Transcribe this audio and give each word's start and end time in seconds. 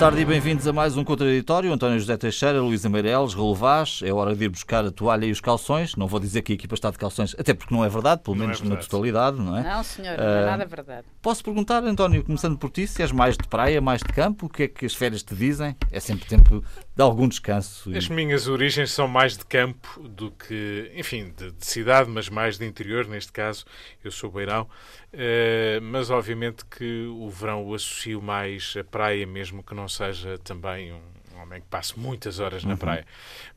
Boa 0.00 0.08
tarde 0.12 0.22
e 0.22 0.24
bem-vindos 0.24 0.66
a 0.66 0.72
mais 0.72 0.96
um 0.96 1.04
Contraditório. 1.04 1.70
António 1.70 1.98
José 2.00 2.16
Teixeira, 2.16 2.58
Luísa 2.62 2.88
Meireles, 2.88 3.34
Raul 3.34 3.54
Vaz. 3.54 4.00
É 4.02 4.10
hora 4.10 4.34
de 4.34 4.46
ir 4.46 4.48
buscar 4.48 4.82
a 4.82 4.90
toalha 4.90 5.26
e 5.26 5.30
os 5.30 5.42
calções. 5.42 5.94
Não 5.94 6.06
vou 6.06 6.18
dizer 6.18 6.40
que 6.40 6.52
a 6.52 6.54
equipa 6.54 6.74
está 6.74 6.90
de 6.90 6.96
calções, 6.96 7.36
até 7.38 7.52
porque 7.52 7.74
não 7.74 7.84
é 7.84 7.88
verdade, 7.90 8.22
pelo 8.22 8.34
Não 8.34 8.44
é 8.44 8.46
menos 8.46 8.62
na 8.62 8.68
verdade. 8.68 8.88
totalidade, 8.88 9.36
não 9.36 9.58
é? 9.58 9.62
Não, 9.62 9.82
senhor, 9.84 10.16
não 10.16 10.24
é 10.24 10.42
Ah, 10.42 10.46
nada 10.46 10.64
verdade. 10.64 11.06
Posso 11.20 11.44
perguntar, 11.44 11.84
António, 11.84 12.24
começando 12.24 12.56
por 12.56 12.70
ti, 12.70 12.86
se 12.86 13.02
és 13.02 13.12
mais 13.12 13.36
de 13.36 13.46
praia, 13.46 13.78
mais 13.82 14.00
de 14.00 14.08
campo, 14.10 14.46
o 14.46 14.48
que 14.48 14.62
é 14.62 14.68
que 14.68 14.86
as 14.86 14.94
férias 14.94 15.22
te 15.22 15.34
dizem? 15.34 15.76
É 15.92 16.00
sempre 16.00 16.26
tempo 16.26 16.64
de 16.96 17.02
algum 17.02 17.28
descanso. 17.28 17.92
e- 17.92 17.98
As 17.98 18.08
minhas 18.08 18.48
origens 18.48 18.90
são 18.92 19.06
mais 19.06 19.36
de 19.36 19.44
campo 19.44 20.00
do 20.08 20.30
que, 20.30 20.90
enfim, 20.96 21.30
de, 21.36 21.52
de 21.52 21.66
cidade, 21.66 22.08
mas 22.08 22.30
mais 22.30 22.56
de 22.56 22.64
interior, 22.64 23.06
neste 23.06 23.32
caso. 23.32 23.66
Eu 24.02 24.10
sou 24.10 24.30
beirão. 24.30 24.66
Eh, 25.12 25.80
mas, 25.82 26.10
obviamente, 26.10 26.64
que 26.64 27.06
o 27.06 27.28
verão 27.28 27.64
o 27.64 27.74
associo 27.74 28.22
mais 28.22 28.74
à 28.78 28.84
praia, 28.84 29.26
mesmo 29.26 29.62
que 29.62 29.74
não 29.74 29.88
seja 29.88 30.38
também 30.38 30.92
um 30.92 31.42
homem 31.42 31.60
que 31.60 31.66
passe 31.68 31.98
muitas 31.98 32.38
horas 32.38 32.64
na 32.64 32.76
praia. 32.76 33.06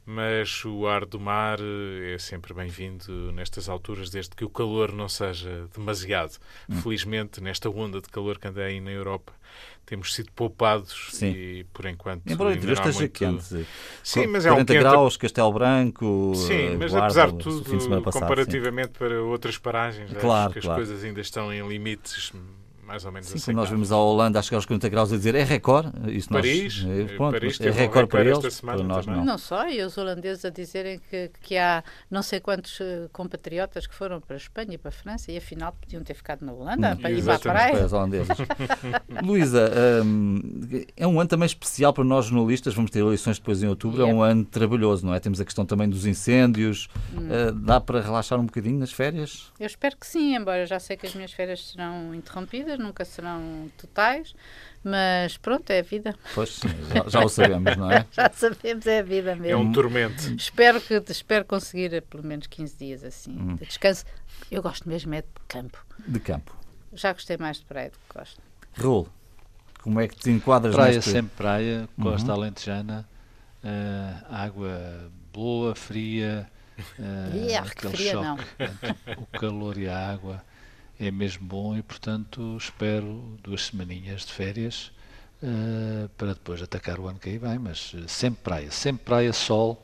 Mas 0.06 0.66
o 0.66 0.88
ar 0.88 1.06
do 1.06 1.20
mar 1.20 1.60
eh, 1.60 2.16
é 2.16 2.18
sempre 2.18 2.54
bem-vindo 2.54 3.32
nestas 3.34 3.70
alturas, 3.70 4.10
desde 4.10 4.36
que 4.36 4.44
o 4.44 4.50
calor 4.50 4.92
não 4.92 5.08
seja 5.08 5.68
demasiado. 5.76 6.38
Felizmente, 6.82 7.40
nesta 7.40 7.70
onda 7.70 8.02
de 8.02 8.10
calor 8.10 8.40
que 8.40 8.48
anda 8.48 8.64
aí 8.64 8.80
na 8.82 8.92
Europa, 8.92 9.34
temos 9.86 10.14
sido 10.14 10.32
poupados 10.34 11.10
Sim. 11.12 11.32
e, 11.32 11.64
por 11.74 11.86
enquanto, 11.86 12.22
Embora 12.32 12.52
o 12.52 12.54
interior 12.54 12.74
esteja 12.74 13.00
muito- 13.00 13.12
quente. 13.12 13.68
Sim, 14.04 14.28
mas 14.28 14.46
é 14.46 14.52
um 14.52 14.56
40 14.56 14.74
quente 14.74 14.80
graus, 14.84 15.18
Castelo 15.18 15.52
Branco, 15.54 16.34
Sim, 16.36 16.54
eh, 16.54 16.76
mas 16.78 16.92
Guarda, 16.92 17.06
apesar 17.06 17.32
de 17.32 17.36
o 17.50 17.52
fim 17.64 17.78
de 17.78 17.84
tudo, 17.88 18.02
passado, 18.02 18.14
sim. 18.14 18.20
comparativamente 18.20 18.92
para 18.98 19.22
outras 19.22 19.58
paragens, 19.58 20.10
acho 20.12 20.20
Claro, 20.20 20.54
que 20.54 20.60
as 20.60 20.66
claro. 20.66 20.80
coisas 20.80 21.04
ainda 21.04 21.22
estão 21.22 21.54
em 21.54 21.68
limites 21.68 22.32
mais 22.94 23.06
ou 23.06 23.12
menos 23.12 23.28
Sim, 23.28 23.40
quando 23.40 23.56
nós 23.56 23.70
vimos 23.72 23.92
a 23.92 23.98
Holanda 23.98 24.38
a 24.38 24.42
chegar 24.44 24.58
aos 24.58 24.68
40 24.68 24.88
graus 24.88 25.12
a 25.12 25.18
dizer 25.18 25.34
é 25.34 25.44
recorde, 25.44 25.90
isso 26.16 26.30
Paris, 26.30 26.84
nós, 26.84 26.92
eh, 26.96 27.02
eh, 27.02 27.16
pronto, 27.18 27.32
Paris 27.34 27.60
é 27.60 27.70
um 27.72 27.74
recorde 27.74 28.08
para 28.10 28.22
eles, 28.24 28.62
para 28.62 28.84
nós 28.84 29.06
também. 29.06 29.20
não. 29.20 29.26
Não 29.26 29.38
só, 29.40 29.68
e 29.68 29.82
os 29.82 29.98
holandeses 29.98 30.46
a 30.46 30.50
dizerem 30.52 31.02
que, 31.10 31.32
que 31.42 31.58
há 31.58 31.84
não 32.12 32.22
sei 32.22 32.40
quantos 32.40 32.80
eh, 32.80 33.08
compatriotas 33.12 33.88
que 33.88 33.96
foram 33.96 34.22
para 34.22 34.36
a 34.36 34.38
Espanha 34.38 34.76
e 34.76 34.78
para 34.78 34.90
a 34.90 34.92
França 34.92 35.32
e 35.32 35.38
afinal 35.38 35.76
podiam 35.82 36.04
ter 36.04 36.14
ficado 36.14 36.46
na 36.46 36.54
Holanda 36.54 36.94
Hum, 36.94 36.98
para 36.98 37.10
ir 37.12 37.24
para 37.24 37.34
a 37.34 37.36
exatamente. 37.36 37.42
Para 37.44 37.70
praia. 37.72 37.86
as 37.86 37.94
holandesas. 37.94 38.38
Luísa, 39.24 39.72
hum, 40.06 40.40
é 40.96 41.08
um 41.08 41.20
ano 41.20 41.30
também 41.30 41.46
especial 41.48 41.94
para 41.94 42.04
nós 42.04 42.26
jornalistas, 42.26 42.74
vamos 42.76 42.92
ter 42.92 43.00
eleições 43.00 43.40
depois 43.40 43.64
em 43.64 43.68
outubro, 43.68 44.02
é 44.02 44.06
um 44.06 44.22
ano 44.22 44.46
trabalhoso, 44.46 45.04
não 45.06 45.14
é? 45.16 45.20
Temos 45.20 45.42
a 45.42 45.46
questão 45.46 45.66
também 45.66 45.90
dos 45.90 46.06
incêndios, 46.06 46.88
Hum. 47.14 47.28
eh, 47.32 47.52
dá 47.52 47.82
para 47.82 48.02
relaxar 48.02 48.40
um 48.40 48.46
bocadinho 48.46 48.78
nas 48.78 48.92
férias? 48.92 49.52
Eu 49.60 49.66
espero 49.66 49.98
que 49.98 50.06
sim, 50.06 50.36
embora 50.36 50.66
já 50.66 50.80
sei 50.80 50.96
que 50.98 51.08
as 51.08 51.16
minhas 51.16 51.32
férias 51.34 51.70
serão 51.72 52.14
interrompidas, 52.14 52.78
nunca 52.84 53.04
serão 53.06 53.70
totais, 53.78 54.36
mas 54.84 55.38
pronto, 55.38 55.70
é 55.72 55.80
a 55.80 55.82
vida. 55.82 56.16
Pois, 56.36 56.60
já, 56.94 57.10
já 57.10 57.26
o 57.26 57.30
sabemos, 57.30 57.76
não 57.78 57.90
é? 57.92 58.06
Já 58.12 58.30
sabemos, 58.34 58.86
é 58.86 59.00
a 59.00 59.04
vida 59.04 59.32
É 59.32 59.36
mesmo. 59.36 59.62
um 59.62 59.72
tormento. 59.72 60.22
Espero, 60.36 60.80
que, 60.82 60.94
espero 61.10 61.46
conseguir 61.46 61.94
eh, 61.94 62.02
pelo 62.02 62.24
menos 62.24 62.48
15 62.48 62.78
dias 62.78 63.04
assim 63.04 63.32
Hum. 63.32 63.56
de 63.56 63.66
descanso. 63.66 64.06
Eu 64.52 64.62
gosto 64.62 64.88
mesmo 64.88 65.14
é 65.16 65.22
de 65.22 65.28
campo. 65.48 65.84
De 66.08 66.20
campo. 66.20 66.56
Já 66.94 67.14
gostei 67.14 67.38
mais 67.38 67.58
de 67.58 67.66
praia 67.66 67.90
do 67.90 67.98
que 67.98 68.18
gosto. 68.20 68.40
Raul, 68.74 69.08
como 69.82 70.00
é 70.00 70.08
que 70.08 70.16
te 70.16 70.30
enquadras 70.30 70.76
Praia, 70.76 70.96
neste... 70.96 71.10
sempre 71.12 71.36
praia, 71.36 71.90
costa 72.02 72.28
Uhum. 72.34 72.38
alentejana, 72.42 73.08
eh, 73.64 74.14
água 74.30 75.12
boa, 75.34 75.74
fria, 75.76 76.48
eh, 77.00 77.36
Ih, 77.36 77.48
que 77.48 77.56
aquele 77.56 77.94
fria 77.96 78.12
choque 78.14 78.26
não. 78.26 78.38
entre 78.60 79.14
o 79.18 79.26
calor 79.40 79.78
e 79.78 79.88
a 79.88 80.12
água 80.12 80.44
é 81.00 81.12
mesmo 81.12 81.46
bom 81.46 81.76
e, 81.78 81.82
portanto, 81.82 82.56
espero 82.60 83.38
duas 83.44 83.66
semaninhas 83.66 84.22
de 84.26 84.32
férias 84.34 84.92
eh, 85.42 86.08
para 86.18 86.30
depois 86.34 86.62
atacar 86.62 87.00
o 87.00 87.08
ano 87.08 87.20
que 87.20 87.30
aí 87.30 87.38
vem, 87.38 87.58
mas 87.60 87.94
eh, 87.96 88.04
sempre 88.08 88.42
praia, 88.44 88.72
sempre 88.72 89.04
praia, 89.06 89.34
sol, 89.34 89.84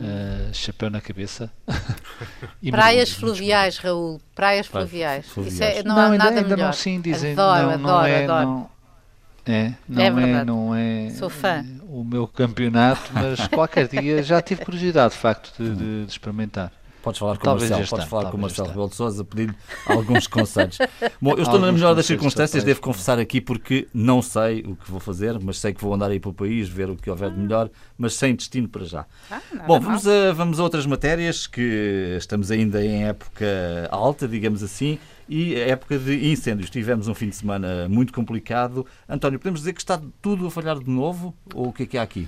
eh, 0.00 0.50
chapéu 0.52 0.90
na 0.90 1.00
cabeça. 1.00 1.50
e 2.62 2.70
Praias 2.70 3.10
fluviais, 3.12 3.78
Raul. 3.78 4.20
Praias 4.34 4.66
fluviais. 4.66 5.26
fluviais. 5.26 5.54
Isso 5.54 5.62
é, 5.62 5.82
não, 5.82 5.94
não, 5.94 6.02
há 6.02 6.04
ainda, 6.06 6.24
nada 6.24 6.36
ainda 6.40 6.48
melhor. 6.56 6.66
não 6.66 6.72
sim 6.72 7.00
dizem, 7.00 7.32
Adoro, 7.32 7.62
não, 7.70 7.78
não 7.78 7.88
adoro, 7.90 8.08
é, 8.08 8.24
adoro. 8.24 8.48
não 8.48 8.70
é, 9.46 9.74
não 9.88 10.02
É 10.02 10.06
é, 10.40 10.44
não 10.44 10.74
é 10.74 11.10
Sou 11.10 11.30
fã. 11.30 11.64
o 11.88 12.04
meu 12.04 12.26
campeonato, 12.28 13.10
mas 13.14 13.46
qualquer 13.48 13.88
dia 13.88 14.22
já 14.22 14.42
tive 14.42 14.62
curiosidade, 14.64 15.14
de 15.14 15.20
facto, 15.20 15.52
de, 15.62 15.74
de- 15.74 16.04
de 16.04 16.10
experimentar. 16.12 16.70
Podes 17.02 17.18
falar 17.18 17.36
com 17.38 17.44
Talvez 17.44 17.70
o 17.70 17.74
Marcelo, 17.74 17.88
podes 17.90 18.06
falar 18.06 18.30
com 18.30 18.36
o 18.36 18.40
Marcelo 18.40 18.68
Rebelo 18.68 18.88
de 18.88 18.94
Sousa, 18.96 19.24
pedir 19.24 19.54
alguns 19.86 20.26
conselhos. 20.28 20.78
Bom, 21.20 21.32
eu 21.32 21.42
estou 21.42 21.58
na 21.58 21.70
melhor 21.70 21.94
das 21.94 22.06
circunstâncias, 22.06 22.64
devo 22.64 22.80
confessar 22.80 23.18
aqui, 23.18 23.40
porque 23.40 23.88
não 23.94 24.20
sei 24.20 24.62
o 24.62 24.76
que 24.76 24.90
vou 24.90 25.00
fazer, 25.00 25.38
mas 25.40 25.58
sei 25.58 25.72
que 25.72 25.80
vou 25.80 25.94
andar 25.94 26.10
aí 26.10 26.18
para 26.18 26.30
o 26.30 26.34
país, 26.34 26.68
ver 26.68 26.90
o 26.90 26.96
que 26.96 27.08
houver 27.08 27.30
de 27.30 27.38
melhor, 27.38 27.70
mas 27.96 28.14
sem 28.14 28.34
destino 28.34 28.68
para 28.68 28.84
já. 28.84 29.06
Ah, 29.30 29.40
Bom, 29.66 29.80
vamos 29.80 30.06
a, 30.06 30.32
vamos 30.32 30.58
a 30.58 30.62
outras 30.62 30.86
matérias 30.86 31.46
que 31.46 32.16
estamos 32.18 32.50
ainda 32.50 32.84
em 32.84 33.04
época 33.04 33.46
alta, 33.90 34.26
digamos 34.26 34.62
assim, 34.62 34.98
e 35.28 35.54
a 35.56 35.68
época 35.68 35.98
de 35.98 36.30
incêndios. 36.30 36.70
Tivemos 36.70 37.06
um 37.06 37.14
fim 37.14 37.28
de 37.28 37.36
semana 37.36 37.88
muito 37.88 38.12
complicado. 38.12 38.86
António, 39.08 39.38
podemos 39.38 39.60
dizer 39.60 39.72
que 39.72 39.80
está 39.80 40.00
tudo 40.20 40.46
a 40.46 40.50
falhar 40.50 40.78
de 40.78 40.90
novo? 40.90 41.34
Ou 41.54 41.68
o 41.68 41.72
que 41.72 41.84
é 41.84 41.86
que 41.86 41.98
há 41.98 42.02
aqui? 42.02 42.26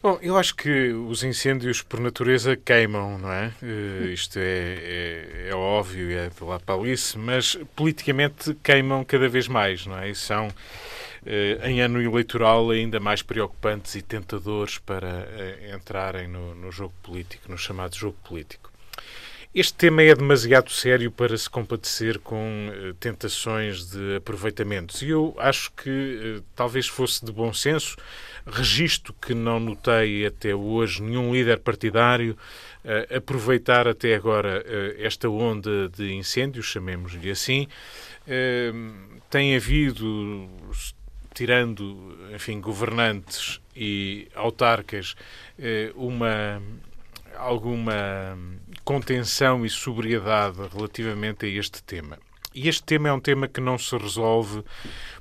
Bom, 0.00 0.16
eu 0.22 0.36
acho 0.36 0.54
que 0.54 0.92
os 0.92 1.24
incêndios, 1.24 1.82
por 1.82 1.98
natureza, 1.98 2.56
queimam, 2.56 3.18
não 3.18 3.32
é? 3.32 3.52
Eh, 3.60 4.12
isto 4.12 4.38
é, 4.38 4.42
é, 4.44 5.48
é 5.50 5.54
óbvio, 5.54 6.16
é 6.16 6.28
de 6.28 6.44
lá 6.44 6.60
para 6.60 6.88
isso, 6.88 7.18
mas 7.18 7.56
politicamente 7.74 8.54
queimam 8.62 9.04
cada 9.04 9.28
vez 9.28 9.48
mais, 9.48 9.86
não 9.86 9.98
é? 9.98 10.08
E 10.10 10.14
são, 10.14 10.48
eh, 11.26 11.58
em 11.64 11.80
ano 11.80 12.00
eleitoral, 12.00 12.70
ainda 12.70 13.00
mais 13.00 13.22
preocupantes 13.22 13.96
e 13.96 14.02
tentadores 14.02 14.78
para 14.78 15.28
eh, 15.32 15.72
entrarem 15.74 16.28
no, 16.28 16.54
no 16.54 16.70
jogo 16.70 16.94
político, 17.02 17.50
no 17.50 17.58
chamado 17.58 17.96
jogo 17.96 18.16
político. 18.22 18.70
Este 19.54 19.74
tema 19.74 20.02
é 20.02 20.14
demasiado 20.14 20.70
sério 20.70 21.10
para 21.10 21.36
se 21.36 21.48
compadecer 21.48 22.18
com 22.18 22.70
eh, 22.70 22.94
tentações 23.00 23.90
de 23.90 24.16
aproveitamentos. 24.16 25.00
E 25.02 25.08
eu 25.08 25.34
acho 25.38 25.72
que 25.72 26.38
eh, 26.38 26.42
talvez 26.54 26.86
fosse 26.86 27.24
de 27.24 27.32
bom 27.32 27.52
senso, 27.52 27.96
registro 28.50 29.14
que 29.14 29.34
não 29.34 29.60
notei 29.60 30.26
até 30.26 30.54
hoje 30.54 31.02
nenhum 31.02 31.32
líder 31.32 31.58
partidário 31.60 32.36
eh, 32.84 33.16
aproveitar 33.16 33.86
até 33.86 34.14
agora 34.14 34.64
eh, 34.66 34.96
esta 35.00 35.28
onda 35.28 35.88
de 35.88 36.12
incêndios, 36.14 36.66
chamemos-lhe 36.66 37.30
assim. 37.30 37.66
Eh, 38.26 38.72
tem 39.28 39.54
havido, 39.54 40.48
tirando, 41.34 42.16
enfim, 42.34 42.60
governantes 42.60 43.60
e 43.76 44.28
autarcas, 44.34 45.14
uma 45.94 46.62
alguma 47.36 48.36
contenção 48.84 49.64
e 49.64 49.70
sobriedade 49.70 50.58
relativamente 50.74 51.46
a 51.46 51.48
este 51.48 51.82
tema. 51.82 52.18
E 52.58 52.68
este 52.68 52.82
tema 52.82 53.08
é 53.08 53.12
um 53.12 53.20
tema 53.20 53.46
que 53.46 53.60
não 53.60 53.78
se 53.78 53.96
resolve 53.96 54.64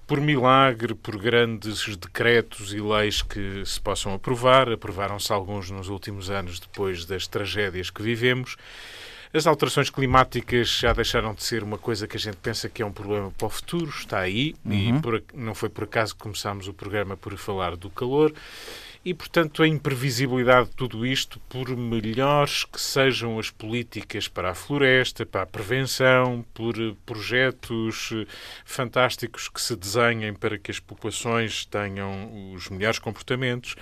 por 0.08 0.20
milagre, 0.20 0.96
por 0.96 1.18
grandes 1.20 1.96
decretos 1.96 2.74
e 2.74 2.80
leis 2.80 3.22
que 3.22 3.64
se 3.64 3.80
possam 3.80 4.12
aprovar. 4.16 4.72
Aprovaram-se 4.72 5.32
alguns 5.32 5.70
nos 5.70 5.88
últimos 5.88 6.32
anos, 6.32 6.60
depois 6.60 7.06
das 7.06 7.28
tragédias 7.28 7.92
que 7.92 8.02
vivemos. 8.02 8.56
As 9.32 9.46
alterações 9.46 9.92
climáticas 9.92 10.80
já 10.80 10.94
deixaram 10.94 11.36
de 11.36 11.44
ser 11.44 11.62
uma 11.62 11.78
coisa 11.78 12.08
que 12.08 12.18
a 12.18 12.20
gente 12.20 12.38
pensa 12.38 12.68
que 12.70 12.82
é 12.82 12.86
um 12.86 12.92
problema 12.94 13.30
para 13.38 13.46
o 13.46 13.50
futuro, 13.52 13.90
está 13.92 14.20
aí, 14.20 14.56
e 14.66 14.92
por- 15.02 15.22
não 15.36 15.54
foi 15.54 15.70
por 15.70 15.84
acaso 15.84 16.16
que 16.16 16.22
começámos 16.22 16.68
o 16.68 16.74
programa 16.74 17.16
por 17.16 17.38
falar 17.38 17.76
do 17.76 17.90
calor. 17.92 18.34
E, 19.08 19.14
portanto, 19.14 19.64
a 19.64 19.68
imprevisibilidade 19.70 20.68
de 20.68 20.76
tudo 20.76 21.06
isto, 21.06 21.40
por 21.48 21.70
melhores 21.78 22.66
que 22.66 22.82
sejam 22.82 23.40
as 23.40 23.50
políticas 23.50 24.28
para 24.28 24.50
a 24.50 24.54
floresta, 24.54 25.26
para 25.26 25.44
a 25.44 25.46
prevenção, 25.46 26.46
por 26.54 26.78
eh, 26.78 26.94
projetos 27.06 28.10
eh, 28.12 28.26
fantásticos 28.66 29.48
que 29.48 29.62
se 29.62 29.78
desenhem 29.78 30.34
para 30.34 30.58
que 30.58 30.72
as 30.72 30.82
populações 30.82 31.66
tenham 31.66 32.52
os 32.54 32.68
melhores 32.68 33.00
comportamentos, 33.00 33.78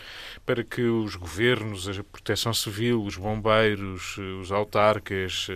para 0.46 0.64
que 0.64 0.84
os 0.84 1.16
governos, 1.16 1.90
a 1.90 2.04
proteção 2.04 2.54
civil, 2.54 3.04
os 3.04 3.18
bombeiros, 3.18 4.18
eh, 4.20 4.22
os 4.22 4.52
autarcas, 4.52 5.48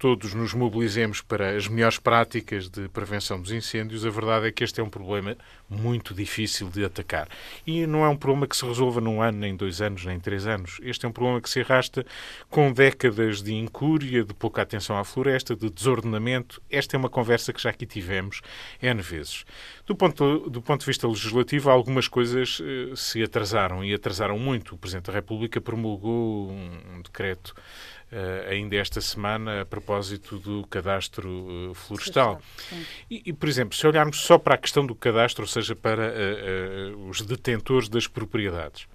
todos 0.00 0.32
nos 0.32 0.54
mobilizemos 0.54 1.20
para 1.20 1.54
as 1.54 1.68
melhores 1.68 1.98
práticas 1.98 2.70
de 2.70 2.88
prevenção 2.88 3.38
dos 3.38 3.52
incêndios, 3.52 4.06
a 4.06 4.08
verdade 4.08 4.46
é 4.46 4.50
que 4.50 4.64
este 4.64 4.80
é 4.80 4.82
um 4.82 4.88
problema 4.88 5.36
muito 5.68 6.14
difícil 6.14 6.70
de 6.70 6.82
atacar. 6.82 7.28
E 7.66 7.86
não 7.86 8.02
é 8.02 8.08
um 8.08 8.16
problema 8.16 8.46
que 8.46 8.56
se 8.56 8.64
resolva 8.64 8.98
num 8.98 9.20
ano, 9.20 9.36
nem 9.36 9.54
dois 9.54 9.82
anos, 9.82 10.06
nem 10.06 10.18
três 10.18 10.46
anos. 10.46 10.80
Este 10.82 11.04
é 11.04 11.08
um 11.10 11.12
problema 11.12 11.38
que 11.38 11.50
se 11.50 11.60
arrasta 11.60 12.06
com 12.48 12.72
décadas 12.72 13.42
de 13.42 13.52
incúria, 13.52 14.24
de 14.24 14.32
pouca 14.32 14.62
atenção 14.62 14.96
à 14.96 15.04
floresta, 15.04 15.54
de 15.54 15.68
desordenamento. 15.68 16.62
Esta 16.70 16.96
é 16.96 16.98
uma 16.98 17.10
conversa 17.10 17.52
que 17.52 17.60
já 17.60 17.68
aqui 17.68 17.84
tivemos 17.84 18.40
N 18.80 19.02
vezes. 19.02 19.44
Do 19.86 19.94
ponto, 19.94 20.48
do 20.48 20.62
ponto 20.62 20.80
de 20.80 20.86
vista 20.86 21.06
legislativo, 21.06 21.68
algumas 21.68 22.08
coisas 22.08 22.58
eh, 22.64 22.96
se 22.96 23.22
atrasaram 23.22 23.84
e 23.84 23.92
atrasaram 23.92 24.38
muito. 24.38 24.74
O 24.74 24.78
Presidente 24.78 25.08
da 25.08 25.12
República 25.12 25.60
promulgou 25.60 26.50
um, 26.50 26.96
um 26.96 27.02
decreto 27.02 27.54
ainda 28.48 28.76
esta 28.76 29.00
semana 29.00 29.62
a 29.62 29.64
propósito 29.64 30.38
do 30.38 30.66
cadastro 30.66 31.72
florestal. 31.74 32.40
E, 33.10 33.22
e, 33.26 33.32
por 33.32 33.48
exemplo, 33.48 33.76
se 33.76 33.86
olharmos 33.86 34.20
só 34.20 34.38
para 34.38 34.54
a 34.54 34.58
questão 34.58 34.84
do 34.84 34.94
cadastro, 34.94 35.44
ou 35.44 35.48
seja, 35.48 35.76
para 35.76 36.12
os 37.08 37.20
detentores 37.22 37.88
das 37.88 38.06
propriedades. 38.06 38.86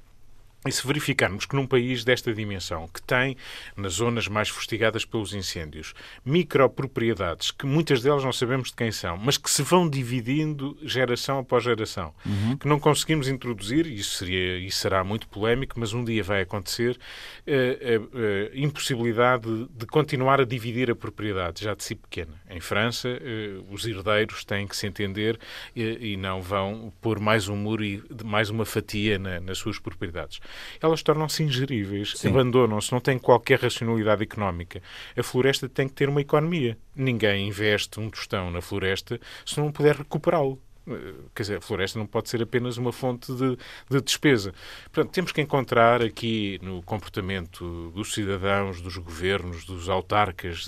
E 0.68 0.72
se 0.72 0.86
verificarmos 0.86 1.46
que 1.46 1.56
num 1.56 1.68
país 1.68 2.04
desta 2.04 2.34
dimensão, 2.34 2.88
que 2.88 3.00
tem, 3.00 3.38
nas 3.78 3.94
zonas 3.94 4.28
mais 4.28 4.50
fustigadas 4.50 5.06
pelos 5.06 5.32
incêndios, 5.32 5.94
micropropriedades, 6.26 7.52
que 7.52 7.68
muitas 7.68 8.02
delas 8.02 8.24
não 8.24 8.34
sabemos 8.34 8.70
de 8.70 8.76
quem 8.76 8.92
são, 8.92 9.16
mas 9.16 9.38
que 9.38 9.50
se 9.50 9.62
vão 9.62 9.88
dividindo 9.88 10.76
geração 10.82 11.38
após 11.38 11.64
geração, 11.64 12.16
uhum. 12.26 12.58
que 12.58 12.68
não 12.68 12.80
conseguimos 12.80 13.28
introduzir, 13.28 13.86
e 13.86 13.94
isso, 13.94 14.18
seria, 14.18 14.58
isso 14.58 14.80
será 14.80 15.04
muito 15.04 15.28
polémico, 15.28 15.80
mas 15.80 15.94
um 15.94 16.04
dia 16.04 16.24
vai 16.24 16.42
acontecer, 16.42 16.98
a, 17.46 17.52
eh, 17.52 17.78
a, 17.82 18.20
eh, 18.20 18.52
a 18.52 18.58
impossibilidade 18.58 19.44
de, 19.44 19.68
de, 19.70 19.86
continuar 19.86 20.42
a 20.42 20.46
dividir 20.46 20.90
a 20.90 20.96
propriedade, 20.96 21.64
já 21.64 21.76
de 21.76 21.84
si 21.84 21.94
pequena. 21.94 22.42
Em 22.50 22.60
França, 22.60 23.10
eh, 23.10 23.62
os 23.70 23.86
herdeiros 23.86 24.44
têm 24.44 24.66
que 24.66 24.76
se 24.76 24.88
entender 24.88 25.40
e 25.76 26.18
não 26.18 26.42
vão 26.42 26.92
pôr 27.02 27.20
mais 27.20 27.48
um 27.48 27.56
muro 27.56 27.84
e 27.84 28.04
mais 28.24 28.50
uma 28.50 28.66
fatia 28.66 29.20
na, 29.20 29.40
nas 29.40 29.60
suas 29.60 29.78
propriedades 29.78 30.40
elas 30.82 31.02
tornam-se 31.02 31.44
ingeríveis, 31.44 32.24
abandonam-se, 32.26 32.92
não 32.92 33.00
têm 33.00 33.18
qualquer 33.18 33.60
racionalidade 33.60 34.24
económica. 34.24 34.82
A 35.16 35.24
floresta 35.24 35.70
tem 35.70 35.88
que 35.88 35.94
ter 35.94 36.10
uma 36.10 36.22
economia. 36.22 36.78
Ninguém 36.96 37.48
investe 37.48 38.00
um 38.00 38.10
tostão 38.10 38.52
na 38.52 38.62
floresta 38.62 39.20
se 39.46 39.60
não 39.60 39.72
puder 39.72 39.96
recuperá-lo. 39.96 40.62
Quer 41.34 41.42
dizer, 41.44 41.58
a 41.58 41.62
floresta 41.62 41.98
não 41.98 42.06
pode 42.06 42.30
ser 42.30 42.42
apenas 42.44 42.78
uma 42.78 42.92
fonte 42.92 43.34
de, 43.34 43.58
de, 43.90 44.02
despesa. 44.02 44.54
Portanto, 44.86 45.12
temos 45.12 45.32
que 45.32 45.42
encontrar 45.42 46.02
aqui 46.02 46.60
no 46.62 46.82
comportamento 46.84 47.92
dos 47.96 48.14
cidadãos, 48.14 48.82
dos 48.82 48.98
governos, 48.98 49.66
dos 49.66 49.90
autarcas 49.90 50.68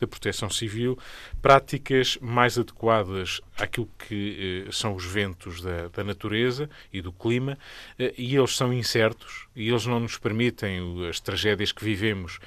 da 0.00 0.06
proteção 0.06 0.48
civil, 0.48 0.96
práticas 1.40 2.16
mais 2.20 2.56
adequadas 2.56 3.40
àquilo 3.58 3.88
que 3.98 4.66
eh, 4.68 4.72
são 4.72 4.94
os 4.94 5.04
ventos 5.04 5.60
da, 5.60 5.88
da, 5.88 6.04
natureza 6.04 6.70
e 6.92 7.02
do 7.02 7.12
clima, 7.12 7.58
eh, 7.98 8.14
e 8.16 8.36
eles 8.36 8.56
são 8.56 8.72
incertos, 8.72 9.46
e 9.56 9.68
eles 9.68 9.86
não 9.86 9.98
nos 10.00 10.18
permitem 10.18 11.08
as 11.08 11.18
tragédias 11.18 11.72
que 11.72 11.84
vivemos 11.84 12.38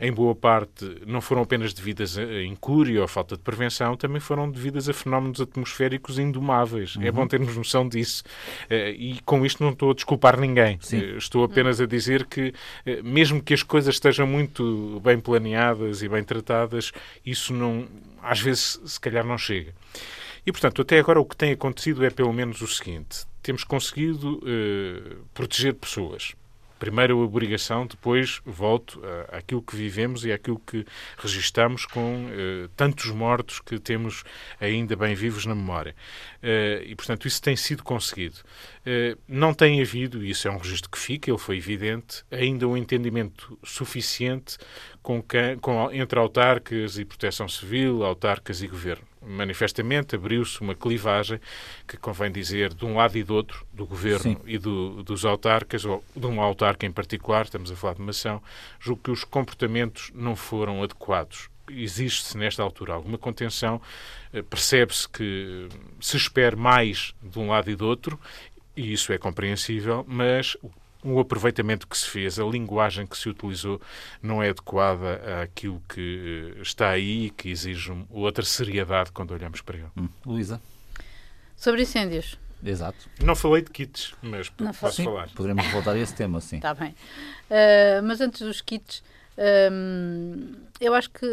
em 0.00 0.12
boa 0.12 0.34
parte, 0.34 1.00
não 1.06 1.20
foram 1.20 1.42
apenas 1.42 1.72
devidas 1.72 2.18
a 2.18 2.42
incúria 2.42 3.00
ou 3.00 3.08
falta 3.08 3.36
de 3.36 3.42
prevenção, 3.42 3.96
também 3.96 4.20
foram 4.20 4.50
devidas 4.50 4.88
a 4.88 4.92
fenómenos 4.92 5.40
atmosféricos 5.40 6.18
indomáveis. 6.18 6.94
É 6.96 7.00
uhum. 7.00 7.06
É 7.06 7.12
bom 7.12 7.26
termos 7.26 7.56
noção 7.56 7.88
disso. 7.88 8.24
Eh, 8.68 8.90
e 8.90 9.20
com 9.24 9.44
isto 9.44 9.62
não 9.62 9.70
estou 9.70 9.90
a 9.90 9.94
desculpar 9.94 10.38
ninguém. 10.38 10.78
Sim. 10.80 10.98
Eh, 10.98 11.16
estou 11.16 11.44
apenas 11.44 11.80
a 11.80 11.86
dizer 11.86 12.26
que, 12.26 12.52
eh, 12.84 13.00
mesmo 13.02 13.42
que 13.42 13.54
as 13.54 13.62
coisas 13.62 13.94
estejam 13.94 14.26
muito 14.26 15.00
bem 15.04 15.20
planeadas 15.20 16.02
e 16.02 16.08
bem 16.08 16.24
tratadas, 16.24 16.92
isso 17.24 17.52
não, 17.52 17.86
às 18.22 18.40
vezes, 18.40 18.80
se 18.84 18.98
calhar, 18.98 19.24
não 19.24 19.38
chega. 19.38 19.74
E, 20.44 20.50
portanto, 20.50 20.82
até 20.82 20.98
agora 20.98 21.20
o 21.20 21.24
que 21.24 21.36
tem 21.36 21.52
acontecido 21.52 22.04
é 22.04 22.10
pelo 22.10 22.32
menos 22.32 22.60
o 22.60 22.66
seguinte: 22.66 23.24
temos 23.40 23.62
conseguido 23.62 24.42
proteger 25.32 25.74
pessoas 25.74 26.34
primeiro 26.82 27.20
a 27.20 27.24
obrigação, 27.24 27.86
depois 27.86 28.42
volto 28.44 29.00
àquilo 29.28 29.62
que 29.62 29.76
vivemos 29.76 30.24
e 30.24 30.32
àquilo 30.32 30.58
que 30.58 30.84
registamos 31.16 31.86
com 31.86 32.26
uh, 32.26 32.68
tantos 32.74 33.06
mortos 33.10 33.60
que 33.60 33.78
temos 33.78 34.24
ainda 34.60 34.96
bem 34.96 35.14
vivos 35.14 35.46
na 35.46 35.54
memória. 35.54 35.94
Uh, 36.42 36.82
e, 36.84 36.96
portanto, 36.96 37.28
isso 37.28 37.40
tem 37.40 37.54
sido 37.54 37.84
conseguido. 37.84 38.38
Uh, 38.80 39.16
não 39.28 39.54
tem 39.54 39.80
havido, 39.80 40.24
e 40.24 40.30
isso 40.30 40.48
é 40.48 40.50
um 40.50 40.58
registro 40.58 40.90
que 40.90 40.98
fica, 40.98 41.30
ele 41.30 41.38
foi 41.38 41.56
evidente, 41.56 42.24
ainda 42.32 42.66
um 42.66 42.76
entendimento 42.76 43.56
suficiente 43.62 44.58
com, 45.00 45.22
com 45.60 45.92
entre 45.92 46.18
autarcas 46.18 46.98
e 46.98 47.04
proteção 47.04 47.48
civil, 47.48 48.04
autarcas 48.04 48.60
e 48.60 48.66
governo 48.66 49.11
manifestamente 49.24 50.16
abriu-se 50.16 50.60
uma 50.60 50.74
clivagem 50.74 51.40
que 51.86 51.96
convém 51.96 52.30
dizer 52.30 52.74
de 52.74 52.84
um 52.84 52.96
lado 52.96 53.16
e 53.16 53.22
do 53.22 53.34
outro, 53.34 53.66
do 53.72 53.86
governo 53.86 54.22
Sim. 54.22 54.36
e 54.44 54.58
do, 54.58 55.02
dos 55.02 55.24
autarcas, 55.24 55.84
ou 55.84 56.04
de 56.14 56.26
um 56.26 56.40
autarca 56.40 56.86
em 56.86 56.92
particular, 56.92 57.44
estamos 57.44 57.70
a 57.70 57.76
falar 57.76 57.94
de 57.94 58.02
Mação, 58.02 58.42
julgo 58.80 59.02
que 59.02 59.10
os 59.10 59.24
comportamentos 59.24 60.10
não 60.14 60.34
foram 60.34 60.82
adequados. 60.82 61.48
Existe-se 61.70 62.36
nesta 62.36 62.62
altura 62.62 62.94
alguma 62.94 63.16
contenção, 63.16 63.80
eh, 64.32 64.42
percebe-se 64.42 65.08
que 65.08 65.68
se 66.00 66.16
espera 66.16 66.56
mais 66.56 67.14
de 67.22 67.38
um 67.38 67.48
lado 67.48 67.70
e 67.70 67.76
do 67.76 67.86
outro, 67.86 68.18
e 68.76 68.92
isso 68.92 69.12
é 69.12 69.18
compreensível, 69.18 70.04
mas 70.08 70.56
o 70.62 70.70
aproveitamento 71.20 71.86
que 71.86 71.96
se 71.96 72.08
fez, 72.08 72.38
a 72.38 72.44
linguagem 72.44 73.06
que 73.06 73.16
se 73.16 73.28
utilizou 73.28 73.80
não 74.22 74.42
é 74.42 74.50
adequada 74.50 75.42
àquilo 75.42 75.82
que 75.88 76.54
eh, 76.56 76.62
está 76.62 76.90
aí 76.90 77.26
e 77.26 77.30
que 77.30 77.50
exige 77.50 77.92
outra 78.10 78.44
seriedade 78.44 79.10
quando 79.12 79.32
olhamos 79.32 79.60
para 79.60 79.78
ele. 79.78 79.88
Hum. 79.96 80.08
Luísa? 80.24 80.60
Sobre 81.56 81.82
incêndios. 81.82 82.38
Exato. 82.64 83.08
Não 83.20 83.34
falei 83.34 83.62
de 83.62 83.70
kits, 83.70 84.14
mas 84.22 84.52
não 84.58 84.72
posso 84.72 84.96
sim, 84.96 85.04
falar. 85.04 85.28
Poderemos 85.30 85.66
voltar 85.66 85.92
a 85.92 85.98
esse 85.98 86.14
tema, 86.14 86.40
sim. 86.40 86.56
Está 86.56 86.74
bem. 86.74 86.90
Uh, 86.90 88.02
mas 88.04 88.20
antes 88.20 88.40
dos 88.40 88.60
kits, 88.60 89.02
uh, 89.36 90.56
eu 90.80 90.94
acho 90.94 91.10
que 91.10 91.26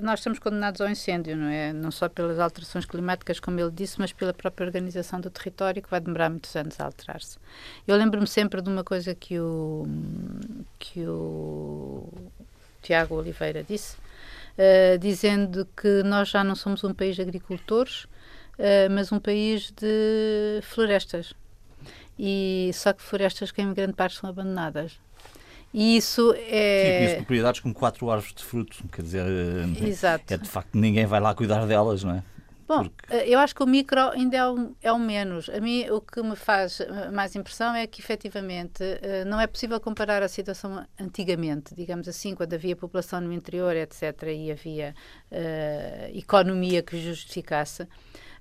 nós 0.00 0.20
estamos 0.20 0.38
condenados 0.38 0.80
ao 0.80 0.88
incêndio, 0.88 1.36
não 1.36 1.48
é? 1.48 1.72
Não 1.72 1.90
só 1.90 2.08
pelas 2.08 2.38
alterações 2.38 2.84
climáticas, 2.84 3.40
como 3.40 3.58
ele 3.60 3.70
disse, 3.70 3.98
mas 3.98 4.12
pela 4.12 4.32
própria 4.32 4.66
organização 4.66 5.20
do 5.20 5.30
território, 5.30 5.82
que 5.82 5.90
vai 5.90 6.00
demorar 6.00 6.30
muitos 6.30 6.54
anos 6.56 6.78
a 6.80 6.84
alterar-se. 6.84 7.38
Eu 7.86 7.96
lembro-me 7.96 8.26
sempre 8.26 8.60
de 8.60 8.68
uma 8.68 8.84
coisa 8.84 9.14
que 9.14 9.38
o, 9.38 9.86
que 10.78 11.06
o 11.06 12.08
Tiago 12.82 13.14
Oliveira 13.16 13.62
disse, 13.62 13.96
uh, 13.96 14.98
dizendo 14.98 15.66
que 15.76 16.02
nós 16.02 16.28
já 16.28 16.44
não 16.44 16.54
somos 16.54 16.84
um 16.84 16.94
país 16.94 17.16
de 17.16 17.22
agricultores, 17.22 18.04
uh, 18.04 18.90
mas 18.90 19.10
um 19.12 19.18
país 19.18 19.70
de 19.70 20.60
florestas. 20.62 21.34
E 22.18 22.70
só 22.72 22.92
que 22.92 23.02
florestas 23.02 23.50
que 23.50 23.60
em 23.60 23.72
grande 23.74 23.92
parte 23.92 24.16
são 24.16 24.30
abandonadas. 24.30 24.98
E 25.78 25.98
isso 25.98 26.34
é. 26.38 27.08
Sim, 27.10 27.16
propriedades 27.16 27.60
com 27.60 27.70
quatro 27.74 28.10
árvores 28.10 28.34
de 28.34 28.42
fruto, 28.42 28.82
quer 28.90 29.02
dizer, 29.02 29.26
eh, 29.26 29.86
Exato. 29.86 30.32
é 30.32 30.38
de 30.38 30.48
facto 30.48 30.70
ninguém 30.74 31.04
vai 31.04 31.20
lá 31.20 31.34
cuidar 31.34 31.66
delas, 31.66 32.02
não 32.02 32.14
é? 32.14 32.22
Bom, 32.66 32.84
Porque... 32.84 33.14
Eh, 33.14 33.28
eu 33.28 33.38
acho 33.38 33.54
que 33.54 33.62
o 33.62 33.66
micro 33.66 34.00
ainda 34.08 34.38
é 34.38 34.48
o, 34.48 34.74
é 34.80 34.90
o, 34.90 34.98
menos. 34.98 35.50
A 35.50 35.60
mim, 35.60 35.86
o 35.90 36.00
que 36.00 36.22
me 36.22 36.34
faz 36.34 36.80
eh, 36.80 37.10
mais 37.10 37.36
impressão 37.36 37.74
é 37.74 37.86
que, 37.86 38.00
efetivamente, 38.00 38.82
não 39.26 39.38
é 39.38 39.46
possível 39.46 39.78
comparar 39.78 40.22
a 40.22 40.28
situação 40.28 40.82
antigamente, 40.98 41.74
digamos 41.74 42.08
assim, 42.08 42.34
quando 42.34 42.54
havia 42.54 42.74
população 42.74 43.20
no 43.20 43.30
interior, 43.30 43.76
etc., 43.76 44.22
e 44.34 44.50
havia 44.50 44.94
uh, 45.30 46.16
economia 46.16 46.82
que 46.82 46.98
justificasse. 46.98 47.86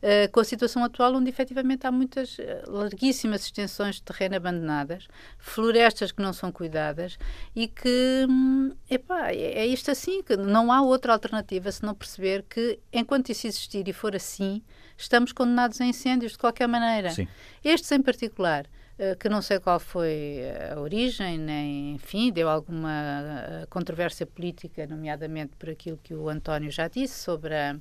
Eh, 0.08 0.28
com 0.28 0.40
a 0.40 0.44
situação 0.44 0.84
atual, 0.84 1.16
onde 1.16 1.32
efetivamente 1.32 1.88
há 1.88 1.92
muitas 1.92 2.38
eh, 2.38 2.62
larguíssimas 2.68 3.42
extensões 3.42 3.96
de 3.96 4.04
terreno 4.04 4.36
abandonadas, 4.36 5.08
florestas 5.40 6.12
que 6.12 6.22
não 6.22 6.32
são 6.32 6.52
cuidadas 6.52 7.18
e 7.56 7.68
que, 7.68 8.28
hum, 8.30 8.72
epá, 8.88 9.32
é, 9.32 9.62
é 9.62 9.66
isto 9.66 9.90
assim, 9.90 10.22
que 10.22 10.38
não 10.38 10.72
há 10.72 10.80
outra 10.84 11.12
alternativa 11.12 11.72
se 11.72 11.82
não 11.82 11.96
perceber 11.96 12.46
que, 12.48 12.80
enquanto 12.94 13.30
isso 13.32 13.48
existir 13.48 13.88
e 13.88 13.94
for 13.94 14.16
assim, 14.16 14.62
estamos 14.96 15.32
condenados 15.32 15.82
a 15.82 15.86
incêndios 15.86 16.34
de 16.34 16.38
qualquer 16.38 16.68
maneira. 16.68 17.10
Sim. 17.10 17.28
Estes 17.64 17.92
em 17.92 18.02
particular. 18.04 18.68
Uh, 18.98 19.14
que 19.18 19.28
não 19.28 19.42
sei 19.42 19.60
qual 19.60 19.78
foi 19.78 20.40
a 20.72 20.80
origem, 20.80 21.38
nem, 21.38 21.96
enfim, 21.96 22.32
deu 22.32 22.48
alguma 22.48 23.68
controvérsia 23.70 24.26
política, 24.26 24.88
nomeadamente 24.88 25.52
por 25.58 25.70
aquilo 25.70 26.00
que 26.02 26.14
o 26.14 26.30
António 26.30 26.72
já 26.72 26.88
disse 26.88 27.22
sobre 27.22 27.54
a, 27.54 27.76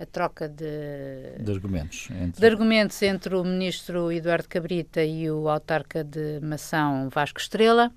a 0.00 0.06
troca 0.06 0.48
de, 0.48 1.36
de 1.38 1.52
argumentos, 1.52 2.08
entre... 2.10 2.40
de 2.40 2.46
argumentos 2.46 3.02
entre 3.02 3.34
o 3.34 3.44
ministro 3.44 4.10
Eduardo 4.10 4.48
Cabrita 4.48 5.04
e 5.04 5.30
o 5.30 5.46
autarca 5.48 6.02
de 6.02 6.40
Mação 6.40 7.10
Vasco 7.10 7.38
Estrela. 7.38 7.92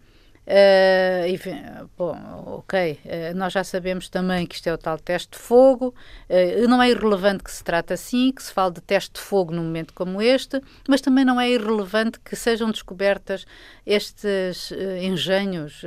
Uh, 0.45 1.25
e, 1.25 1.39
bom, 1.97 2.17
ok, 2.57 2.99
uh, 3.05 3.37
nós 3.37 3.53
já 3.53 3.63
sabemos 3.63 4.09
também 4.09 4.45
que 4.45 4.55
isto 4.55 4.67
é 4.67 4.73
o 4.73 4.77
tal 4.77 4.99
teste 4.99 5.31
de 5.31 5.37
fogo, 5.37 5.95
uh, 6.29 6.67
não 6.67 6.83
é 6.83 6.89
irrelevante 6.89 7.45
que 7.45 7.49
se 7.49 7.63
trate 7.63 7.93
assim, 7.93 8.29
que 8.33 8.43
se 8.43 8.51
fale 8.51 8.73
de 8.73 8.81
teste 8.81 9.13
de 9.13 9.21
fogo 9.21 9.53
num 9.53 9.63
momento 9.63 9.93
como 9.93 10.21
este, 10.21 10.61
mas 10.85 10.99
também 10.99 11.23
não 11.23 11.39
é 11.39 11.49
irrelevante 11.49 12.19
que 12.19 12.35
sejam 12.35 12.69
descobertas 12.71 13.45
estes 13.85 14.73
engenhos 15.01 15.81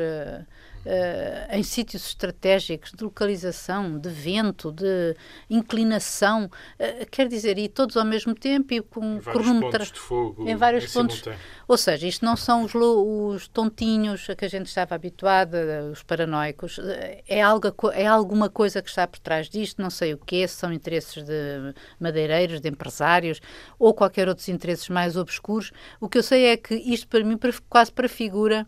uh, 0.86 1.54
em 1.54 1.62
sítios 1.62 2.06
estratégicos 2.06 2.92
de 2.92 3.02
localização, 3.02 3.98
de 3.98 4.08
vento, 4.08 4.70
de 4.72 5.16
inclinação, 5.50 6.44
uh, 6.44 7.06
quer 7.10 7.28
dizer, 7.28 7.58
e 7.58 7.68
todos 7.68 7.96
ao 7.96 8.04
mesmo 8.04 8.34
tempo 8.34 8.72
e 8.72 8.80
com 8.80 9.20
cronômetros 9.20 9.90
de 9.90 9.98
fogo 9.98 10.48
em 10.48 10.54
vários 10.54 10.84
em 10.84 10.92
pontos. 10.92 11.16
Simultâneo. 11.16 11.38
Ou 11.68 11.76
seja, 11.76 12.06
isto 12.06 12.24
não 12.24 12.36
são 12.36 12.64
os, 12.64 12.74
os, 12.74 13.48
tontinhos 13.48 14.30
a 14.30 14.36
que 14.36 14.44
a 14.44 14.48
gente 14.48 14.66
estava 14.66 14.94
habituado, 14.94 15.56
os 15.90 16.02
paranoicos, 16.02 16.78
é, 17.26 17.42
algo, 17.42 17.72
é 17.92 18.06
alguma 18.06 18.48
coisa 18.48 18.80
que 18.80 18.88
está 18.88 19.06
por 19.06 19.18
trás 19.18 19.48
disto, 19.48 19.82
não 19.82 19.90
sei 19.90 20.14
o 20.14 20.18
que, 20.18 20.46
se 20.46 20.54
são 20.54 20.72
interesses 20.72 21.24
de 21.24 21.74
madeireiros, 21.98 22.60
de 22.60 22.68
empresários 22.68 23.40
ou 23.78 23.92
qualquer 23.92 24.28
outros 24.28 24.48
interesses 24.48 24.88
mais 24.88 25.16
obscuros. 25.16 25.72
O 26.00 26.08
que 26.08 26.18
eu 26.18 26.22
sei 26.22 26.46
é 26.46 26.56
que 26.56 26.74
isto 26.74 27.08
para 27.08 27.24
mim 27.24 27.36
quase 27.68 27.90
prefigura 27.90 28.66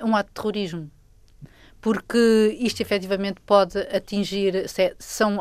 um 0.00 0.16
ato 0.16 0.28
de 0.28 0.34
terrorismo. 0.34 0.90
Porque 1.80 2.56
isto 2.58 2.80
efetivamente 2.80 3.40
pode 3.46 3.78
atingir, 3.78 4.56
é, 4.56 4.94
são, 4.98 5.38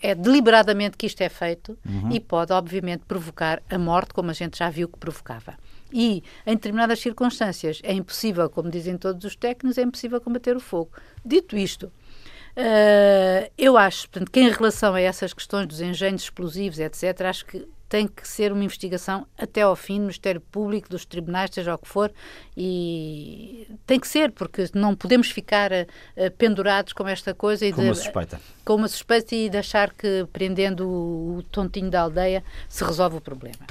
é 0.00 0.14
deliberadamente 0.14 0.96
que 0.96 1.06
isto 1.06 1.20
é 1.20 1.28
feito 1.28 1.78
uhum. 1.84 2.10
e 2.10 2.20
pode, 2.20 2.52
obviamente, 2.52 3.04
provocar 3.06 3.62
a 3.68 3.78
morte, 3.78 4.14
como 4.14 4.30
a 4.30 4.34
gente 4.34 4.58
já 4.58 4.70
viu 4.70 4.88
que 4.88 4.98
provocava. 4.98 5.54
E, 5.92 6.22
em 6.46 6.54
determinadas 6.54 7.00
circunstâncias, 7.00 7.80
é 7.82 7.92
impossível, 7.92 8.50
como 8.50 8.70
dizem 8.70 8.96
todos 8.96 9.24
os 9.24 9.36
técnicos, 9.36 9.78
é 9.78 9.82
impossível 9.82 10.20
combater 10.20 10.56
o 10.56 10.60
fogo. 10.60 10.90
Dito 11.24 11.56
isto, 11.56 11.86
uh, 11.86 13.50
eu 13.56 13.76
acho, 13.76 14.08
portanto, 14.08 14.30
que 14.30 14.40
em 14.40 14.50
relação 14.50 14.94
a 14.94 15.00
essas 15.00 15.32
questões 15.32 15.66
dos 15.66 15.80
engenhos 15.80 16.22
explosivos, 16.22 16.78
etc., 16.78 17.20
acho 17.22 17.46
que 17.46 17.66
tem 17.88 18.06
que 18.06 18.26
ser 18.26 18.52
uma 18.52 18.64
investigação 18.64 19.26
até 19.38 19.62
ao 19.62 19.76
fim, 19.76 19.94
no 19.94 20.06
Ministério 20.06 20.40
Público, 20.40 20.88
dos 20.88 21.04
tribunais, 21.04 21.50
seja 21.52 21.74
o 21.74 21.78
que 21.78 21.88
for, 21.88 22.12
e 22.56 23.68
tem 23.86 24.00
que 24.00 24.08
ser, 24.08 24.32
porque 24.32 24.68
não 24.74 24.94
podemos 24.94 25.30
ficar 25.30 25.70
uh, 25.72 26.30
pendurados 26.36 26.92
com 26.92 27.06
esta 27.06 27.32
coisa 27.32 27.64
e 27.64 27.72
com 27.72 27.82
de, 27.82 27.88
uma 27.88 27.94
suspeita. 27.94 28.40
Com 28.64 28.74
uma 28.74 28.88
suspeita 28.88 29.34
e 29.34 29.48
de 29.48 29.58
achar 29.58 29.92
que 29.92 30.26
prendendo 30.32 30.88
o, 30.88 31.36
o 31.38 31.42
tontinho 31.44 31.90
da 31.90 32.02
aldeia 32.02 32.42
se 32.68 32.84
resolve 32.84 33.18
o 33.18 33.20
problema. 33.20 33.66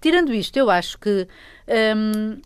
Tirando 0.00 0.32
isto, 0.32 0.56
eu 0.56 0.70
acho 0.70 0.98
que 0.98 1.28
um, 1.96 2.40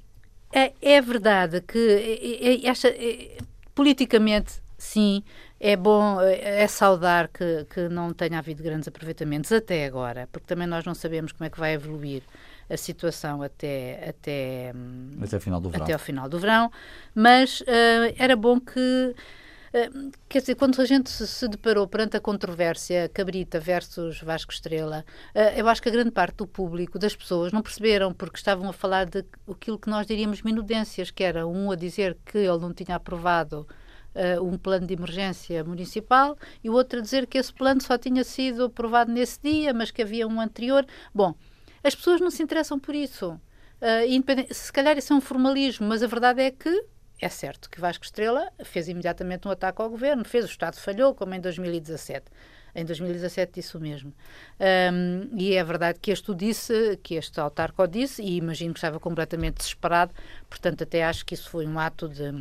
é, 0.53 0.73
é, 0.83 1.01
verdade 1.01 1.61
que 1.63 1.79
é, 1.79 2.67
é, 2.67 2.69
esta, 2.69 2.89
é, 2.89 3.39
politicamente, 3.75 4.55
sim, 4.77 5.23
é 5.65 5.77
bom, 5.77 6.21
é 6.21 6.67
saudar 6.67 7.29
que, 7.29 7.65
que 7.73 7.89
não 7.89 8.13
tenha 8.13 8.41
havido 8.41 8.65
grandes 8.65 8.89
aproveitamentos 8.89 9.53
até 9.53 9.87
agora, 9.87 10.29
porque 10.33 10.45
também 10.45 10.67
nós 10.67 10.85
não 10.85 10.93
sabemos 10.93 11.31
como 11.31 11.47
é 11.47 11.51
que 11.51 11.61
vai 11.61 11.75
evoluir 11.75 12.25
a 12.69 12.77
situação 12.77 13.43
até 13.43 14.09
até 14.09 14.75
até, 15.23 15.39
final 15.39 15.61
do 15.61 15.71
verão. 15.71 15.85
até 15.85 15.93
ao 15.93 16.01
final 16.01 16.29
do 16.29 16.41
verão, 16.41 16.69
mas 17.15 17.61
uh, 17.61 17.65
era 18.19 18.35
bom 18.35 18.59
que 18.59 19.15
uh, 19.15 20.11
quer 20.29 20.41
dizer, 20.41 20.57
quando 20.57 20.83
a 20.83 20.85
gente 20.85 21.11
se 21.11 21.47
deparou 21.47 21.87
perante 21.87 22.17
a 22.17 22.21
controvérsia 22.21 23.09
Cabrita 23.09 23.61
versus 23.61 24.21
Vasco 24.21 24.53
Estrela, 24.53 25.05
uh, 25.33 25.57
eu 25.57 25.69
acho 25.69 25.81
que 25.81 25.89
a 25.89 25.93
grande 25.93 26.11
parte 26.11 26.39
do 26.39 26.47
público, 26.47 26.99
das 26.99 27.15
pessoas, 27.15 27.53
não 27.53 27.63
perceberam 27.63 28.13
porque 28.13 28.37
estavam 28.37 28.69
a 28.69 28.73
falar 28.73 29.07
de 29.07 29.25
aquilo 29.49 29.79
que 29.79 29.89
nós 29.89 30.09
diríamos 30.09 30.43
minudências, 30.43 31.13
que 31.13 31.23
era 31.23 31.47
um 31.47 31.71
a 31.71 31.77
dizer 31.77 32.19
que 32.27 32.39
ele 32.39 32.59
não 32.59 32.75
tinha 32.75 32.97
aprovado 32.97 33.65
uh, 34.15 34.43
um 34.43 34.57
plano 34.57 34.87
de 34.87 34.95
emergência 34.95 35.63
municipal 35.65 36.37
e 36.63 36.71
o 36.71 36.73
outro 36.73 36.99
a 36.99 37.03
dizer 37.03 37.27
que 37.27 37.39
esse 37.39 37.53
plano 37.53 37.81
só 37.81 37.99
tinha 37.99 38.25
sido 38.25 38.65
aprovado 38.65 39.13
nesse 39.13 39.41
dia, 39.43 39.73
mas 39.73 39.91
que 39.91 40.03
havia 40.03 40.27
um 40.27 40.41
anterior. 40.41 40.87
Bom, 41.15 41.35
as 41.83 41.95
pessoas 41.95 42.21
não 42.21 42.31
se 42.31 42.43
interessam 42.43 42.79
por 42.79 42.95
isso. 42.95 43.31
Uh, 43.81 44.55
se 44.55 44.73
calhar 44.73 44.97
isso 44.97 45.13
é 45.13 45.17
um 45.17 45.21
formalismo, 45.21 45.87
mas 45.89 46.03
a 46.03 46.07
verdade 46.07 46.43
é 46.43 46.51
que 46.51 46.87
é 47.23 47.29
certo 47.29 47.71
que 47.71 47.81
Vasco 47.81 48.05
Estrela 48.05 48.51
fez 48.65 48.89
imediatamente 48.89 49.47
um 49.47 49.51
ataque 49.53 49.81
ao 49.81 49.89
governo, 49.89 50.25
fez, 50.25 50.45
o 50.45 50.49
Estado 50.49 50.77
falhou, 50.77 51.15
como 51.15 51.33
em 51.35 51.41
2017. 51.41 52.27
Em 52.75 52.85
2017 52.85 53.53
disse 53.55 53.77
o 53.77 53.81
mesmo. 53.81 54.13
Um, 54.59 55.29
e 55.39 55.55
é 55.55 55.63
verdade 55.63 56.01
que 56.01 56.11
este 56.11 56.31
o 56.31 56.35
disse, 56.35 56.99
que 57.03 57.15
este 57.15 57.39
autarco 57.39 57.87
disse, 57.87 58.23
e 58.23 58.37
imagino 58.37 58.75
que 58.75 58.79
estava 58.79 58.99
completamente 58.99 59.59
desesperado, 59.59 60.13
portanto 60.49 60.83
até 60.83 61.05
acho 61.05 61.25
que 61.25 61.35
isso 61.35 61.49
foi 61.49 61.67
um 61.67 61.79
ato 61.79 62.09
de 62.09 62.33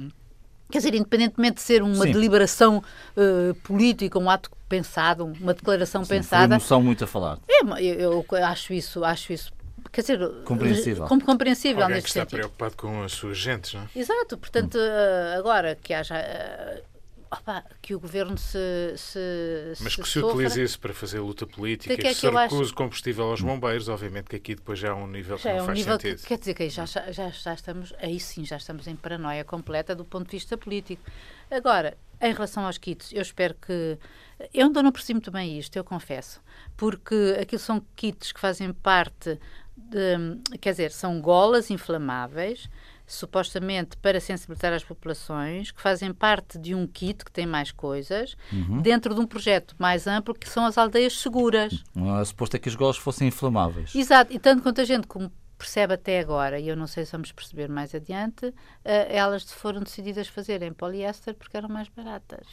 Quer 0.71 0.79
dizer, 0.79 0.95
independentemente 0.95 1.55
de 1.55 1.61
ser 1.61 1.83
uma 1.83 2.05
Sim. 2.05 2.11
deliberação 2.11 2.77
uh, 2.77 3.53
política, 3.61 4.17
um 4.17 4.29
ato 4.29 4.49
pensado, 4.67 5.25
uma 5.25 5.53
declaração 5.53 6.03
Sim, 6.03 6.15
pensada. 6.15 6.47
Foi 6.47 6.55
emoção 6.55 6.81
muito 6.81 7.03
a 7.03 7.07
falar. 7.07 7.37
É, 7.47 7.61
eu, 7.83 8.25
eu 8.31 8.45
acho 8.45 8.73
isso, 8.73 9.03
acho 9.03 9.33
isso 9.33 9.51
quer 9.91 10.01
dizer, 10.01 10.19
compreensível. 10.45 11.05
Como 11.05 11.23
compreensível 11.23 11.83
Alguém 11.83 11.95
neste 11.95 12.05
que 12.05 12.09
está 12.11 12.21
sentido. 12.21 12.39
preocupado 12.39 12.75
com 12.77 13.03
as 13.03 13.11
suas 13.11 13.37
gentes, 13.37 13.73
não 13.73 13.81
é? 13.81 13.87
Exato, 13.95 14.37
portanto, 14.37 14.77
hum. 14.77 15.37
agora 15.37 15.75
que 15.75 15.93
haja 15.93 16.15
uh, 16.15 16.90
opa, 17.31 17.63
que 17.81 17.95
o 17.95 17.99
governo 17.99 18.37
se. 18.37 18.93
se 18.97 19.73
Mas 19.81 19.93
se 19.93 20.01
que 20.01 20.07
se 20.07 20.19
sofra. 20.19 20.35
utilize 20.35 20.61
isso 20.61 20.79
para 20.79 20.93
fazer 20.93 21.19
luta 21.19 21.47
política, 21.47 21.95
que, 21.95 22.07
é 22.07 22.09
que 22.09 22.15
se 22.15 22.29
recuse 22.29 22.63
acho... 22.63 22.75
combustível 22.75 23.25
aos 23.25 23.41
bombeiros, 23.41 23.87
obviamente 23.87 24.29
que 24.29 24.35
aqui 24.35 24.55
depois 24.55 24.77
já 24.77 24.89
é 24.89 24.93
um 24.93 25.07
nível 25.07 25.37
já 25.37 25.43
que 25.43 25.49
não 25.49 25.59
é 25.59 25.61
um 25.61 25.65
faz 25.65 25.77
nível 25.79 25.93
sentido. 25.93 26.21
Que, 26.21 26.27
quer 26.27 26.37
dizer 26.37 26.53
que 26.53 26.63
aí 26.63 26.69
já, 26.69 26.85
já, 26.85 27.29
já 27.29 27.53
estamos, 27.53 27.93
aí 27.99 28.19
sim, 28.19 28.45
já 28.45 28.57
estamos 28.57 28.85
em 28.87 28.95
paranoia 28.95 29.43
completa 29.43 29.95
do 29.95 30.03
ponto 30.03 30.25
de 30.25 30.31
vista 30.31 30.57
político. 30.57 31.03
Agora, 31.49 31.97
em 32.19 32.33
relação 32.33 32.65
aos 32.65 32.77
kits, 32.77 33.11
eu 33.13 33.21
espero 33.21 33.55
que. 33.55 33.97
Eu 34.53 34.67
ainda 34.67 34.83
não 34.83 34.91
percebi 34.91 35.13
muito 35.13 35.31
bem 35.31 35.57
isto, 35.57 35.75
eu 35.75 35.83
confesso, 35.83 36.41
porque 36.75 37.37
aquilo 37.39 37.59
são 37.59 37.81
kits 37.95 38.31
que 38.31 38.39
fazem 38.39 38.73
parte 38.73 39.39
de. 39.75 40.57
Quer 40.59 40.71
dizer, 40.71 40.91
são 40.91 41.21
golas 41.21 41.71
inflamáveis 41.71 42.69
supostamente 43.05 43.97
para 43.97 44.19
sensibilizar 44.19 44.73
as 44.73 44.83
populações, 44.83 45.71
que 45.71 45.81
fazem 45.81 46.13
parte 46.13 46.57
de 46.57 46.73
um 46.73 46.87
kit 46.87 47.25
que 47.25 47.31
tem 47.31 47.45
mais 47.45 47.71
coisas, 47.71 48.35
uhum. 48.51 48.81
dentro 48.81 49.13
de 49.13 49.21
um 49.21 49.27
projeto 49.27 49.75
mais 49.77 50.07
amplo 50.07 50.33
que 50.33 50.47
são 50.47 50.65
as 50.65 50.77
aldeias 50.77 51.19
seguras. 51.19 51.83
Não 51.95 52.23
suposto 52.23 52.55
é 52.55 52.59
que 52.59 52.69
as 52.69 52.75
golas 52.75 52.97
fossem 52.97 53.27
inflamáveis. 53.27 53.93
Exato, 53.95 54.33
e 54.33 54.39
tanto 54.39 54.63
quanto 54.63 54.81
a 54.81 54.85
gente 54.85 55.07
como 55.07 55.31
percebe 55.57 55.93
até 55.93 56.19
agora, 56.19 56.59
e 56.59 56.67
eu 56.67 56.75
não 56.75 56.87
sei 56.87 57.05
se 57.05 57.11
vamos 57.11 57.31
perceber 57.31 57.69
mais 57.69 57.93
adiante, 57.93 58.47
uh, 58.47 58.53
elas 58.83 59.43
foram 59.51 59.81
decididas 59.81 60.27
fazer 60.27 60.63
em 60.63 60.73
poliéster 60.73 61.35
porque 61.35 61.55
eram 61.55 61.69
mais 61.69 61.87
baratas. 61.89 62.47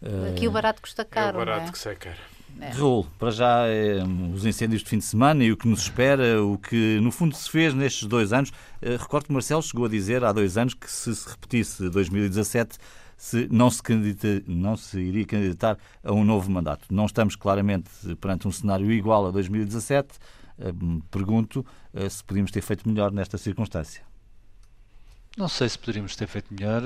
Uh... 0.00 0.32
Aqui 0.32 0.48
o 0.48 0.50
barato 0.50 0.80
custa 0.80 1.04
caro. 1.04 1.38
É 1.38 1.42
o 1.42 1.44
barato 1.44 1.62
não 1.62 1.68
é? 1.68 1.72
que 1.72 1.78
sai 1.78 1.96
caro. 1.96 2.37
É. 2.60 2.70
Raul, 2.70 3.06
para 3.18 3.30
já 3.30 3.66
é, 3.66 4.02
os 4.34 4.44
incêndios 4.44 4.82
de 4.82 4.88
fim 4.88 4.98
de 4.98 5.04
semana 5.04 5.44
e 5.44 5.52
o 5.52 5.56
que 5.56 5.68
nos 5.68 5.82
espera, 5.82 6.42
o 6.42 6.58
que 6.58 6.98
no 7.00 7.12
fundo 7.12 7.34
se 7.36 7.48
fez 7.48 7.72
nestes 7.72 8.08
dois 8.08 8.32
anos. 8.32 8.50
Uh, 8.82 8.96
recordo 8.98 9.26
que 9.26 9.32
Marcelo 9.32 9.62
chegou 9.62 9.86
a 9.86 9.88
dizer 9.88 10.24
há 10.24 10.32
dois 10.32 10.58
anos 10.58 10.74
que 10.74 10.90
se 10.90 11.14
se 11.14 11.28
repetisse 11.28 11.88
2017 11.88 12.78
se 13.16 13.48
não 13.50 13.68
se, 13.70 13.82
não 14.46 14.76
se 14.76 14.98
iria 14.98 15.24
candidatar 15.24 15.76
a 16.04 16.12
um 16.12 16.24
novo 16.24 16.50
mandato. 16.50 16.86
Não 16.90 17.06
estamos 17.06 17.34
claramente 17.34 17.90
perante 18.20 18.46
um 18.46 18.52
cenário 18.52 18.90
igual 18.92 19.26
a 19.26 19.30
2017. 19.30 20.18
Uh, 20.58 21.00
pergunto 21.10 21.64
uh, 21.94 22.10
se 22.10 22.24
podíamos 22.24 22.50
ter 22.50 22.60
feito 22.60 22.88
melhor 22.88 23.12
nesta 23.12 23.38
circunstância. 23.38 24.02
Não 25.36 25.48
sei 25.48 25.68
se 25.68 25.78
poderíamos 25.78 26.16
ter 26.16 26.26
feito 26.26 26.52
melhor. 26.52 26.82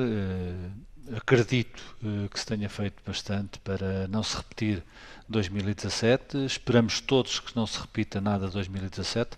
Acredito 1.17 1.83
que 2.31 2.39
se 2.39 2.47
tenha 2.47 2.69
feito 2.69 3.03
bastante 3.07 3.59
para 3.61 4.07
não 4.09 4.23
se 4.23 4.37
repetir 4.37 4.83
2017. 5.29 6.45
Esperamos 6.45 7.01
todos 7.01 7.41
que 7.41 7.57
não 7.57 7.67
se 7.67 7.81
repita 7.81 8.21
nada 8.21 8.47
de 8.47 8.53
2017. 8.53 9.37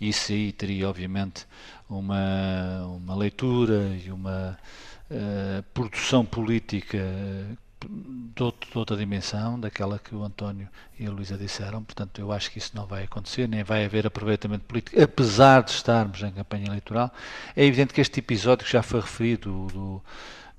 Isso 0.00 0.32
aí 0.32 0.52
teria, 0.52 0.88
obviamente, 0.88 1.46
uma, 1.88 2.84
uma 2.86 3.14
leitura 3.14 3.96
e 4.04 4.10
uma 4.10 4.58
uh, 5.10 5.62
produção 5.72 6.24
política 6.24 6.98
de, 8.34 8.42
outro, 8.42 8.70
de, 8.70 8.78
outra 8.78 8.96
dimensão, 8.96 9.58
daquela 9.58 9.98
que 9.98 10.14
o 10.14 10.22
António 10.22 10.68
e 10.98 11.06
a 11.06 11.10
Luísa 11.10 11.36
disseram. 11.36 11.82
Portanto, 11.82 12.20
eu 12.20 12.32
acho 12.32 12.50
que 12.50 12.58
isso 12.58 12.72
não 12.74 12.86
vai 12.86 13.04
acontecer, 13.04 13.48
nem 13.48 13.62
vai 13.62 13.84
haver 13.84 14.06
aproveitamento 14.06 14.64
político, 14.64 15.00
apesar 15.00 15.62
de 15.62 15.70
estarmos 15.70 16.22
em 16.22 16.32
campanha 16.32 16.66
eleitoral. 16.66 17.10
É 17.54 17.64
evidente 17.64 17.94
que 17.94 18.00
este 18.00 18.20
episódio 18.20 18.66
que 18.66 18.72
já 18.72 18.82
foi 18.82 19.00
referido 19.00 19.68
do 19.72 20.02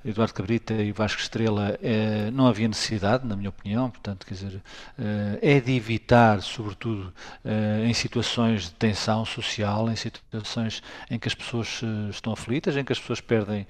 Eduardo 0.05 0.33
Cabrita 0.33 0.73
e 0.75 0.91
Vasco 0.91 1.19
Estrela, 1.19 1.77
eh, 1.81 2.29
não 2.31 2.47
havia 2.47 2.67
necessidade, 2.67 3.25
na 3.25 3.35
minha 3.35 3.49
opinião, 3.49 3.89
portanto, 3.89 4.25
quer 4.27 4.35
dizer, 4.35 4.61
eh, 4.97 5.39
é 5.41 5.59
de 5.59 5.75
evitar, 5.75 6.41
sobretudo 6.41 7.11
eh, 7.43 7.83
em 7.85 7.93
situações 7.93 8.65
de 8.65 8.71
tensão 8.71 9.25
social, 9.25 9.89
em 9.89 9.95
situações 9.95 10.83
em 11.09 11.17
que 11.17 11.27
as 11.27 11.33
pessoas 11.33 11.81
estão 12.11 12.31
aflitas, 12.31 12.77
em 12.77 12.83
que 12.83 12.93
as 12.93 12.99
pessoas 12.99 13.21
perdem 13.21 13.65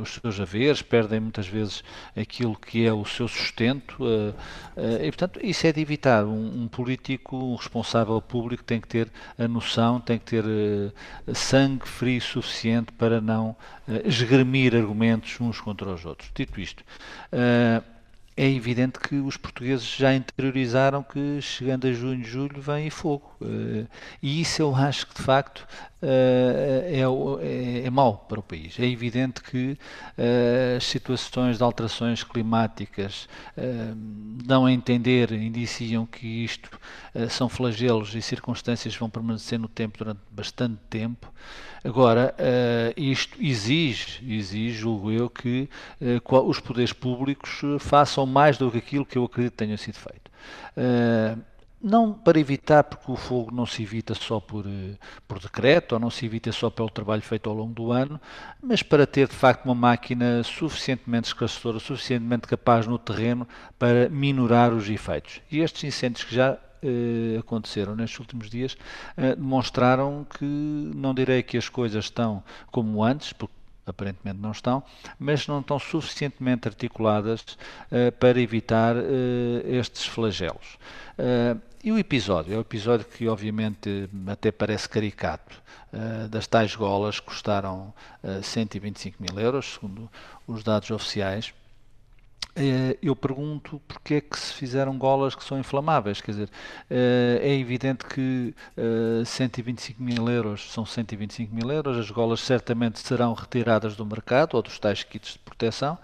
os 0.00 0.14
seus 0.14 0.40
haveres, 0.40 0.82
perdem 0.82 1.20
muitas 1.20 1.46
vezes 1.46 1.84
aquilo 2.16 2.56
que 2.56 2.86
é 2.86 2.92
o 2.92 3.04
seu 3.04 3.28
sustento, 3.28 3.96
e 4.76 5.10
portanto, 5.10 5.40
isso 5.42 5.66
é 5.66 5.72
de 5.72 5.80
evitar. 5.80 6.24
Um, 6.24 6.62
um 6.62 6.68
político, 6.68 7.36
um 7.36 7.54
responsável 7.54 8.20
público 8.20 8.64
tem 8.64 8.80
que 8.80 8.88
ter 8.88 9.10
a 9.38 9.46
noção, 9.46 10.00
tem 10.00 10.18
que 10.18 10.24
ter 10.24 10.44
sangue 11.34 11.86
frio 11.86 12.20
suficiente 12.20 12.92
para 12.92 13.20
não 13.20 13.56
esgrimir 14.04 14.74
argumentos 14.74 15.38
uns 15.42 15.60
contra 15.60 15.90
os 15.92 16.04
outros. 16.04 16.30
Dito 16.34 16.60
isto, 16.60 16.82
uh, 17.32 17.84
é 18.36 18.48
evidente 18.48 18.98
que 18.98 19.16
os 19.16 19.36
portugueses 19.36 19.86
já 19.86 20.14
interiorizaram 20.14 21.02
que 21.02 21.40
chegando 21.40 21.86
a 21.86 21.92
junho, 21.92 22.24
julho 22.24 22.60
vem 22.60 22.88
fogo. 22.90 23.30
Uh, 23.40 23.86
e 24.22 24.40
isso 24.40 24.62
eu 24.62 24.74
acho 24.74 25.06
que 25.06 25.14
de 25.14 25.22
facto 25.22 25.66
é, 26.02 27.00
é, 27.00 27.86
é 27.86 27.90
mau 27.90 28.26
para 28.28 28.40
o 28.40 28.42
país. 28.42 28.78
É 28.78 28.84
evidente 28.84 29.40
que 29.42 29.72
uh, 30.18 30.76
as 30.76 30.84
situações 30.84 31.58
de 31.58 31.62
alterações 31.62 32.24
climáticas 32.24 33.28
dão 34.44 34.66
a 34.66 34.72
entender, 34.72 35.32
indiciam 35.32 36.06
que 36.06 36.26
isto 36.26 36.70
são 37.30 37.48
flagelos 37.48 38.14
e 38.14 38.22
circunstâncias 38.22 38.94
que 38.94 39.00
vão 39.00 39.10
permanecer 39.10 39.58
no 39.58 39.68
tempo 39.68 39.98
durante 39.98 40.20
bastante 40.30 40.78
tempo. 40.88 41.32
Agora, 41.84 42.34
isto 42.96 43.36
exige, 43.40 44.20
exige, 44.26 44.78
julgo 44.78 45.10
eu, 45.10 45.28
que 45.28 45.68
os 46.46 46.60
poderes 46.60 46.92
públicos 46.92 47.60
façam 47.80 48.26
mais 48.26 48.56
do 48.56 48.70
que 48.70 48.78
aquilo 48.78 49.06
que 49.06 49.18
eu 49.18 49.24
acredito 49.24 49.54
tenha 49.54 49.76
sido 49.76 49.96
feito. 49.96 50.30
Não 51.82 52.12
para 52.12 52.38
evitar, 52.38 52.84
porque 52.84 53.10
o 53.10 53.16
fogo 53.16 53.50
não 53.52 53.66
se 53.66 53.82
evita 53.82 54.14
só 54.14 54.38
por, 54.38 54.64
eh, 54.66 54.96
por 55.26 55.40
decreto, 55.40 55.92
ou 55.92 55.98
não 55.98 56.10
se 56.10 56.24
evita 56.24 56.52
só 56.52 56.70
pelo 56.70 56.88
trabalho 56.88 57.22
feito 57.22 57.50
ao 57.50 57.56
longo 57.56 57.74
do 57.74 57.90
ano, 57.90 58.20
mas 58.62 58.82
para 58.82 59.06
ter 59.06 59.26
de 59.26 59.34
facto 59.34 59.64
uma 59.64 59.74
máquina 59.74 60.42
suficientemente 60.44 61.28
esclarecedora, 61.28 61.80
suficientemente 61.80 62.46
capaz 62.46 62.86
no 62.86 62.98
terreno 62.98 63.48
para 63.78 64.08
minorar 64.08 64.72
os 64.72 64.88
efeitos. 64.88 65.40
E 65.50 65.58
estes 65.58 65.82
incêndios 65.82 66.24
que 66.24 66.34
já 66.34 66.56
eh, 66.82 67.38
aconteceram 67.38 67.96
nestes 67.96 68.18
últimos 68.20 68.48
dias 68.48 68.76
eh, 69.16 69.34
demonstraram 69.34 70.24
que, 70.38 70.44
não 70.44 71.12
direi 71.12 71.42
que 71.42 71.56
as 71.56 71.68
coisas 71.68 72.04
estão 72.04 72.42
como 72.70 73.02
antes, 73.02 73.32
porque 73.32 73.54
aparentemente 73.86 74.38
não 74.38 74.52
estão, 74.52 74.82
mas 75.18 75.46
não 75.46 75.60
estão 75.60 75.78
suficientemente 75.78 76.68
articuladas 76.68 77.40
uh, 77.90 78.12
para 78.18 78.40
evitar 78.40 78.94
uh, 78.96 79.00
estes 79.64 80.06
flagelos. 80.06 80.78
E 81.84 81.90
o 81.90 81.98
episódio? 81.98 82.54
É 82.54 82.56
um 82.56 82.60
episódio 82.60 83.04
que, 83.04 83.26
obviamente, 83.26 84.08
até 84.28 84.52
parece 84.52 84.88
caricato. 84.88 85.60
Uh, 85.92 86.28
das 86.28 86.46
tais 86.46 86.76
golas 86.76 87.18
custaram 87.18 87.92
uh, 88.22 88.40
125 88.40 89.20
mil 89.20 89.36
euros, 89.40 89.74
segundo 89.74 90.08
os 90.46 90.62
dados 90.62 90.92
oficiais. 90.92 91.52
Uh, 92.56 92.96
eu 93.02 93.16
pergunto 93.16 93.82
porque 93.88 94.14
é 94.14 94.20
que 94.20 94.38
se 94.38 94.52
fizeram 94.54 94.96
golas 94.96 95.34
que 95.34 95.42
são 95.42 95.58
inflamáveis. 95.58 96.20
Quer 96.20 96.30
dizer, 96.30 96.50
é 96.88 97.52
evidente 97.58 98.04
que 98.04 98.54
125 99.26 100.00
mil 100.00 100.30
euros 100.30 100.70
são 100.70 100.86
125 100.86 101.52
mil 101.52 101.68
euros, 101.68 101.98
as 101.98 102.10
golas 102.12 102.40
certamente 102.40 103.00
serão 103.00 103.34
retiradas 103.34 103.96
do 103.96 104.06
mercado 104.06 104.54
ou 104.54 104.62
dos 104.62 104.78
tais 104.78 105.02
kits 105.02 105.32
de 105.32 105.38
proteção. 105.40 105.98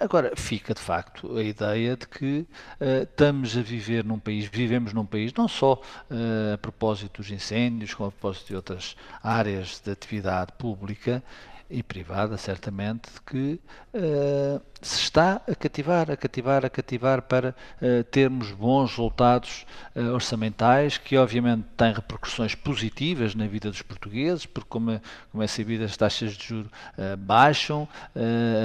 Agora, 0.00 0.32
fica 0.36 0.72
de 0.72 0.80
facto 0.80 1.36
a 1.36 1.42
ideia 1.42 1.96
de 1.96 2.06
que 2.06 2.46
uh, 2.80 3.02
estamos 3.02 3.56
a 3.56 3.62
viver 3.62 4.04
num 4.04 4.18
país, 4.18 4.46
vivemos 4.46 4.92
num 4.92 5.04
país, 5.04 5.32
não 5.34 5.48
só 5.48 5.74
uh, 5.74 6.54
a 6.54 6.58
propósito 6.58 7.20
dos 7.20 7.32
incêndios, 7.32 7.94
como 7.94 8.08
a 8.08 8.12
propósito 8.12 8.46
de 8.46 8.56
outras 8.56 8.96
áreas 9.20 9.80
de 9.80 9.90
atividade 9.90 10.52
pública 10.52 11.20
e 11.68 11.82
privada, 11.82 12.36
certamente, 12.36 13.10
que 13.26 13.60
uh, 13.92 14.62
se 14.80 15.00
está 15.00 15.40
a 15.48 15.54
cativar, 15.54 16.10
a 16.10 16.16
cativar, 16.16 16.64
a 16.64 16.70
cativar 16.70 17.22
para 17.22 17.54
uh, 17.80 18.04
termos 18.04 18.50
bons 18.52 18.90
resultados 18.90 19.66
uh, 19.94 20.12
orçamentais, 20.12 20.98
que 20.98 21.16
obviamente 21.16 21.64
têm 21.76 21.92
repercussões 21.92 22.54
positivas 22.54 23.34
na 23.34 23.46
vida 23.46 23.70
dos 23.70 23.82
portugueses, 23.82 24.46
porque 24.46 24.68
como 24.68 25.00
como 25.30 25.42
é 25.42 25.46
sabido 25.46 25.84
as 25.84 25.96
taxas 25.96 26.32
de 26.32 26.46
juros 26.46 26.70
baixam, 27.18 27.86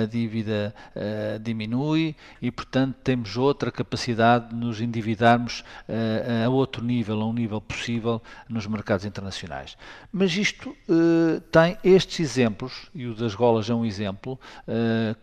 a 0.01 0.05
dívida 0.05 0.73
diminui 1.41 2.15
e 2.41 2.49
portanto 2.51 2.95
temos 3.03 3.35
outra 3.35 3.71
capacidade 3.71 4.49
de 4.49 4.55
nos 4.55 4.79
endividarmos 4.79 5.63
a 6.45 6.49
outro 6.49 6.83
nível, 6.83 7.21
a 7.21 7.27
um 7.27 7.33
nível 7.33 7.59
possível 7.59 8.21
nos 8.47 8.65
mercados 8.65 9.05
internacionais. 9.05 9.77
Mas 10.11 10.35
isto 10.35 10.75
tem 11.51 11.77
estes 11.83 12.19
exemplos 12.19 12.89
e 12.93 13.05
o 13.07 13.13
das 13.13 13.35
golas 13.35 13.69
é 13.69 13.73
um 13.73 13.85
exemplo 13.85 14.39
uh, 14.67 15.15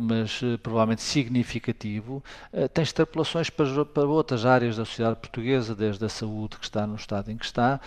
mas 0.00 0.42
uh, 0.42 0.58
provavelmente 0.58 1.02
significativo, 1.02 2.22
uh, 2.52 2.68
tem 2.68 2.82
extrapolações 2.82 3.50
para, 3.50 3.84
para, 3.84 4.06
outras 4.06 4.44
áreas 4.44 4.76
da 4.76 4.84
sociedade 4.84 5.16
portuguesa, 5.16 5.74
desde 5.74 6.04
a 6.04 6.08
saúde, 6.08 6.56
que 6.56 6.64
está 6.64 6.86
no 6.86 6.96
estado 6.96 7.30
em 7.30 7.36
que 7.36 7.44
está, 7.44 7.80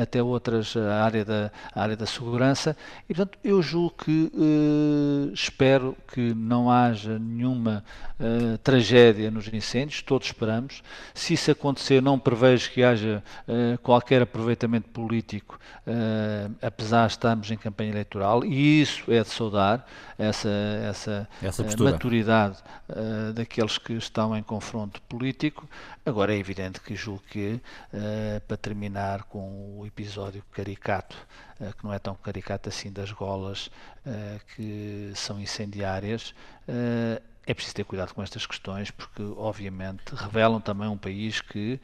até 0.00 0.22
outras, 0.22 0.76
a 0.76 1.04
área, 1.04 1.24
da, 1.24 1.50
área 1.74 1.96
da 1.96 2.06
segurança, 2.06 2.76
e 3.08 3.14
portanto 3.14 3.38
eu 3.42 3.62
julgo 3.62 3.94
que, 4.04 4.30
espero 5.32 5.96
que 6.12 6.34
não 6.34 6.70
haja 6.70 7.18
nenhuma 7.18 7.84
tragédia 8.62 9.30
nos 9.30 9.48
incêndios, 9.52 10.02
todos 10.02 10.28
esperamos, 10.28 10.82
se 11.12 11.34
isso 11.34 11.50
acontecer 11.50 12.00
não 12.02 12.18
prevejo 12.18 12.70
que 12.70 12.82
haja 12.82 13.22
qualquer 13.82 14.22
aproveitamento 14.22 14.88
político, 14.90 15.58
apesar 16.62 17.06
de 17.06 17.12
estarmos 17.12 17.50
em 17.50 17.56
campanha 17.56 17.90
eleitoral, 17.90 18.44
e 18.44 18.80
isso 18.80 19.10
é 19.10 19.22
de 19.22 19.28
saudar, 19.28 19.86
essa, 20.18 20.48
essa, 20.88 21.28
eh, 21.42 21.43
maturidade 21.78 22.58
uh, 22.88 23.32
daqueles 23.32 23.78
que 23.78 23.92
estão 23.94 24.36
em 24.36 24.42
confronto 24.42 25.00
político. 25.02 25.68
Agora 26.04 26.34
é 26.34 26.38
evidente 26.38 26.80
que 26.80 26.94
julgo 26.94 27.22
que, 27.28 27.60
uh, 27.92 28.40
para 28.46 28.56
terminar 28.56 29.24
com 29.24 29.78
o 29.78 29.86
episódio 29.86 30.42
caricato, 30.52 31.16
uh, 31.60 31.74
que 31.76 31.84
não 31.84 31.92
é 31.92 31.98
tão 31.98 32.14
caricato 32.14 32.68
assim 32.68 32.92
das 32.92 33.10
golas 33.10 33.70
que 34.54 35.12
são 35.14 35.40
incendiárias, 35.40 36.34
é 37.46 37.54
preciso 37.54 37.74
ter 37.74 37.84
cuidado 37.84 38.12
com 38.12 38.22
estas 38.22 38.44
questões, 38.44 38.90
porque 38.90 39.22
obviamente 39.22 40.14
revelam 40.14 40.60
também 40.60 40.88
um 40.88 40.98
país 40.98 41.40
que 41.40 41.80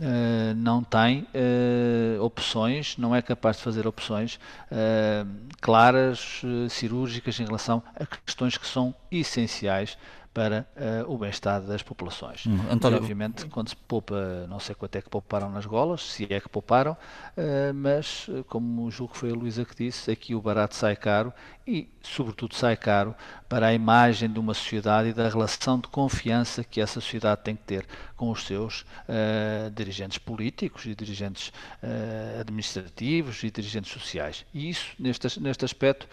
Uh, 0.00 0.54
não 0.56 0.82
tem 0.82 1.26
uh, 1.34 2.24
opções, 2.24 2.96
não 2.96 3.14
é 3.14 3.20
capaz 3.20 3.58
de 3.58 3.62
fazer 3.62 3.86
opções 3.86 4.36
uh, 4.72 5.28
claras, 5.60 6.40
cirúrgicas 6.70 7.38
em 7.38 7.44
relação 7.44 7.82
a 7.94 8.06
questões 8.06 8.56
que 8.56 8.66
são 8.66 8.94
essenciais 9.12 9.98
para 10.32 10.64
uh, 11.06 11.12
o 11.12 11.18
bem-estar 11.18 11.60
das 11.60 11.82
populações. 11.82 12.46
Hum, 12.46 12.56
António... 12.70 12.98
E, 12.98 13.00
obviamente, 13.00 13.46
quando 13.46 13.68
se 13.68 13.76
poupa, 13.76 14.46
não 14.48 14.60
sei 14.60 14.74
quanto 14.76 14.94
é 14.94 15.02
que 15.02 15.10
pouparam 15.10 15.50
nas 15.50 15.66
golas, 15.66 16.02
se 16.02 16.32
é 16.32 16.40
que 16.40 16.48
pouparam, 16.48 16.92
uh, 16.92 17.74
mas, 17.74 18.28
como 18.48 18.88
julgo 18.90 19.12
que 19.12 19.18
foi 19.18 19.30
a 19.32 19.34
Luísa 19.34 19.64
que 19.64 19.74
disse, 19.74 20.10
aqui 20.10 20.34
o 20.34 20.40
barato 20.40 20.76
sai 20.76 20.94
caro 20.94 21.32
e, 21.66 21.88
sobretudo, 22.00 22.54
sai 22.54 22.76
caro 22.76 23.14
para 23.48 23.66
a 23.66 23.74
imagem 23.74 24.32
de 24.32 24.38
uma 24.38 24.54
sociedade 24.54 25.08
e 25.08 25.12
da 25.12 25.28
relação 25.28 25.80
de 25.80 25.88
confiança 25.88 26.62
que 26.62 26.80
essa 26.80 27.00
sociedade 27.00 27.42
tem 27.42 27.56
que 27.56 27.64
ter 27.64 27.84
com 28.16 28.30
os 28.30 28.44
seus 28.44 28.82
uh, 28.82 29.70
dirigentes 29.74 30.18
políticos 30.18 30.84
e 30.86 30.94
dirigentes 30.94 31.52
administrativos 32.38 33.42
e 33.42 33.50
dirigentes 33.50 33.92
sociais. 33.92 34.44
E 34.54 34.70
isso, 34.70 34.94
neste, 34.98 35.40
neste 35.40 35.64
aspecto, 35.64 36.08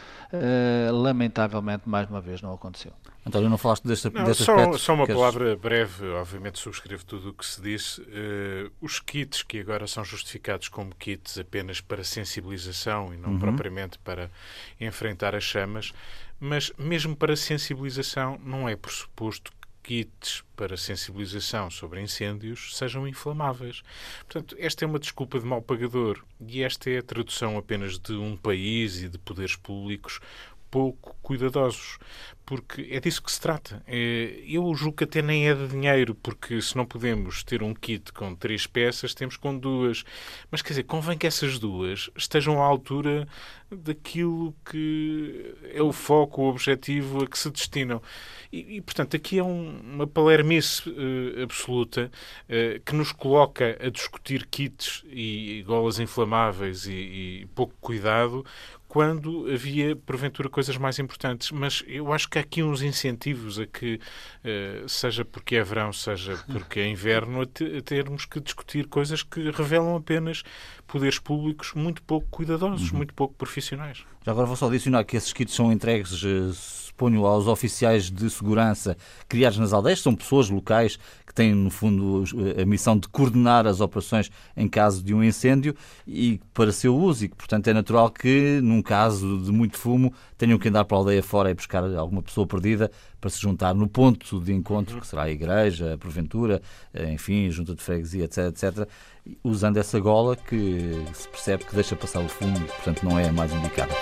lamentavelmente, 0.91 1.87
mais 1.87 2.09
uma 2.09 2.21
vez, 2.21 2.41
não 2.41 2.53
aconteceu. 2.53 2.93
António, 3.27 3.49
não 3.49 3.57
falaste 3.57 3.85
deste, 3.85 4.09
não, 4.09 4.23
deste 4.23 4.43
só, 4.43 4.55
aspecto? 4.55 4.79
Só 4.79 4.93
uma 4.93 5.05
queres... 5.05 5.19
palavra 5.19 5.55
breve, 5.57 6.07
obviamente 6.09 6.59
subscrevo 6.59 7.05
tudo 7.05 7.29
o 7.29 7.33
que 7.33 7.45
se 7.45 7.61
disse. 7.61 8.01
Uh, 8.01 8.71
os 8.81 8.99
kits 8.99 9.43
que 9.43 9.59
agora 9.59 9.85
são 9.85 10.03
justificados 10.03 10.69
como 10.69 10.95
kits 10.95 11.37
apenas 11.37 11.81
para 11.81 12.03
sensibilização 12.03 13.13
e 13.13 13.17
não 13.17 13.31
uhum. 13.31 13.39
propriamente 13.39 13.99
para 13.99 14.31
enfrentar 14.79 15.35
as 15.35 15.43
chamas, 15.43 15.93
mas 16.39 16.71
mesmo 16.77 17.15
para 17.15 17.35
sensibilização 17.35 18.39
não 18.43 18.69
é 18.69 18.75
pressuposto 18.75 19.51
kits 19.87 20.43
para 20.53 20.75
sensibilização 20.75 21.69
sobre 21.69 22.01
incêndios 22.01 22.75
sejam 22.75 23.07
inflamáveis. 23.07 23.83
Portanto, 24.25 24.55
esta 24.59 24.83
é 24.83 24.87
uma 24.87 24.99
desculpa 24.99 25.39
de 25.39 25.45
mal 25.45 25.61
pagador 25.61 26.23
e 26.45 26.61
esta 26.61 26.89
é 26.89 26.97
a 26.97 27.03
tradução 27.03 27.57
apenas 27.57 27.97
de 27.97 28.13
um 28.13 28.35
país 28.35 29.01
e 29.01 29.07
de 29.07 29.17
poderes 29.17 29.55
públicos 29.55 30.19
pouco 30.69 31.15
cuidadosos, 31.21 31.97
porque 32.45 32.87
é 32.91 32.99
disso 32.99 33.21
que 33.21 33.31
se 33.31 33.41
trata. 33.41 33.83
É, 33.85 34.41
eu 34.47 34.73
julgo 34.73 34.97
que 34.97 35.03
até 35.03 35.21
nem 35.21 35.49
é 35.49 35.53
de 35.53 35.67
dinheiro, 35.67 36.15
porque 36.15 36.61
se 36.61 36.77
não 36.77 36.85
podemos 36.85 37.43
ter 37.43 37.61
um 37.61 37.73
kit 37.73 38.13
com 38.13 38.33
três 38.33 38.65
peças, 38.65 39.13
temos 39.13 39.35
com 39.35 39.57
duas. 39.57 40.05
Mas 40.49 40.61
quer 40.61 40.69
dizer, 40.69 40.83
convém 40.83 41.17
que 41.17 41.27
essas 41.27 41.59
duas 41.59 42.09
estejam 42.15 42.61
à 42.61 42.65
altura 42.65 43.27
daquilo 43.69 44.55
que 44.69 45.55
é 45.73 45.81
o 45.81 45.91
foco, 45.91 46.41
o 46.41 46.49
objetivo 46.49 47.23
a 47.23 47.27
que 47.27 47.37
se 47.37 47.49
destinam. 47.49 48.01
E, 48.51 48.77
e 48.77 48.81
portanto, 48.81 49.17
aqui 49.17 49.39
é 49.39 49.43
um, 49.43 49.79
uma 49.81 50.07
palermice 50.07 50.89
uh, 50.89 51.43
absoluta 51.43 52.09
uh, 52.45 52.79
que 52.85 52.95
nos 52.95 53.11
coloca 53.11 53.77
a 53.81 53.89
discutir 53.89 54.45
kits 54.45 55.03
e, 55.07 55.59
e 55.59 55.63
golas 55.63 55.99
inflamáveis 55.99 56.85
e, 56.85 57.41
e 57.41 57.47
pouco 57.53 57.73
cuidado 57.81 58.45
quando 58.97 59.45
havia, 59.53 59.95
porventura, 59.95 60.49
coisas 60.49 60.75
mais 60.75 60.97
importantes. 60.97 61.51
Mas 61.51 61.83
eu 61.85 62.11
acho 62.11 62.27
que 62.27 62.39
há 62.39 62.41
aqui 62.41 62.63
uns 62.63 62.81
incentivos 62.81 63.59
a 63.59 63.67
que, 63.67 63.99
eh, 64.43 64.81
seja 64.87 65.23
porque 65.23 65.55
é 65.55 65.63
verão, 65.63 65.93
seja 65.93 66.35
porque 66.51 66.79
é 66.79 66.87
inverno, 66.87 67.43
a 67.43 67.81
termos 67.83 68.25
que 68.25 68.39
discutir 68.39 68.87
coisas 68.87 69.21
que 69.21 69.51
revelam 69.51 69.95
apenas 69.95 70.41
poderes 70.87 71.19
públicos 71.19 71.73
muito 71.75 72.01
pouco 72.01 72.27
cuidadosos, 72.31 72.89
uhum. 72.89 72.97
muito 72.97 73.13
pouco 73.13 73.35
profissionais. 73.35 74.03
Já 74.25 74.31
agora 74.31 74.47
vou 74.47 74.55
só 74.55 74.65
adicionar 74.65 75.03
que 75.03 75.15
esses 75.15 75.31
kits 75.31 75.53
são 75.53 75.71
entregues 75.71 76.23
eh, 76.23 76.51
suponho, 76.97 77.23
aos 77.27 77.45
oficiais 77.45 78.09
de 78.09 78.27
segurança 78.31 78.97
criados 79.29 79.59
nas 79.59 79.73
aldeias, 79.73 80.01
são 80.01 80.15
pessoas 80.15 80.49
locais 80.49 80.97
têm, 81.37 81.53
no 81.53 81.69
fundo, 81.69 82.23
a 82.59 82.65
missão 82.65 82.97
de 82.97 83.07
coordenar 83.07 83.67
as 83.67 83.79
operações 83.79 84.31
em 84.55 84.67
caso 84.67 85.03
de 85.03 85.13
um 85.13 85.23
incêndio 85.23 85.75
e 86.07 86.41
para 86.51 86.71
seu 86.71 86.97
uso, 86.97 87.25
e 87.25 87.29
que, 87.29 87.35
portanto, 87.35 87.67
é 87.67 87.73
natural 87.73 88.09
que, 88.09 88.59
num 88.63 88.81
caso 88.81 89.37
de 89.43 89.51
muito 89.51 89.77
fumo, 89.77 90.11
tenham 90.35 90.57
que 90.57 90.67
andar 90.67 90.83
para 90.85 90.97
a 90.97 90.99
aldeia 90.99 91.21
fora 91.21 91.51
e 91.51 91.53
buscar 91.53 91.83
alguma 91.95 92.23
pessoa 92.23 92.47
perdida 92.47 92.89
para 93.21 93.29
se 93.29 93.39
juntar 93.39 93.75
no 93.75 93.87
ponto 93.87 94.39
de 94.39 94.51
encontro, 94.51 94.99
que 94.99 95.05
será 95.05 95.23
a 95.23 95.29
igreja, 95.29 95.93
a 95.93 95.97
porventura, 95.97 96.59
enfim, 97.13 97.47
a 97.47 97.51
junta 97.51 97.75
de 97.75 97.83
freguesia, 97.83 98.25
etc, 98.25 98.37
etc, 98.47 98.89
usando 99.43 99.77
essa 99.77 99.99
gola 99.99 100.35
que 100.35 100.91
se 101.13 101.27
percebe 101.29 101.65
que 101.65 101.75
deixa 101.75 101.95
passar 101.95 102.21
o 102.21 102.29
fumo 102.29 102.59
portanto, 102.59 103.03
não 103.03 103.19
é 103.19 103.29
a 103.29 103.33
mais 103.33 103.53
indicada. 103.53 103.93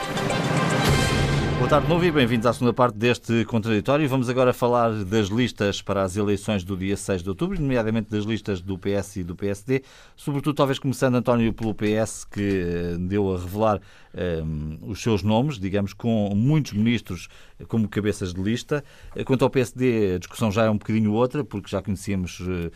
Boa 1.57 1.69
tarde 1.69 1.87
de 1.87 1.93
novo 1.93 2.03
e 2.03 2.11
bem-vindos 2.11 2.45
à 2.45 2.51
segunda 2.51 2.73
parte 2.73 2.97
deste 2.97 3.45
contraditório. 3.45 4.07
Vamos 4.09 4.27
agora 4.27 4.51
falar 4.51 4.91
das 5.05 5.27
listas 5.27 5.81
para 5.81 6.03
as 6.03 6.17
eleições 6.17 6.65
do 6.65 6.75
dia 6.75 6.97
6 6.97 7.23
de 7.23 7.29
outubro, 7.29 7.59
nomeadamente 7.59 8.11
das 8.11 8.25
listas 8.25 8.59
do 8.59 8.77
PS 8.77 9.15
e 9.15 9.23
do 9.23 9.37
PSD, 9.37 9.81
sobretudo 10.17 10.53
talvez 10.53 10.77
começando, 10.77 11.15
António, 11.15 11.53
pelo 11.53 11.73
PS, 11.73 12.25
que 12.25 12.41
eh, 12.41 12.97
deu 12.99 13.33
a 13.33 13.39
revelar 13.39 13.77
um, 13.77 14.19
ehm, 14.19 14.77
os 14.81 15.01
seus 15.01 15.23
nomes, 15.23 15.57
digamos, 15.57 15.93
com 15.93 16.35
muitos 16.35 16.73
ministros 16.73 17.29
como 17.69 17.87
cabeças 17.87 18.33
de 18.33 18.41
lista. 18.41 18.83
Quanto 19.25 19.45
ao 19.45 19.49
PSD, 19.49 20.15
a 20.15 20.19
discussão 20.19 20.51
já 20.51 20.65
é 20.65 20.69
um 20.69 20.77
bocadinho 20.77 21.13
outra, 21.13 21.41
porque 21.43 21.69
já 21.69 21.81
conhecíamos 21.81 22.41
uh, 22.41 22.69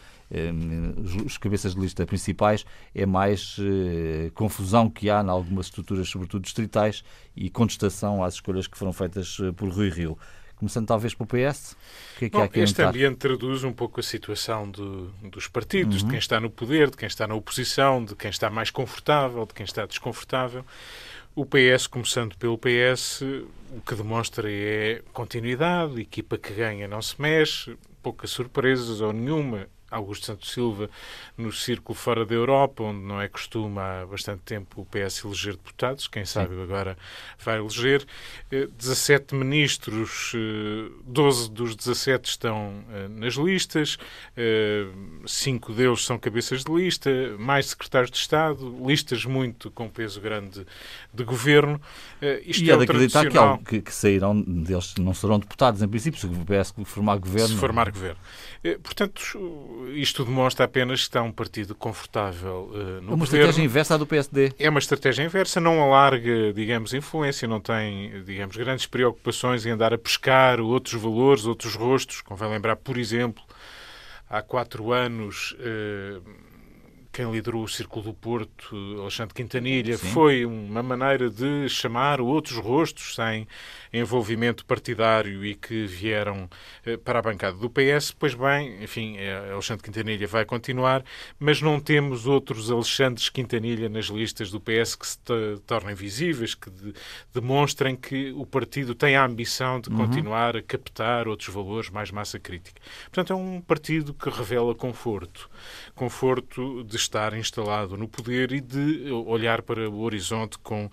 os 1.26 1.38
cabeças 1.38 1.74
de 1.74 1.82
lista 1.82 2.06
principais, 2.06 2.66
é 2.94 3.06
mais 3.06 3.58
uh, 3.58 4.32
confusão 4.34 4.90
que 4.90 5.10
há 5.10 5.22
em 5.22 5.30
algumas 5.30 5.68
estruturas, 5.68 6.08
sobretudo 6.08 6.44
distritais, 6.44 7.04
e 7.36 7.50
contestação 7.50 8.24
às 8.24 8.36
escolhas 8.36 8.68
que 8.68 8.78
foram 8.78 8.94
feitas 8.94 9.40
uh, 9.40 9.54
por 9.54 9.70
Rui 9.70 9.90
Rio. 9.90 10.18
Começando 10.56 10.88
talvez 10.88 11.14
pelo 11.14 11.26
PS, 11.26 11.72
o 11.72 12.20
que 12.20 12.26
é 12.26 12.30
que 12.30 12.36
Bom, 12.36 12.42
há 12.42 12.46
aqui 12.46 12.60
Este 12.60 12.82
ambiente 12.82 13.16
traduz 13.16 13.64
um 13.64 13.72
pouco 13.72 14.02
a 14.02 14.04
situação 14.04 14.70
do, 14.70 15.08
dos 15.24 15.48
partidos, 15.48 16.02
uhum. 16.02 16.04
de 16.04 16.10
quem 16.12 16.20
está 16.20 16.38
no 16.40 16.50
poder, 16.50 16.90
de 16.90 16.98
quem 16.98 17.08
está 17.08 17.26
na 17.26 17.34
oposição, 17.34 18.04
de 18.04 18.14
quem 18.14 18.30
está 18.30 18.50
mais 18.50 18.70
confortável, 18.70 19.46
de 19.46 19.54
quem 19.54 19.64
está 19.64 19.86
desconfortável. 19.86 20.66
O 21.34 21.46
PS, 21.46 21.88
começando 21.88 22.36
pelo 22.36 22.58
PS, 22.58 23.22
o 23.72 23.80
que 23.80 23.96
demonstra 23.96 24.52
é 24.52 25.02
continuidade, 25.14 26.02
equipa 26.02 26.38
que 26.38 26.52
ganha 26.54 26.90
não 26.90 27.02
se 27.02 27.20
mexe, 27.22 27.78
poucas 28.04 28.30
surpresas 28.30 29.00
ou 29.00 29.14
nenhuma. 29.14 29.68
Augusto 29.92 30.26
Santos 30.26 30.52
Silva 30.52 30.90
no 31.38 31.52
círculo 31.52 31.98
fora 31.98 32.26
da 32.26 32.36
Europa, 32.36 32.84
onde 32.84 33.00
não 33.00 33.22
é 33.22 33.28
costume 33.28 33.80
há 33.80 34.06
bastante 34.06 34.42
tempo 34.44 34.82
o 34.82 34.86
PS 34.86 35.24
eleger 35.24 35.54
deputados, 35.54 36.08
quem 36.08 36.26
sabe 36.26 36.56
Sim. 36.56 36.64
agora 36.64 36.98
vai 37.40 37.58
eleger. 37.58 38.06
17 38.50 39.34
eh, 39.34 39.38
ministros, 39.38 40.34
12 41.06 41.46
eh, 41.46 41.50
dos 41.52 41.76
17 41.76 42.30
estão 42.30 42.84
eh, 42.92 43.08
nas 43.08 43.36
listas, 43.36 43.98
5 45.26 45.74
deles 45.74 46.06
são 46.06 46.18
cabeças 46.18 46.64
de 46.64 46.72
lista, 46.72 47.10
mais 47.38 47.68
secretários 47.68 48.12
de 48.12 48.18
Estado, 48.18 48.78
listas 48.86 49.26
muito 49.26 49.72
com 49.72 49.90
peso 49.90 50.20
grande 50.22 50.66
de 51.14 51.24
governo. 51.24 51.82
Isto 52.46 52.64
e 52.64 52.72
é, 52.72 52.74
é 52.74 52.78
de 52.78 52.84
acreditar 52.84 53.26
que, 53.26 53.66
que, 53.66 53.82
que 53.82 53.94
sairão 53.94 54.40
deles, 54.42 54.96
não 54.98 55.14
serão 55.14 55.40
deputados, 55.40 55.82
em 55.82 55.88
princípio, 55.88 56.20
se 56.20 56.26
o 56.26 56.46
PS 56.46 56.74
formar 56.86 57.18
governo. 57.18 57.50
Se 57.50 57.56
formar 57.56 57.92
governo. 57.92 58.20
Portanto, 58.84 59.22
isto 59.94 60.26
demonstra 60.26 60.66
apenas 60.66 61.02
que 61.02 61.08
está 61.08 61.22
um 61.22 61.32
partido 61.32 61.74
confortável 61.76 62.70
uh, 62.72 62.78
no 62.78 62.84
é 62.84 62.90
uma 62.90 63.02
governo. 63.02 63.24
estratégia 63.24 63.64
inversa 63.64 63.96
à 63.96 63.98
do 63.98 64.06
PSD. 64.06 64.54
É 64.60 64.70
uma 64.70 64.80
estratégia 64.80 65.24
inversa, 65.24 65.60
não 65.60 65.82
alarga, 65.82 66.54
digamos, 66.54 66.94
influência, 66.94 67.48
não 67.48 67.60
tem, 67.60 68.24
digamos, 68.24 68.56
grandes 68.56 68.86
preocupações 68.86 69.66
em 69.66 69.72
andar 69.72 69.94
a 69.94 69.98
pescar 69.98 70.60
outros 70.60 71.02
valores, 71.02 71.46
outros 71.46 71.76
rostos. 71.76 72.22
Convém 72.22 72.50
lembrar, 72.50 72.76
por 72.76 72.98
exemplo, 72.98 73.44
há 74.30 74.42
quatro 74.42 74.92
anos. 74.92 75.56
Uh, 75.60 76.49
quem 77.20 77.30
liderou 77.30 77.66
o 77.66 77.68
Círculo 77.68 78.06
do 78.06 78.14
Porto, 78.14 78.78
Alexandre 79.02 79.34
Quintanilha, 79.34 79.98
Sim. 79.98 80.08
foi 80.12 80.46
uma 80.46 80.82
maneira 80.82 81.30
de 81.30 81.68
chamar 81.68 82.22
outros 82.22 82.56
rostos 82.56 83.14
sem 83.16 83.46
envolvimento 83.92 84.66
partidário 84.66 85.44
e 85.44 85.54
que 85.54 85.86
vieram 85.86 86.50
eh, 86.86 86.96
para 86.96 87.20
a 87.20 87.22
bancada 87.22 87.58
do 87.58 87.70
PS. 87.70 88.12
Pois 88.18 88.34
bem, 88.34 88.82
enfim, 88.82 89.18
eh, 89.18 89.52
Alexandre 89.52 89.84
Quintanilha 89.84 90.26
vai 90.28 90.46
continuar, 90.46 91.04
mas 91.38 91.62
não 91.62 91.78
temos 91.78 92.26
outros 92.26 92.72
Alexandres 92.72 93.28
Quintanilha 93.28 93.90
nas 93.90 94.06
listas 94.06 94.50
do 94.50 94.62
PS 94.62 94.96
que 94.96 95.06
se 95.06 95.20
tornem 95.68 95.94
visíveis, 95.94 96.56
que 96.56 96.70
de, 96.70 96.94
demonstrem 97.34 97.98
que 97.98 98.32
o 98.32 98.46
partido 98.46 98.96
tem 98.96 99.18
a 99.18 99.26
ambição 99.26 99.82
de 99.82 99.90
uhum. 99.90 99.98
continuar 99.98 100.56
a 100.56 100.62
captar 100.62 101.28
outros 101.28 101.54
valores, 101.54 101.90
mais 101.90 102.12
massa 102.12 102.40
crítica. 102.40 102.82
Portanto, 103.12 103.34
é 103.34 103.36
um 103.36 103.60
partido 103.60 104.14
que 104.14 104.30
revela 104.30 104.74
conforto. 104.74 105.50
Conforto 105.94 106.86
de 106.86 106.96
estar 107.10 107.34
instalado 107.34 107.98
no 107.98 108.08
poder 108.08 108.52
e 108.52 108.62
de 108.62 109.12
olhar 109.12 109.64
para 109.64 109.90
o 109.90 110.02
horizonte 110.02 110.58
com 110.60 110.90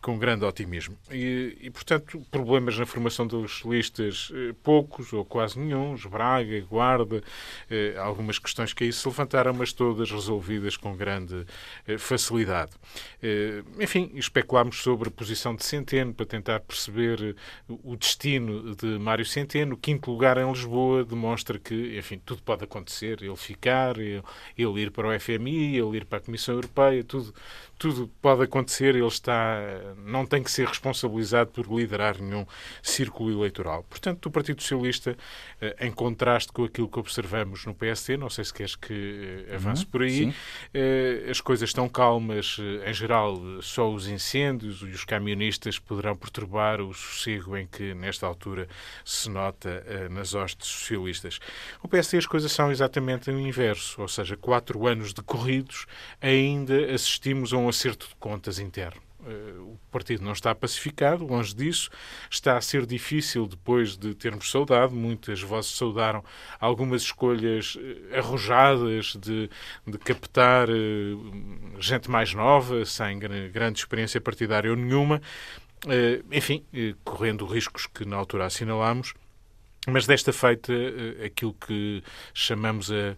com 0.00 0.18
grande 0.18 0.44
otimismo. 0.44 0.96
E, 1.10 1.56
e, 1.60 1.70
portanto, 1.70 2.22
problemas 2.30 2.78
na 2.78 2.86
formação 2.86 3.26
das 3.26 3.62
listas, 3.64 4.30
eh, 4.32 4.54
poucos 4.62 5.12
ou 5.12 5.24
quase 5.24 5.58
nenhum, 5.58 5.96
Braga, 6.08 6.60
Guarda, 6.60 7.22
eh, 7.70 7.94
algumas 7.98 8.38
questões 8.38 8.72
que 8.72 8.84
aí 8.84 8.92
se 8.92 9.06
levantaram, 9.06 9.52
mas 9.52 9.72
todas 9.72 10.10
resolvidas 10.10 10.76
com 10.76 10.96
grande 10.96 11.44
eh, 11.86 11.98
facilidade. 11.98 12.72
enfim, 13.78 14.12
especulámos 14.14 14.78
sobre 14.82 15.08
a 15.08 15.10
posição 15.10 15.54
de 15.54 15.64
Centeno 15.64 16.14
para 16.14 16.26
tentar 16.26 16.60
perceber 16.60 17.36
o 17.68 17.96
destino 17.96 18.74
de 18.76 18.86
Mário 18.98 19.24
Centeno. 19.24 19.74
O 19.74 19.76
quinto 19.76 20.10
lugar 20.10 20.36
em 20.38 20.48
Lisboa 20.50 21.04
demonstra 21.04 21.58
que, 21.58 21.98
enfim, 21.98 22.20
tudo 22.24 22.42
pode 22.42 22.64
acontecer. 22.64 23.22
Ele 23.22 23.36
ficar, 23.36 23.96
ele 23.98 24.22
ir 24.56 24.90
para 24.90 25.08
o 25.08 25.20
FMI, 25.20 25.76
ele 25.76 25.96
ir 25.96 26.04
para 26.04 26.18
a 26.18 26.20
Comissão 26.20 26.54
Europeia, 26.54 27.02
tudo 27.04 27.34
tudo 27.78 28.10
pode 28.20 28.42
acontecer, 28.42 28.96
ele 28.96 29.06
está, 29.06 29.60
não 30.04 30.26
tem 30.26 30.42
que 30.42 30.50
ser 30.50 30.66
responsabilizado 30.66 31.50
por 31.50 31.66
liderar 31.72 32.20
nenhum 32.20 32.44
círculo 32.82 33.30
eleitoral. 33.30 33.84
Portanto, 33.88 34.26
o 34.26 34.30
Partido 34.30 34.60
Socialista, 34.60 35.16
eh, 35.60 35.76
em 35.80 35.92
contraste 35.92 36.52
com 36.52 36.64
aquilo 36.64 36.88
que 36.88 36.98
observamos 36.98 37.64
no 37.64 37.74
PSD, 37.74 38.16
não 38.16 38.28
sei 38.28 38.44
se 38.44 38.52
queres 38.52 38.74
que 38.74 39.46
eh, 39.48 39.54
avance 39.54 39.84
uhum, 39.84 39.90
por 39.90 40.02
aí, 40.02 40.24
sim. 40.24 40.34
Eh, 40.74 41.28
as 41.30 41.40
coisas 41.40 41.68
estão 41.68 41.88
calmas, 41.88 42.56
em 42.84 42.92
geral, 42.92 43.40
só 43.62 43.90
os 43.90 44.08
incêndios 44.08 44.82
e 44.82 44.86
os 44.86 45.04
camionistas 45.04 45.78
poderão 45.78 46.16
perturbar 46.16 46.80
o 46.80 46.92
sossego 46.92 47.56
em 47.56 47.66
que, 47.66 47.94
nesta 47.94 48.26
altura, 48.26 48.68
se 49.04 49.30
nota 49.30 49.84
nas 50.10 50.34
hostes 50.34 50.68
socialistas. 50.68 51.38
O 51.80 51.86
PSD 51.86 52.18
as 52.18 52.26
coisas 52.26 52.50
são 52.50 52.72
exatamente 52.72 53.30
o 53.30 53.38
inverso, 53.38 54.00
ou 54.02 54.08
seja, 54.08 54.36
quatro 54.36 54.86
anos 54.86 55.12
decorridos, 55.12 55.86
ainda 56.20 56.92
assistimos 56.92 57.52
a 57.52 57.56
um 57.56 57.67
acerto 57.68 58.08
de 58.08 58.14
contas 58.16 58.58
interno. 58.58 59.08
Eh, 59.26 59.58
o 59.58 59.78
partido 59.90 60.22
não 60.22 60.32
está 60.32 60.54
pacificado, 60.54 61.26
longe 61.26 61.54
disso. 61.54 61.90
Está 62.30 62.56
a 62.56 62.60
ser 62.60 62.86
difícil 62.86 63.46
depois 63.46 63.96
de 63.96 64.14
termos 64.14 64.50
saudado. 64.50 64.94
Muitas 64.94 65.42
vozes 65.42 65.72
saudaram 65.72 66.24
algumas 66.60 67.02
escolhas 67.02 67.76
eh, 67.80 68.18
arrojadas 68.18 69.16
de, 69.16 69.50
de 69.86 69.98
captar 69.98 70.68
eh, 70.70 70.72
gente 71.80 72.10
mais 72.10 72.32
nova, 72.32 72.84
sem 72.84 73.18
grande 73.18 73.80
experiência 73.80 74.20
partidária 74.20 74.70
ou 74.70 74.76
nenhuma. 74.76 75.20
Enfim, 76.32 76.64
correndo 77.04 77.46
riscos 77.46 77.86
que 77.86 78.04
na 78.04 78.16
altura 78.16 78.46
assinalámos. 78.46 79.14
Mas 79.90 80.06
desta 80.06 80.34
feita, 80.34 80.70
eh, 80.70 81.26
aquilo 81.26 81.54
que 81.54 82.02
chamamos 82.34 82.90
a, 82.90 83.16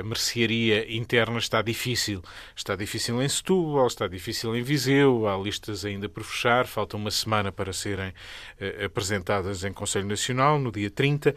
a, 0.00 0.02
mercearia 0.02 0.90
interna 0.90 1.38
está 1.38 1.60
difícil. 1.60 2.22
Está 2.56 2.74
difícil 2.74 3.20
em 3.22 3.28
Setúbal, 3.28 3.86
está 3.86 4.08
difícil 4.08 4.56
em 4.56 4.62
Viseu, 4.62 5.28
há 5.28 5.36
listas 5.36 5.84
ainda 5.84 6.08
por 6.08 6.24
fechar, 6.24 6.66
falta 6.66 6.96
uma 6.96 7.10
semana 7.10 7.52
para 7.52 7.74
serem 7.74 8.08
uh, 8.08 8.86
apresentadas 8.86 9.64
em 9.64 9.72
Conselho 9.72 10.06
Nacional, 10.06 10.58
no 10.58 10.72
dia 10.72 10.90
30, 10.90 11.30
uh, 11.30 11.34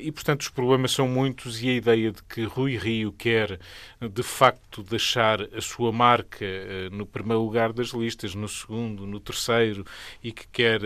e, 0.00 0.10
portanto, 0.10 0.40
os 0.40 0.48
problemas 0.48 0.90
são 0.90 1.06
muitos 1.06 1.62
e 1.62 1.68
a 1.68 1.74
ideia 1.74 2.10
de 2.10 2.22
que 2.24 2.42
Rui 2.42 2.76
Rio 2.76 3.12
quer, 3.12 3.60
de 4.00 4.22
facto, 4.24 4.82
deixar 4.82 5.40
a 5.54 5.60
sua 5.60 5.92
marca 5.92 6.46
no 6.90 7.06
primeiro 7.06 7.42
lugar 7.42 7.72
das 7.72 7.88
listas, 7.88 8.34
no 8.34 8.48
segundo, 8.48 9.06
no 9.06 9.20
terceiro, 9.20 9.84
e 10.22 10.32
que 10.32 10.46
quer 10.48 10.80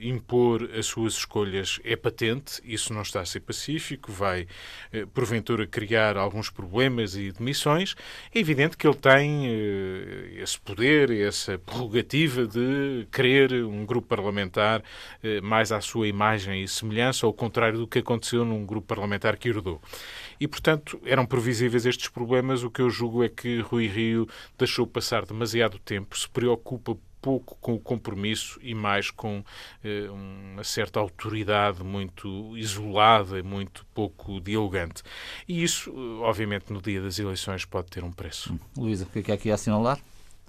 impor 0.00 0.70
as 0.76 0.86
suas 0.86 1.14
escolhas 1.14 1.78
é 1.84 1.94
patente 1.96 2.63
isso 2.64 2.92
não 2.92 3.02
está 3.02 3.20
a 3.20 3.24
ser 3.24 3.40
pacífico, 3.40 4.10
vai, 4.10 4.46
eh, 4.92 5.06
porventura, 5.06 5.66
criar 5.66 6.16
alguns 6.16 6.50
problemas 6.50 7.14
e 7.16 7.30
demissões. 7.32 7.94
É 8.34 8.38
evidente 8.38 8.76
que 8.76 8.86
ele 8.86 8.96
tem 8.96 9.46
eh, 9.46 10.42
esse 10.42 10.58
poder, 10.58 11.10
essa 11.10 11.58
prerrogativa 11.58 12.46
de 12.46 13.06
querer 13.12 13.64
um 13.64 13.84
grupo 13.84 14.08
parlamentar 14.08 14.82
eh, 15.22 15.40
mais 15.40 15.72
à 15.72 15.80
sua 15.80 16.08
imagem 16.08 16.62
e 16.62 16.68
semelhança, 16.68 17.26
ao 17.26 17.32
contrário 17.32 17.78
do 17.78 17.86
que 17.86 17.98
aconteceu 17.98 18.44
num 18.44 18.64
grupo 18.64 18.86
parlamentar 18.86 19.36
que 19.36 19.48
herdou. 19.48 19.80
E, 20.40 20.48
portanto, 20.48 21.00
eram 21.04 21.26
previsíveis 21.26 21.86
estes 21.86 22.08
problemas. 22.08 22.62
O 22.62 22.70
que 22.70 22.82
eu 22.82 22.90
julgo 22.90 23.22
é 23.22 23.28
que 23.28 23.60
Rui 23.60 23.86
Rio 23.86 24.28
deixou 24.58 24.86
passar 24.86 25.24
demasiado 25.24 25.78
tempo, 25.78 26.18
se 26.18 26.28
preocupa 26.28 26.96
pouco 27.24 27.56
com 27.58 27.72
o 27.72 27.80
compromisso 27.80 28.60
e 28.62 28.74
mais 28.74 29.10
com 29.10 29.42
eh, 29.82 30.10
uma 30.10 30.62
certa 30.62 31.00
autoridade 31.00 31.82
muito 31.82 32.54
isolada 32.54 33.38
e 33.38 33.42
muito 33.42 33.86
pouco 33.94 34.42
dialogante. 34.42 35.02
E 35.48 35.64
isso, 35.64 35.90
obviamente, 36.20 36.70
no 36.70 36.82
dia 36.82 37.00
das 37.00 37.18
eleições 37.18 37.64
pode 37.64 37.86
ter 37.88 38.04
um 38.04 38.12
preço. 38.12 38.52
Hum. 38.52 38.58
Luísa, 38.76 39.06
o 39.06 39.08
que 39.08 39.20
é 39.20 39.22
que 39.22 39.32
há 39.32 39.34
aqui 39.36 39.50
a 39.50 39.54
assinalar? 39.54 39.98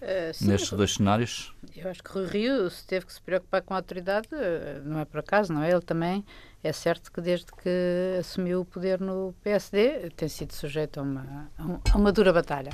Uh, 0.01 0.33
sim, 0.33 0.47
Nestes 0.47 0.71
dois 0.71 0.95
cenários? 0.95 1.55
Eu 1.73 1.89
acho 1.89 2.03
que 2.03 2.11
Rui 2.11 2.27
Rio 2.27 2.69
se 2.69 2.85
teve 2.85 3.05
que 3.05 3.13
se 3.13 3.21
preocupar 3.21 3.61
com 3.61 3.73
a 3.73 3.77
autoridade, 3.77 4.27
eh, 4.33 4.81
não 4.83 4.99
é 4.99 5.05
por 5.05 5.21
acaso, 5.21 5.53
não 5.53 5.63
é? 5.63 5.71
Ele 5.71 5.79
também 5.79 6.25
é 6.61 6.73
certo 6.73 7.09
que 7.09 7.21
desde 7.21 7.45
que 7.45 8.17
assumiu 8.19 8.59
o 8.59 8.65
poder 8.65 8.99
no 8.99 9.33
PSD 9.41 10.09
tem 10.17 10.27
sido 10.27 10.51
sujeito 10.51 10.99
a 10.99 11.03
uma, 11.03 11.49
a 11.89 11.97
uma 11.97 12.11
dura 12.11 12.33
batalha. 12.33 12.71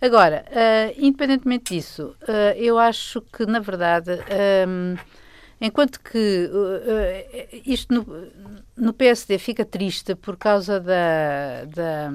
Agora, 0.00 0.46
uh, 0.48 0.94
independentemente 0.96 1.74
disso, 1.74 2.16
uh, 2.22 2.56
eu 2.56 2.78
acho 2.78 3.20
que, 3.20 3.44
na 3.44 3.58
verdade, 3.60 4.12
um, 4.66 4.96
enquanto 5.60 6.00
que 6.00 6.48
uh, 6.50 7.60
isto 7.66 7.92
no, 7.92 8.06
no, 8.74 8.94
PSD 8.94 9.38
fica 9.38 9.62
triste 9.62 10.14
por 10.14 10.38
causa 10.38 10.80
da, 10.80 11.66
da, 11.66 12.10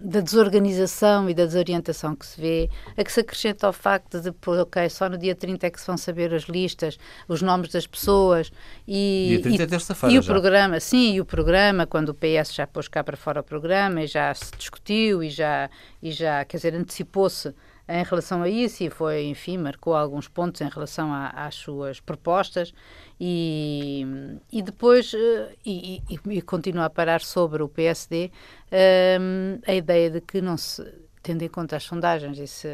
da, 0.00 0.20
desorganização 0.20 1.28
e 1.28 1.34
da 1.34 1.44
desorientação 1.44 2.14
que 2.14 2.26
se 2.26 2.40
vê, 2.40 2.70
a 2.96 3.02
que 3.02 3.12
se 3.12 3.20
acrescenta 3.20 3.66
ao 3.66 3.72
facto 3.72 4.20
de, 4.20 4.32
ok, 4.46 4.88
só 4.88 5.08
no 5.08 5.18
dia 5.18 5.34
30 5.34 5.66
é 5.66 5.70
que 5.70 5.80
se 5.80 5.86
vão 5.86 5.96
saber 5.96 6.32
as 6.32 6.44
listas, 6.44 6.98
os 7.26 7.42
nomes 7.42 7.70
das 7.70 7.86
pessoas 7.86 8.50
e, 8.86 9.40
dia 9.42 9.42
30 9.42 9.62
e, 9.62 9.64
é 9.64 10.10
e 10.12 10.18
o 10.18 10.22
já. 10.22 10.32
programa, 10.32 10.80
sim, 10.80 11.14
e 11.14 11.20
o 11.20 11.24
programa, 11.24 11.86
quando 11.86 12.10
o 12.10 12.14
PS 12.14 12.54
já 12.54 12.66
pôs 12.66 12.88
cá 12.88 13.02
para 13.02 13.16
fora 13.16 13.40
o 13.40 13.44
programa 13.44 14.02
e 14.02 14.06
já 14.06 14.32
se 14.34 14.52
discutiu 14.56 15.22
e 15.22 15.30
já, 15.30 15.68
e 16.02 16.12
já 16.12 16.44
quer 16.44 16.56
dizer, 16.58 16.74
antecipou-se 16.74 17.54
em 17.88 18.02
relação 18.02 18.42
a 18.42 18.48
isso 18.48 18.84
e 18.84 18.90
foi, 18.90 19.24
enfim, 19.24 19.56
marcou 19.56 19.94
alguns 19.94 20.28
pontos 20.28 20.60
em 20.60 20.68
relação 20.68 21.12
a, 21.12 21.28
às 21.28 21.54
suas 21.54 22.00
propostas 22.00 22.74
e, 23.18 24.06
e 24.52 24.62
depois, 24.62 25.14
eh, 25.14 25.54
e, 25.64 26.02
e, 26.08 26.36
e 26.36 26.42
continua 26.42 26.84
a 26.84 26.90
parar 26.90 27.20
sobre 27.22 27.62
o 27.62 27.68
PSD 27.68 28.30
um, 28.30 28.76
ehm, 28.76 29.60
a 29.66 29.74
ideia 29.74 30.10
de 30.10 30.20
que 30.20 30.40
não 30.40 30.56
se, 30.56 30.84
tendo 31.22 31.42
em 31.42 31.48
conta 31.48 31.76
as 31.76 31.84
sondagens, 31.84 32.38
isso 32.38 32.68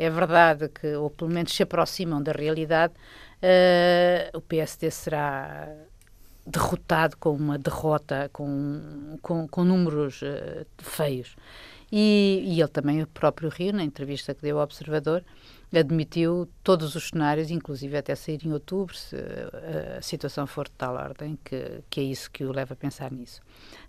é 0.00 0.10
verdade 0.10 0.68
que, 0.68 0.94
ou 0.94 1.10
pelo 1.10 1.30
menos 1.30 1.52
se 1.52 1.62
aproximam 1.62 2.22
da 2.22 2.32
realidade, 2.32 2.94
uh, 2.94 4.38
o 4.38 4.40
PSD 4.40 4.90
será 4.90 5.68
derrotado 6.46 7.16
com 7.18 7.34
uma 7.34 7.58
derrota 7.58 8.30
com, 8.32 9.18
com, 9.20 9.46
com 9.46 9.64
números 9.64 10.22
uh, 10.22 10.66
feios. 10.78 11.36
E, 11.92 12.42
e, 12.44 12.60
ele 12.60 12.68
também, 12.68 13.02
o 13.02 13.06
próprio 13.06 13.48
Rio, 13.48 13.72
na 13.72 13.82
entrevista 13.82 14.34
que 14.34 14.42
deu 14.42 14.58
ao 14.58 14.64
Observador, 14.64 15.24
admitiu 15.78 16.48
todos 16.64 16.94
os 16.96 17.08
cenários, 17.08 17.50
inclusive 17.50 17.96
até 17.96 18.14
sair 18.14 18.44
em 18.44 18.52
outubro, 18.52 18.94
se 18.96 19.16
a 19.96 20.02
situação 20.02 20.46
for 20.46 20.66
de 20.66 20.72
tal 20.72 20.94
ordem, 20.94 21.38
que, 21.44 21.82
que 21.88 22.00
é 22.00 22.02
isso 22.04 22.30
que 22.30 22.44
o 22.44 22.52
leva 22.52 22.74
a 22.74 22.76
pensar 22.76 23.12
nisso. 23.12 23.40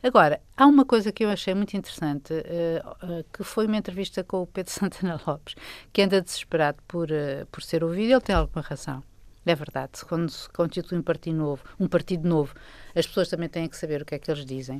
Agora, 0.02 0.40
há 0.56 0.66
uma 0.66 0.86
coisa 0.86 1.12
que 1.12 1.24
eu 1.24 1.30
achei 1.30 1.54
muito 1.54 1.76
interessante, 1.76 2.34
uh, 2.34 3.20
uh, 3.20 3.26
que 3.34 3.44
foi 3.44 3.66
uma 3.66 3.78
entrevista 3.78 4.24
com 4.24 4.44
o 4.44 4.48
Pedro 4.48 4.72
Santana 4.72 5.20
Lopes, 5.26 5.56
que 5.92 6.02
anda 6.02 6.22
desesperado 6.22 6.78
por, 6.88 7.10
uh, 7.10 7.46
por 7.52 7.64
ser 7.64 7.84
ouvido, 7.84 8.12
ele 8.14 8.22
tem 8.22 8.36
alguma 8.36 8.62
razão. 8.62 9.04
É 9.44 9.56
verdade, 9.56 10.06
quando 10.08 10.30
se 10.30 10.48
constitui 10.50 11.00
um 11.00 11.02
partido 11.02 11.36
novo, 11.36 11.64
um 11.80 11.88
partido 11.88 12.28
novo, 12.28 12.54
as 12.96 13.08
pessoas 13.08 13.28
também 13.28 13.50
têm 13.50 13.68
que 13.68 13.76
saber 13.76 14.04
o 14.04 14.06
que 14.06 14.14
é 14.14 14.20
que 14.20 14.30
eles 14.30 14.46
dizem 14.46 14.80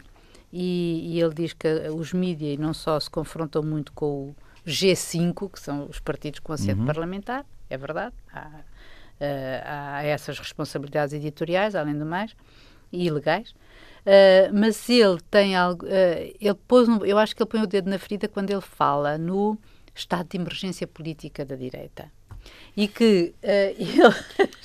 e, 0.52 1.14
e 1.16 1.22
ele 1.22 1.34
diz 1.34 1.54
que 1.54 1.68
os 1.90 2.14
mídias 2.14 2.58
não 2.58 2.74
só 2.74 3.00
se 3.00 3.10
confrontam 3.10 3.64
muito 3.64 3.92
com 3.94 4.30
o 4.30 4.36
G5, 4.66 5.52
que 5.52 5.60
são 5.60 5.86
os 5.86 6.00
partidos 6.00 6.40
com 6.40 6.54
assento 6.54 6.80
uhum. 6.80 6.86
parlamentar, 6.86 7.46
é 7.70 7.78
verdade, 7.78 8.14
há, 8.34 8.48
uh, 8.48 9.64
há 9.66 10.04
essas 10.04 10.38
responsabilidades 10.38 11.14
editoriais, 11.14 11.76
além 11.76 11.98
do 11.98 12.06
mais, 12.06 12.36
e 12.92 13.08
ilegais, 13.08 13.52
uh, 13.52 14.54
mas 14.54 14.90
ele 14.90 15.20
tem 15.30 15.56
algo, 15.56 15.86
uh, 15.86 16.36
ele 16.40 16.54
pôs, 16.68 16.88
eu 17.06 17.18
acho 17.18 17.36
que 17.36 17.42
ele 17.42 17.50
põe 17.50 17.62
o 17.62 17.68
dedo 17.68 17.90
na 17.90 17.98
ferida 17.98 18.28
quando 18.28 18.52
ele 18.52 18.62
fala 18.62 19.18
no 19.18 19.58
estado 19.96 20.28
de 20.28 20.38
emergência 20.38 20.86
política 20.86 21.46
da 21.46 21.56
direita 21.56 22.12
e 22.76 22.88
que 22.88 23.34
uh, 23.44 23.48
ele... 23.78 24.16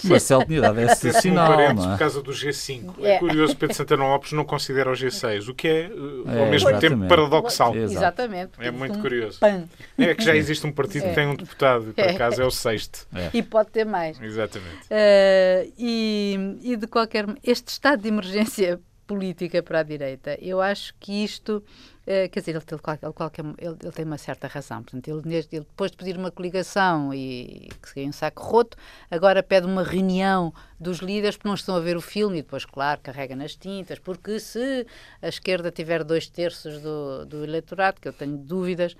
Marcelo 0.04 0.44
tinha 0.44 0.60
dado 0.60 0.80
esse 0.80 1.12
sinal, 1.14 1.52
um 1.52 1.74
não 1.74 1.84
é? 1.84 1.90
por 1.92 1.98
causa 1.98 2.22
do 2.22 2.30
G5. 2.30 2.94
É, 3.00 3.14
é 3.14 3.18
curioso, 3.18 3.56
Pedro 3.56 3.74
Santana 3.74 4.04
Lopes 4.04 4.32
não 4.32 4.44
considera 4.44 4.90
o 4.90 4.94
G6, 4.94 5.48
o 5.48 5.54
que 5.54 5.68
é, 5.68 5.88
uh, 5.88 6.30
é 6.30 6.40
ao 6.40 6.46
mesmo 6.46 6.70
exatamente. 6.70 7.00
tempo, 7.00 7.08
paradoxal. 7.08 7.76
Exatamente. 7.76 8.52
É 8.58 8.70
muito 8.70 8.98
um 8.98 9.02
curioso. 9.02 9.40
Pan. 9.40 9.64
É 9.98 10.14
que 10.14 10.22
já 10.22 10.36
existe 10.36 10.66
um 10.66 10.72
partido 10.72 11.06
é. 11.06 11.08
que 11.08 11.14
tem 11.14 11.26
um 11.26 11.34
deputado, 11.34 11.92
por 11.94 12.04
é. 12.04 12.10
acaso 12.10 12.42
é 12.42 12.44
o 12.44 12.50
sexto. 12.50 13.06
É. 13.14 13.30
E 13.32 13.42
pode 13.42 13.70
ter 13.70 13.84
mais. 13.84 14.20
Exatamente. 14.20 14.84
Uh, 14.84 15.72
e, 15.76 16.58
e 16.62 16.76
de 16.76 16.86
qualquer... 16.86 17.26
Este 17.42 17.68
estado 17.68 18.02
de 18.02 18.08
emergência 18.08 18.80
política 19.06 19.62
para 19.62 19.80
a 19.80 19.82
direita, 19.82 20.36
eu 20.40 20.60
acho 20.60 20.92
que 20.98 21.24
isto 21.24 21.62
Uh, 22.06 22.30
quer 22.30 22.38
dizer, 22.38 22.52
ele, 22.52 22.64
ele, 22.70 23.54
ele, 23.58 23.76
ele, 23.82 23.92
tem 23.92 24.04
uma 24.04 24.16
certa 24.16 24.46
razão. 24.46 24.80
Portanto, 24.82 25.08
ele, 25.08 25.34
ele, 25.34 25.46
depois 25.50 25.90
de 25.90 25.96
pedir 25.96 26.16
uma 26.16 26.30
coligação 26.30 27.12
e 27.12 27.68
que 27.82 27.88
seria 27.88 28.08
um 28.08 28.12
saco 28.12 28.42
roto, 28.44 28.76
agora 29.10 29.42
pede 29.42 29.66
uma 29.66 29.82
reunião 29.82 30.54
dos 30.78 30.98
líderes 30.98 31.36
porque 31.36 31.48
não 31.48 31.54
estão 31.54 31.74
a 31.74 31.80
ver 31.80 31.96
o 31.96 32.00
filme 32.00 32.38
e 32.38 32.42
depois, 32.42 32.64
claro, 32.64 33.00
carrega 33.02 33.34
nas 33.34 33.56
tintas, 33.56 33.98
porque 33.98 34.38
se 34.38 34.86
a 35.20 35.28
esquerda 35.28 35.70
tiver 35.72 36.04
dois 36.04 36.28
terços 36.28 36.80
do, 36.80 37.26
do 37.26 37.42
eleitorado, 37.44 38.00
que 38.00 38.06
eu 38.06 38.12
tenho 38.12 38.36
dúvidas, 38.36 38.96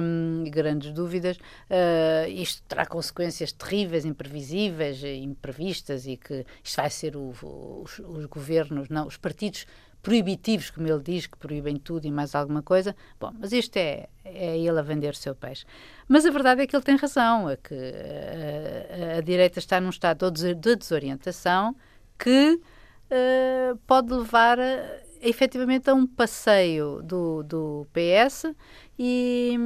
um, 0.00 0.44
grandes 0.48 0.92
dúvidas, 0.92 1.36
uh, 1.36 2.28
isto 2.28 2.62
terá 2.62 2.86
consequências 2.86 3.52
terríveis, 3.52 4.04
imprevisíveis, 4.04 5.02
imprevistas 5.04 6.06
e 6.06 6.16
que 6.16 6.46
isto 6.64 6.76
vai 6.76 6.88
ser 6.88 7.16
o, 7.16 7.34
os, 7.82 7.98
os 7.98 8.24
governos, 8.26 8.88
não, 8.88 9.06
os 9.06 9.16
partidos 9.16 9.66
proibitivos, 10.02 10.70
como 10.70 10.88
ele 10.88 11.02
diz, 11.02 11.26
que 11.26 11.38
proíbem 11.38 11.76
tudo 11.76 12.06
e 12.06 12.10
mais 12.10 12.34
alguma 12.34 12.62
coisa. 12.62 12.94
Bom, 13.20 13.32
mas 13.38 13.52
isto 13.52 13.76
é, 13.76 14.08
é 14.24 14.58
ele 14.58 14.78
a 14.78 14.82
vender 14.82 15.12
o 15.12 15.16
seu 15.16 15.34
peixe. 15.34 15.64
Mas 16.08 16.26
a 16.26 16.30
verdade 16.30 16.62
é 16.62 16.66
que 16.66 16.74
ele 16.74 16.82
tem 16.82 16.96
razão, 16.96 17.48
é 17.48 17.56
que 17.56 17.72
a, 17.72 17.78
eh, 17.78 19.12
a, 19.14 19.18
a 19.18 19.20
direita 19.20 19.58
está 19.60 19.80
num 19.80 19.90
estado 19.90 20.30
de 20.30 20.54
desorientação 20.54 21.74
que 22.18 22.54
uh, 22.54 23.76
pode 23.86 24.12
levar 24.12 24.58
a, 24.58 25.00
efetivamente 25.20 25.88
a 25.88 25.94
um 25.94 26.06
passeio 26.06 27.00
do, 27.02 27.44
do 27.44 27.86
PS 27.92 28.52
e, 28.98 29.56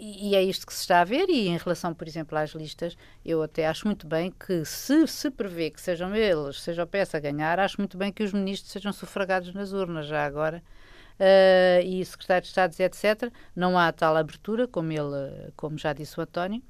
e, 0.00 0.34
é 0.34 0.42
isto 0.42 0.66
que 0.66 0.72
se 0.72 0.80
está 0.80 1.00
a 1.00 1.04
ver. 1.04 1.28
E 1.28 1.48
em 1.48 1.56
relação, 1.56 1.92
por 1.94 2.08
exemplo, 2.08 2.36
às 2.38 2.50
listas, 2.50 2.96
eu 3.24 3.42
até 3.42 3.66
acho 3.66 3.86
muito 3.86 4.06
bem 4.06 4.30
que, 4.30 4.64
se 4.64 5.06
se 5.06 5.30
prevê 5.30 5.70
que 5.70 5.80
sejam 5.80 6.14
eles, 6.14 6.60
seja 6.60 6.84
o 6.84 6.86
PS 6.86 7.14
a 7.14 7.20
ganhar, 7.20 7.60
acho 7.60 7.78
muito 7.78 7.98
bem 7.98 8.12
que 8.12 8.22
os 8.22 8.32
ministros 8.32 8.72
sejam 8.72 8.92
sufragados 8.92 9.52
nas 9.52 9.72
urnas 9.72 10.06
já 10.06 10.24
agora. 10.24 10.62
Uh, 11.20 11.84
e 11.84 12.02
secretários 12.02 12.46
de 12.46 12.50
Estado, 12.50 12.80
etc. 12.80 13.30
Não 13.54 13.78
há 13.78 13.92
tal 13.92 14.16
abertura, 14.16 14.66
como, 14.66 14.90
ele, 14.90 15.52
como 15.54 15.76
já 15.76 15.92
disse 15.92 16.18
o 16.18 16.22
António, 16.22 16.62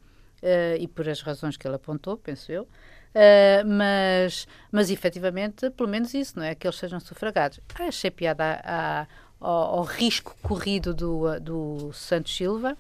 uh, 0.43 0.77
e 0.77 0.89
por 0.89 1.09
as 1.09 1.21
razões 1.23 1.57
que 1.57 1.69
ele 1.69 1.77
apontou, 1.77 2.17
penso 2.17 2.51
eu. 2.51 2.63
Uh, 2.63 3.67
mas, 3.67 4.49
mas 4.71 4.91
efetivamente, 4.91 5.71
pelo 5.71 5.89
menos 5.89 6.15
isso, 6.15 6.37
não 6.37 6.45
é? 6.45 6.55
Que 6.57 6.67
eles 6.67 6.79
sejam 6.79 6.99
sufragados. 6.99 7.61
Ah, 7.79 7.85
achei 7.85 8.11
piada 8.11 8.45
a, 8.45 9.03
a, 9.03 9.07
ao, 9.41 9.79
ao, 9.79 9.83
risco 9.83 10.37
corrido 10.43 10.93
do, 10.93 11.39
do 11.41 11.93
Santos 11.93 12.35
Silva, 12.37 12.77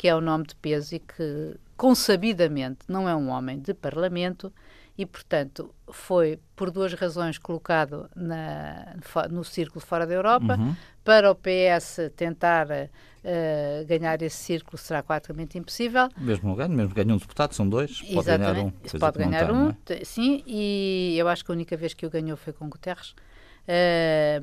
que 0.00 0.08
é 0.08 0.14
o 0.14 0.20
nome 0.22 0.46
de 0.46 0.54
peso 0.54 0.94
e 0.94 0.98
que, 0.98 1.56
consabidamente, 1.76 2.78
não 2.88 3.06
é 3.06 3.14
um 3.14 3.28
homem 3.28 3.58
de 3.58 3.74
parlamento 3.74 4.50
e, 4.96 5.04
portanto, 5.04 5.74
foi 5.92 6.40
por 6.56 6.70
duas 6.70 6.94
razões 6.94 7.36
colocado 7.36 8.08
na, 8.16 8.96
no 9.30 9.44
círculo 9.44 9.84
fora 9.84 10.06
da 10.06 10.14
Europa. 10.14 10.56
Uhum. 10.58 10.74
Para 11.04 11.30
o 11.30 11.34
PS 11.34 12.10
tentar 12.16 12.66
uh, 12.70 13.86
ganhar 13.86 14.22
esse 14.22 14.38
círculo 14.38 14.78
será 14.78 15.02
praticamente 15.02 15.58
impossível. 15.58 16.08
Mesmo 16.16 16.56
ganho, 16.56 16.72
mesmo 16.72 16.94
ganha 16.94 17.12
um 17.12 17.18
deputado, 17.18 17.52
são 17.52 17.68
dois, 17.68 18.00
pode 18.00 18.26
ganhar 18.26 18.56
um. 18.56 18.70
Pode 18.70 19.18
ganhar 19.18 19.52
um, 19.52 19.68
é? 19.68 20.02
sim, 20.02 20.42
e 20.46 21.14
eu 21.18 21.28
acho 21.28 21.44
que 21.44 21.50
a 21.50 21.54
única 21.54 21.76
vez 21.76 21.92
que 21.92 22.06
o 22.06 22.10
ganhou 22.10 22.38
foi 22.38 22.54
com 22.54 22.70
Guterres. 22.70 23.14
Uh, 23.68 24.42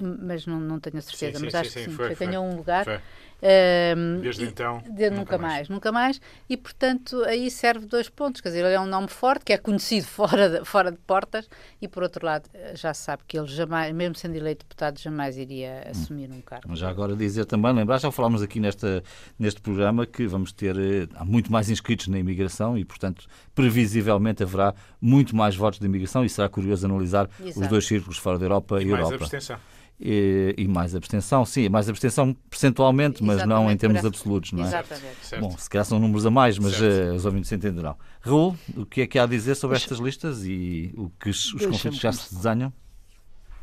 uhum. 0.00 0.18
mas 0.22 0.46
não, 0.46 0.60
não 0.60 0.78
tenho 0.78 0.98
a 0.98 1.02
certeza, 1.02 1.38
sim, 1.38 1.44
mas 1.44 1.52
sim, 1.52 1.58
acho 1.58 1.70
sim, 1.70 1.78
que 1.80 1.90
sim, 1.90 1.96
foi, 1.96 2.14
foi, 2.14 2.26
ganhou 2.26 2.44
um 2.44 2.56
lugar. 2.56 2.84
Foi. 2.84 3.00
Um, 3.42 4.20
Desde 4.20 4.44
então, 4.44 4.80
de, 4.88 5.10
nunca, 5.10 5.16
nunca 5.16 5.38
mais. 5.38 5.52
mais. 5.54 5.68
nunca 5.68 5.92
mais. 5.92 6.20
E, 6.48 6.56
portanto, 6.56 7.24
aí 7.24 7.50
serve 7.50 7.86
dois 7.86 8.08
pontos. 8.08 8.40
Quer 8.40 8.50
dizer, 8.50 8.64
ele 8.64 8.74
é 8.74 8.80
um 8.80 8.86
nome 8.86 9.08
forte, 9.08 9.44
que 9.44 9.52
é 9.52 9.58
conhecido 9.58 10.06
fora 10.08 10.48
de, 10.48 10.64
fora 10.64 10.92
de 10.92 10.98
portas, 10.98 11.48
e, 11.80 11.88
por 11.88 12.04
outro 12.04 12.24
lado, 12.24 12.48
já 12.74 12.94
se 12.94 13.02
sabe 13.02 13.24
que 13.26 13.36
ele 13.36 13.48
jamais, 13.48 13.92
mesmo 13.92 14.14
sendo 14.14 14.36
eleito 14.36 14.64
deputado, 14.64 15.00
jamais 15.00 15.36
iria 15.36 15.88
assumir 15.90 16.30
um 16.30 16.40
cargo. 16.40 16.74
Já 16.76 16.88
agora 16.88 17.16
dizer 17.16 17.44
também, 17.44 17.72
lembrar, 17.72 17.98
já 17.98 18.12
falámos 18.12 18.42
aqui 18.42 18.60
nesta, 18.60 19.02
neste 19.36 19.60
programa 19.60 20.06
que 20.06 20.26
vamos 20.26 20.52
ter 20.52 20.76
eh, 20.78 21.08
há 21.14 21.24
muito 21.24 21.50
mais 21.50 21.68
inscritos 21.68 22.06
na 22.06 22.18
imigração 22.18 22.78
e, 22.78 22.84
portanto, 22.84 23.26
previsivelmente 23.54 24.42
haverá 24.42 24.72
muito 25.00 25.34
mais 25.34 25.56
votos 25.56 25.80
de 25.80 25.86
imigração 25.86 26.24
e 26.24 26.28
será 26.28 26.48
curioso 26.48 26.86
analisar 26.86 27.28
Exato. 27.40 27.60
os 27.60 27.66
dois 27.66 27.86
círculos 27.86 28.18
fora 28.18 28.38
da 28.38 28.44
Europa 28.44 28.80
e, 28.80 28.86
e 28.86 28.90
Europa. 28.90 29.14
Abstenção 29.16 29.58
e, 30.04 30.54
e, 30.58 30.66
mais 30.66 30.94
abstenção, 30.96 31.44
sim, 31.44 31.68
mais 31.68 31.88
abstenção 31.88 32.34
percentualmente, 32.50 33.22
mas 33.22 33.36
Exatamente, 33.36 33.64
não 33.64 33.70
em 33.70 33.76
termos 33.76 34.04
absolutos, 34.04 34.52
não 34.52 34.64
é? 34.64 34.66
Exatamente. 34.66 35.40
Bom, 35.40 35.56
se 35.56 35.70
calhar 35.70 35.84
são 35.84 36.00
números 36.00 36.26
a 36.26 36.30
mais, 36.30 36.58
mas 36.58 36.80
uh, 36.80 37.14
os 37.14 37.24
ouvintes 37.24 37.52
entenderão. 37.52 37.96
Raul, 38.20 38.56
o 38.76 38.84
que 38.84 39.02
é 39.02 39.06
que 39.06 39.18
há 39.18 39.22
a 39.22 39.26
dizer 39.26 39.54
sobre 39.54 39.76
estas 39.76 39.98
listas 39.98 40.44
e 40.44 40.92
o 40.96 41.08
que 41.10 41.30
os, 41.30 41.54
os 41.54 41.66
conflitos 41.66 42.00
já 42.00 42.12
se 42.12 42.34
desenham? 42.34 42.72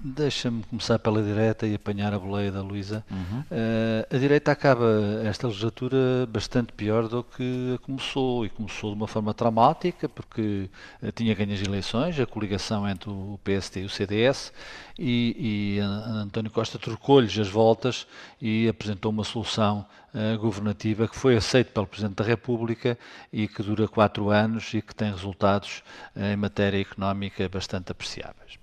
Deixa-me 0.02 0.64
começar 0.64 0.98
pela 0.98 1.22
direita 1.22 1.68
e 1.68 1.76
apanhar 1.76 2.14
a 2.14 2.20
boleia 2.20 2.50
da 2.50 2.62
Luísa. 2.62 3.04
Uhum. 3.12 3.42
Uh, 3.42 4.16
a 4.16 4.18
direita 4.18 4.50
acaba 4.50 4.86
esta 5.26 5.46
legislatura 5.48 6.26
bastante 6.26 6.72
pior 6.72 7.10
do 7.10 7.22
que 7.22 7.78
começou, 7.82 8.46
e 8.46 8.50
começou 8.50 8.92
de 8.92 8.96
uma 8.96 9.08
forma 9.10 9.34
traumática, 9.34 10.08
porque 10.08 10.70
uh, 11.04 11.12
tinha 11.12 11.36
ganho 11.36 11.54
as 11.54 11.62
eleições, 11.62 12.18
a 12.18 12.26
coligação 12.26 12.88
entre 12.88 13.10
o 13.10 13.38
PSD 13.44 13.82
e 13.82 13.86
o 13.86 13.90
CDS, 13.90 14.54
e, 14.98 15.76
e 15.78 15.80
António 15.80 16.50
Costa 16.50 16.80
trocou-lhes 16.80 17.38
as 17.38 17.50
voltas 17.50 18.08
e 18.42 18.70
apresentou 18.70 19.12
uma 19.12 19.26
solução 19.26 19.86
uh, 20.14 20.40
governativa 20.40 21.10
que 21.10 21.16
foi 21.18 21.36
aceita 21.36 21.72
pelo 21.72 21.88
Presidente 21.88 22.16
da 22.16 22.24
República 22.24 22.98
e 23.34 23.50
que 23.50 23.62
dura 23.62 23.86
quatro 23.86 24.30
anos 24.30 24.74
e 24.74 24.82
que 24.82 24.96
tem 24.96 25.12
resultados 25.12 25.84
em 26.16 26.38
matéria 26.38 26.80
económica 26.80 27.50
bastante 27.50 27.92
apreciáveis. 27.92 28.58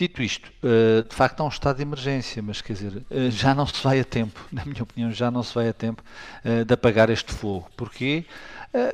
Dito 0.00 0.22
isto, 0.22 0.50
eh, 0.62 1.04
de 1.06 1.14
facto 1.14 1.40
há 1.40 1.44
um 1.44 1.50
estado 1.50 1.76
de 1.76 1.82
emergência, 1.82 2.42
mas 2.42 2.62
quer 2.62 2.72
dizer, 2.72 3.02
eh, 3.10 3.30
já 3.30 3.54
não 3.54 3.66
se 3.66 3.84
vai 3.84 4.00
a 4.00 4.04
tempo, 4.04 4.40
na 4.50 4.64
minha 4.64 4.82
opinião, 4.82 5.12
já 5.12 5.30
não 5.30 5.42
se 5.42 5.54
vai 5.54 5.68
a 5.68 5.74
tempo 5.74 6.02
eh, 6.42 6.64
de 6.64 6.72
apagar 6.72 7.10
este 7.10 7.34
fogo. 7.34 7.68
Porquê? 7.76 8.24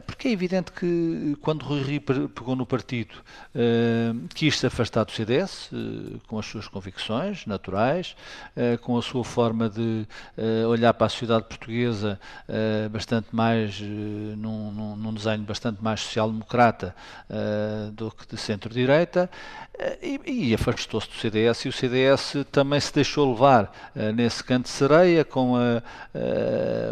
Porque 0.07 0.29
é 0.29 0.31
evidente 0.31 0.73
que 0.73 1.37
quando 1.43 1.63
Rui 1.63 1.83
Rio 1.83 2.01
pegou 2.01 2.57
no 2.57 2.65
partido 2.65 3.15
quis 4.35 4.59
se 4.59 4.67
afastar 4.67 5.05
do 5.05 5.13
CDS 5.13 5.69
com 6.27 6.39
as 6.39 6.47
suas 6.47 6.67
convicções 6.67 7.45
naturais, 7.45 8.17
com 8.81 8.97
a 8.97 9.03
sua 9.03 9.23
forma 9.23 9.69
de 9.69 10.07
olhar 10.67 10.95
para 10.95 11.09
a 11.09 11.11
sociedade 11.11 11.45
portuguesa 11.45 12.19
bastante 12.91 13.29
mais 13.33 13.79
num, 13.79 14.97
num 14.97 15.13
desenho 15.13 15.43
bastante 15.43 15.85
mais 15.85 16.01
social-democrata 16.01 16.97
do 17.93 18.11
que 18.11 18.27
de 18.35 18.41
centro-direita 18.41 19.29
e, 20.03 20.49
e 20.51 20.55
afastou-se 20.55 21.09
do 21.09 21.15
CDS 21.15 21.65
e 21.65 21.69
o 21.69 21.73
CDS 21.73 22.35
também 22.51 22.81
se 22.81 22.93
deixou 22.93 23.33
levar 23.33 23.73
nesse 24.15 24.43
canto 24.43 24.65
de 24.65 24.71
sereia 24.71 25.25
com 25.25 25.57
a, 25.57 25.83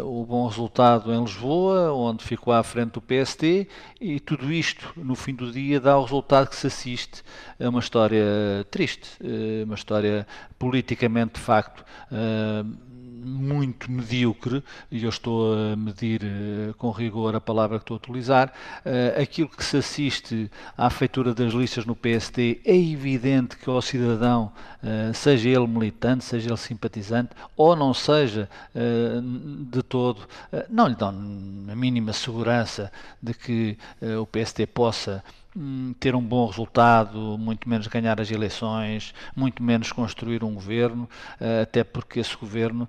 o 0.03 0.25
bom 0.25 0.47
resultado 0.47 1.13
em 1.13 1.21
Lisboa, 1.21 1.91
onde 1.93 2.23
ficou 2.23 2.53
à 2.53 2.63
frente 2.63 2.93
do 2.93 3.01
PST 3.01 3.67
e 3.99 4.19
tudo 4.19 4.51
isto, 4.51 4.93
no 4.95 5.15
fim 5.15 5.33
do 5.33 5.51
dia, 5.51 5.79
dá 5.79 5.97
o 5.97 6.03
resultado 6.03 6.49
que 6.49 6.55
se 6.55 6.67
assiste 6.67 7.23
a 7.59 7.69
uma 7.69 7.79
história 7.79 8.23
triste, 8.69 9.09
eh, 9.23 9.63
uma 9.63 9.75
história 9.75 10.27
politicamente, 10.59 11.35
de 11.35 11.39
facto, 11.39 11.83
eh, 12.11 12.63
muito 13.25 13.91
medíocre, 13.91 14.63
e 14.91 15.03
eu 15.03 15.09
estou 15.09 15.53
a 15.53 15.75
medir 15.75 16.21
uh, 16.23 16.73
com 16.75 16.91
rigor 16.91 17.35
a 17.35 17.41
palavra 17.41 17.79
que 17.79 17.83
estou 17.83 17.95
a 17.95 17.97
utilizar, 17.97 18.53
uh, 18.85 19.21
aquilo 19.21 19.49
que 19.49 19.63
se 19.63 19.77
assiste 19.77 20.51
à 20.77 20.89
feitura 20.89 21.33
das 21.33 21.51
listas 21.53 21.85
no 21.85 21.95
PSD 21.95 22.61
é 22.63 22.75
evidente 22.75 23.57
que 23.57 23.69
ao 23.69 23.81
cidadão, 23.81 24.51
uh, 24.83 25.13
seja 25.13 25.49
ele 25.49 25.67
militante, 25.67 26.23
seja 26.23 26.49
ele 26.49 26.57
simpatizante, 26.57 27.31
ou 27.57 27.75
não 27.75 27.93
seja 27.93 28.47
de 29.71 29.81
todo, 29.81 30.27
não 30.69 30.87
lhe 30.87 30.95
dão 30.95 31.09
a 31.09 31.75
mínima 31.75 32.13
segurança 32.13 32.91
de 33.21 33.33
que 33.33 33.77
o 34.21 34.25
PSD 34.25 34.67
possa 34.67 35.23
hum, 35.55 35.93
ter 35.99 36.13
um 36.15 36.21
bom 36.21 36.45
resultado, 36.45 37.37
muito 37.37 37.67
menos 37.67 37.87
ganhar 37.87 38.19
as 38.19 38.29
eleições, 38.29 39.13
muito 39.35 39.63
menos 39.63 39.91
construir 39.91 40.43
um 40.43 40.53
governo, 40.53 41.09
até 41.61 41.83
porque 41.83 42.19
esse 42.19 42.35
governo 42.35 42.87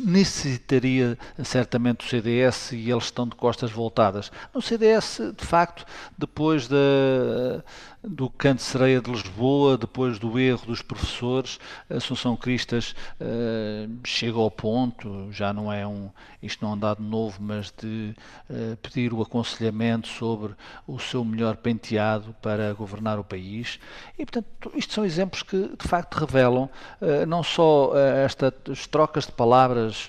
necessitaria 0.00 1.18
certamente 1.42 2.06
o 2.06 2.08
CDS 2.08 2.72
e 2.72 2.90
eles 2.90 3.04
estão 3.04 3.26
de 3.26 3.34
costas 3.34 3.70
voltadas. 3.70 4.30
No 4.54 4.62
CDS, 4.62 5.20
de 5.36 5.44
facto, 5.44 5.84
depois 6.16 6.68
da 6.68 7.64
do 8.04 8.28
canto 8.28 8.62
sereia 8.62 9.00
de 9.00 9.10
Lisboa, 9.10 9.78
depois 9.78 10.18
do 10.18 10.38
erro 10.38 10.66
dos 10.66 10.82
professores, 10.82 11.60
Assunção 11.88 12.36
Cristas 12.36 12.94
uh, 13.20 13.90
chega 14.04 14.38
ao 14.38 14.50
ponto, 14.50 15.28
já 15.30 15.52
não 15.52 15.72
é 15.72 15.86
um, 15.86 16.10
isto 16.42 16.64
não 16.64 16.72
é 16.72 16.74
um 16.74 16.78
dado 16.78 17.02
novo, 17.02 17.38
mas 17.40 17.72
de 17.80 18.14
uh, 18.50 18.76
pedir 18.78 19.12
o 19.12 19.22
aconselhamento 19.22 20.08
sobre 20.08 20.54
o 20.86 20.98
seu 20.98 21.24
melhor 21.24 21.56
penteado 21.56 22.34
para 22.42 22.72
governar 22.72 23.20
o 23.20 23.24
país. 23.24 23.78
E, 24.18 24.26
portanto, 24.26 24.72
isto 24.74 24.94
são 24.94 25.04
exemplos 25.04 25.44
que, 25.44 25.70
de 25.80 25.88
facto, 25.88 26.14
revelam 26.14 26.64
uh, 27.00 27.26
não 27.26 27.42
só 27.42 27.92
estas 27.96 28.86
trocas 28.88 29.26
de 29.26 29.32
palavras 29.32 30.08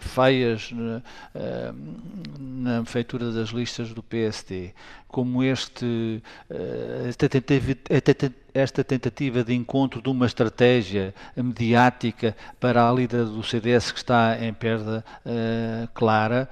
feias 0.00 0.70
na 2.38 2.84
feitura 2.84 3.30
das 3.30 3.50
listas 3.50 3.92
do 3.92 4.02
PSD, 4.02 4.74
como 5.10 5.42
este, 5.42 6.22
esta 7.08 7.28
esta 8.52 8.82
tentativa 8.82 9.44
de 9.44 9.54
encontro 9.54 10.02
de 10.02 10.08
uma 10.08 10.26
estratégia 10.26 11.14
mediática 11.36 12.36
para 12.58 12.88
a 12.88 12.92
líder 12.92 13.24
do 13.26 13.42
CDS 13.42 13.92
que 13.92 13.98
está 13.98 14.36
em 14.40 14.52
perda 14.52 15.04
uh, 15.24 15.88
clara, 15.94 16.48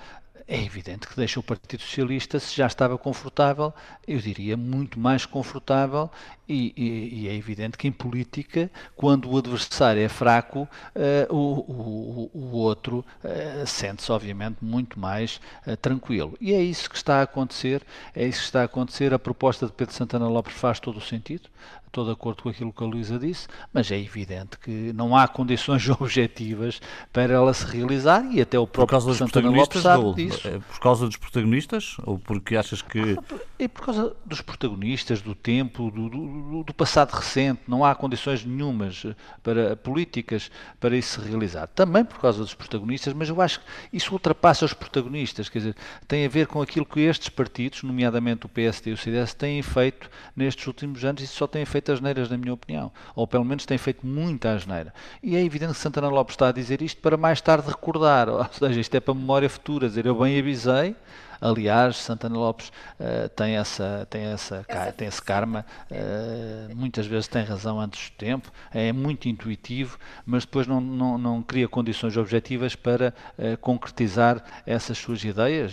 é 0.46 0.62
evidente 0.62 1.06
que 1.06 1.14
deixa 1.14 1.38
o 1.38 1.42
Partido 1.42 1.82
Socialista, 1.82 2.40
se 2.40 2.56
já 2.56 2.66
estava 2.66 2.96
confortável, 2.96 3.72
eu 4.06 4.18
diria 4.18 4.56
muito 4.56 4.98
mais 4.98 5.26
confortável, 5.26 6.10
e, 6.48 6.72
e, 6.76 7.22
e 7.22 7.28
é 7.28 7.34
evidente 7.34 7.76
que 7.76 7.86
em 7.86 7.92
política, 7.92 8.70
quando 8.96 9.30
o 9.30 9.36
adversário 9.36 10.00
é 10.00 10.08
fraco, 10.08 10.68
uh, 10.96 11.34
o, 11.34 11.58
o, 11.60 12.30
o, 12.32 12.56
outro 12.56 13.04
uh, 13.22 13.66
sente-se 13.66 14.10
obviamente 14.10 14.58
muito 14.62 14.98
mais 14.98 15.40
uh, 15.66 15.76
tranquilo. 15.76 16.34
E 16.40 16.54
é 16.54 16.62
isso 16.62 16.88
que 16.88 16.96
está 16.96 17.20
a 17.20 17.22
acontecer, 17.22 17.82
é 18.14 18.26
isso 18.26 18.40
que 18.40 18.46
está 18.46 18.62
a 18.62 18.64
acontecer. 18.64 19.12
A 19.12 19.18
proposta 19.18 19.66
de 19.66 19.72
Pedro 19.72 19.94
Santana 19.94 20.28
Lopes 20.28 20.54
faz 20.54 20.80
todo 20.80 20.96
o 20.96 21.00
sentido, 21.00 21.48
estou 21.88 22.04
de 22.04 22.12
acordo 22.12 22.42
com 22.42 22.48
aquilo 22.48 22.72
que 22.72 22.82
a 22.82 22.86
Luísa 22.86 23.18
disse, 23.18 23.48
mas 23.72 23.90
é 23.90 23.98
evidente 23.98 24.58
que 24.58 24.92
não 24.92 25.16
há 25.16 25.26
condições 25.26 25.88
objetivas 26.00 26.80
para 27.12 27.32
ela 27.32 27.52
se 27.52 27.64
realizar 27.66 28.24
e 28.32 28.40
até 28.40 28.58
o 28.58 28.66
próprio 28.66 28.98
causa 28.98 29.08
dos 29.08 29.18
protagonistas 29.18 29.82
sabe 29.82 30.14
disso. 30.14 30.48
É 30.48 30.58
por 30.58 30.80
causa 30.80 31.06
dos 31.06 31.16
protagonistas 31.16 31.96
ou 32.04 32.18
porque 32.18 32.56
achas 32.56 32.82
que 32.82 33.18
é 33.58 33.68
por 33.68 33.86
causa 33.86 34.16
dos 34.24 34.40
protagonistas, 34.40 35.20
do 35.20 35.34
tempo, 35.34 35.90
do, 35.90 36.08
do, 36.08 36.37
do 36.62 36.74
passado 36.74 37.12
recente, 37.12 37.62
não 37.66 37.84
há 37.84 37.94
condições 37.94 38.44
nenhumas 38.44 39.06
para 39.42 39.76
políticas 39.76 40.50
para 40.78 40.96
isso 40.96 41.20
se 41.20 41.28
realizar. 41.28 41.66
Também 41.68 42.04
por 42.04 42.20
causa 42.20 42.40
dos 42.40 42.54
protagonistas, 42.54 43.14
mas 43.14 43.28
eu 43.28 43.40
acho 43.40 43.60
que 43.60 43.66
isso 43.92 44.12
ultrapassa 44.12 44.64
os 44.64 44.74
protagonistas, 44.74 45.48
quer 45.48 45.58
dizer, 45.58 45.76
tem 46.06 46.26
a 46.26 46.28
ver 46.28 46.46
com 46.46 46.60
aquilo 46.60 46.84
que 46.84 47.00
estes 47.00 47.28
partidos, 47.28 47.82
nomeadamente 47.82 48.46
o 48.46 48.48
PSD 48.48 48.90
e 48.90 48.94
o 48.94 48.96
CDS, 48.96 49.34
têm 49.34 49.62
feito 49.62 50.10
nestes 50.36 50.66
últimos 50.66 51.04
anos 51.04 51.22
e 51.22 51.26
só 51.26 51.46
têm 51.46 51.64
feito 51.64 51.78
feito 51.78 51.92
asneiras, 51.92 52.28
na 52.28 52.36
minha 52.36 52.52
opinião. 52.52 52.92
Ou 53.14 53.26
pelo 53.26 53.44
menos 53.44 53.64
tem 53.64 53.78
feito 53.78 54.06
muita 54.06 54.52
asneira. 54.52 54.92
E 55.22 55.36
é 55.36 55.44
evidente 55.44 55.72
que 55.72 55.78
Santana 55.78 56.08
Lopes 56.08 56.34
está 56.34 56.48
a 56.48 56.52
dizer 56.52 56.82
isto 56.82 57.00
para 57.00 57.16
mais 57.16 57.40
tarde 57.40 57.68
recordar. 57.68 58.28
Ou 58.28 58.46
seja, 58.52 58.80
isto 58.80 58.94
é 58.94 59.00
para 59.00 59.14
memória 59.14 59.48
futura. 59.48 59.88
Dizer, 59.88 60.06
eu 60.06 60.14
bem 60.14 60.38
avisei. 60.38 60.94
Aliás, 61.40 61.96
Santana 61.96 62.36
Lopes 62.36 62.68
uh, 62.68 63.28
tem, 63.30 63.56
essa, 63.56 64.06
tem, 64.10 64.22
essa, 64.22 64.64
essa 64.66 64.92
tem 64.92 65.08
esse 65.08 65.22
karma, 65.22 65.64
uh, 65.90 66.74
muitas 66.74 67.06
vezes 67.06 67.28
tem 67.28 67.44
razão 67.44 67.80
antes 67.80 68.10
do 68.10 68.16
tempo, 68.16 68.50
é 68.72 68.92
muito 68.92 69.28
intuitivo, 69.28 69.98
mas 70.26 70.44
depois 70.44 70.66
não, 70.66 70.80
não, 70.80 71.18
não 71.18 71.42
cria 71.42 71.68
condições 71.68 72.16
objetivas 72.16 72.74
para 72.74 73.14
uh, 73.38 73.56
concretizar 73.58 74.42
essas 74.66 74.98
suas 74.98 75.22
ideias, 75.24 75.72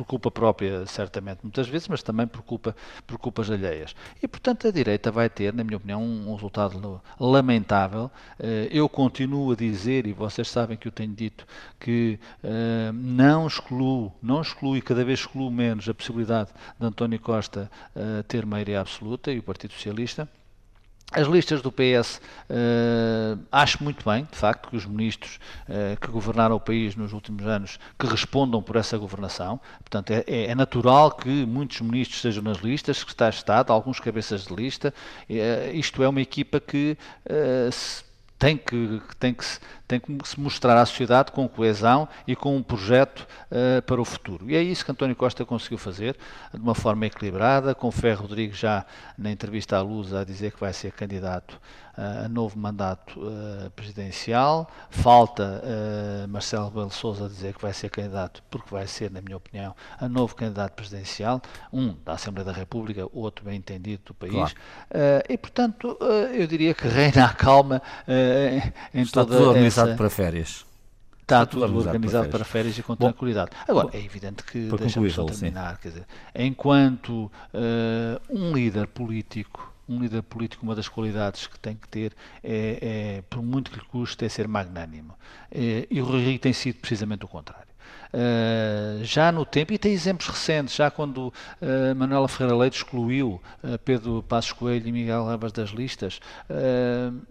por 0.00 0.06
culpa 0.06 0.30
própria, 0.30 0.86
certamente, 0.86 1.40
muitas 1.42 1.68
vezes, 1.68 1.86
mas 1.86 2.02
também 2.02 2.26
por, 2.26 2.42
culpa, 2.42 2.74
por 3.06 3.18
culpas 3.18 3.50
alheias. 3.50 3.94
E, 4.22 4.26
portanto, 4.26 4.66
a 4.66 4.70
direita 4.70 5.10
vai 5.10 5.28
ter, 5.28 5.52
na 5.52 5.62
minha 5.62 5.76
opinião, 5.76 6.02
um, 6.02 6.34
resultado 6.34 7.02
lamentável. 7.18 8.10
Eh, 8.38 8.68
eu 8.70 8.88
continuo 8.88 9.52
a 9.52 9.56
dizer, 9.56 10.06
e 10.06 10.12
vocês 10.14 10.48
sabem 10.48 10.78
que 10.78 10.88
eu 10.88 10.92
tenho 10.92 11.12
dito, 11.12 11.46
que 11.78 12.18
uh, 12.42 12.92
não 12.92 13.46
excluo, 13.46 14.12
não 14.22 14.40
excluo 14.40 14.76
e 14.76 14.82
cada 14.82 15.04
vez 15.04 15.20
excluo 15.20 15.50
menos 15.50 15.86
a 15.88 15.92
possibilidade 15.92 16.50
de 16.78 16.86
António 16.86 17.20
Costa 17.20 17.70
uh, 17.94 18.22
ter 18.22 18.46
maioria 18.46 18.80
absoluta 18.80 19.30
e 19.30 19.38
o 19.38 19.42
Partido 19.42 19.74
Socialista. 19.74 20.26
As 21.12 21.26
listas 21.26 21.60
do 21.60 21.72
PS 21.72 22.18
uh, 22.18 22.20
eh, 22.50 23.38
acho 23.50 23.82
muito 23.82 24.08
bem, 24.08 24.28
de 24.30 24.36
facto, 24.36 24.68
que 24.70 24.76
os 24.76 24.86
ministros 24.86 25.40
uh, 25.68 25.98
que 26.00 26.06
governaram 26.08 26.54
o 26.54 26.60
país 26.60 26.94
nos 26.94 27.12
últimos 27.12 27.44
anos 27.46 27.80
que 27.98 28.06
respondam 28.06 28.62
por 28.62 28.76
essa 28.76 28.96
governação. 28.96 29.60
Portanto, 29.80 30.12
é, 30.12 30.24
é, 30.28 30.44
é 30.50 30.54
natural 30.54 31.10
que 31.10 31.44
muitos 31.46 31.80
ministros 31.80 32.20
sejam 32.20 32.44
nas 32.44 32.58
listas, 32.58 33.02
que 33.02 33.10
está 33.10 33.28
Estado, 33.28 33.72
alguns 33.72 33.98
cabeças 33.98 34.44
de 34.44 34.54
lista. 34.54 34.94
Uh, 35.28 35.74
isto 35.74 36.00
é 36.00 36.08
uma 36.08 36.20
equipa 36.20 36.60
que 36.60 36.96
se 37.72 38.04
tem 38.40 38.56
que, 38.56 39.02
tem, 39.18 39.34
que, 39.34 39.44
tem 39.86 40.00
que 40.00 40.26
se 40.26 40.40
mostrar 40.40 40.80
à 40.80 40.86
sociedade 40.86 41.30
com 41.30 41.46
coesão 41.46 42.08
e 42.26 42.34
com 42.34 42.56
um 42.56 42.62
projeto 42.62 43.28
uh, 43.50 43.82
para 43.82 44.00
o 44.00 44.04
futuro. 44.04 44.50
E 44.50 44.56
é 44.56 44.62
isso 44.62 44.82
que 44.82 44.90
António 44.90 45.14
Costa 45.14 45.44
conseguiu 45.44 45.76
fazer, 45.76 46.16
de 46.52 46.58
uma 46.58 46.74
forma 46.74 47.04
equilibrada, 47.04 47.74
com 47.74 47.90
Ferro 47.92 48.22
Rodrigues 48.22 48.58
já 48.58 48.86
na 49.18 49.30
entrevista 49.30 49.76
à 49.76 49.82
Luz 49.82 50.14
a 50.14 50.24
dizer 50.24 50.52
que 50.52 50.60
vai 50.60 50.72
ser 50.72 50.90
candidato 50.92 51.60
a 51.96 52.28
novo 52.28 52.58
mandato 52.58 53.20
uh, 53.20 53.70
presidencial. 53.70 54.70
Falta 54.90 55.62
uh, 55.62 56.28
Marcelo 56.28 56.68
Rebelo 56.68 56.90
Sousa 56.90 57.28
dizer 57.28 57.54
que 57.54 57.62
vai 57.62 57.72
ser 57.72 57.90
candidato, 57.90 58.42
porque 58.50 58.70
vai 58.70 58.86
ser, 58.86 59.10
na 59.10 59.20
minha 59.20 59.36
opinião, 59.36 59.74
a 59.98 60.08
novo 60.08 60.34
candidato 60.34 60.72
presidencial, 60.74 61.42
um 61.72 61.94
da 62.04 62.14
Assembleia 62.14 62.44
da 62.44 62.52
República, 62.52 63.06
outro 63.12 63.44
bem 63.44 63.56
entendido 63.56 64.02
do 64.06 64.14
país. 64.14 64.32
Claro. 64.32 64.54
Uh, 64.90 65.32
e, 65.32 65.36
portanto, 65.36 65.98
eu 66.32 66.46
diria 66.46 66.74
que 66.74 66.88
reina 66.88 67.26
a 67.26 67.32
calma 67.34 67.82
em 68.92 69.02
Está 69.02 69.24
toda 69.24 69.36
tudo 69.36 69.48
organizado 69.48 69.90
essa... 69.90 69.96
para 69.96 70.10
férias. 70.10 70.66
Está, 71.20 71.46
tudo 71.46 71.64
organizado, 71.64 72.28
para, 72.28 72.44
férias. 72.44 72.76
e 72.76 72.82
com 72.82 72.94
Bom, 72.96 73.06
tranquilidade. 73.06 73.52
Agora, 73.68 73.86
bom, 73.86 73.96
é 73.96 74.02
evidente 74.02 74.42
que, 74.42 74.68
deixa-me 74.76 75.08
só 75.10 75.24
terminar, 75.24 75.78
quer 75.78 75.90
dizer, 75.90 76.06
enquanto 76.34 77.30
um 78.28 78.52
líder 78.52 78.88
político 78.88 79.69
um 79.90 80.00
líder 80.00 80.22
político, 80.22 80.64
uma 80.64 80.74
das 80.74 80.88
qualidades 80.88 81.46
que 81.46 81.58
tem 81.58 81.74
que 81.74 81.88
ter, 81.88 82.12
é, 82.42 82.78
é 83.18 83.22
por 83.28 83.42
muito 83.42 83.70
que 83.70 83.78
lhe 83.78 83.84
custe, 83.84 84.24
é 84.24 84.28
ser 84.28 84.46
magnânimo. 84.46 85.14
É, 85.50 85.86
e 85.90 86.00
o 86.00 86.04
Rui 86.04 86.38
tem 86.38 86.52
sido 86.52 86.76
precisamente 86.76 87.24
o 87.24 87.28
contrário. 87.28 87.70
Uh, 88.12 89.04
já 89.04 89.30
no 89.30 89.44
tempo, 89.44 89.72
e 89.72 89.78
tem 89.78 89.92
exemplos 89.92 90.26
recentes, 90.26 90.74
já 90.74 90.90
quando 90.90 91.28
uh, 91.28 91.94
Manuela 91.94 92.26
Ferreira 92.26 92.56
Leite 92.56 92.78
excluiu 92.78 93.40
uh, 93.62 93.78
Pedro 93.84 94.24
Passos 94.28 94.50
Coelho 94.50 94.88
e 94.88 94.90
Miguel 94.90 95.24
Rabas 95.24 95.52
das 95.52 95.70
listas, 95.70 96.20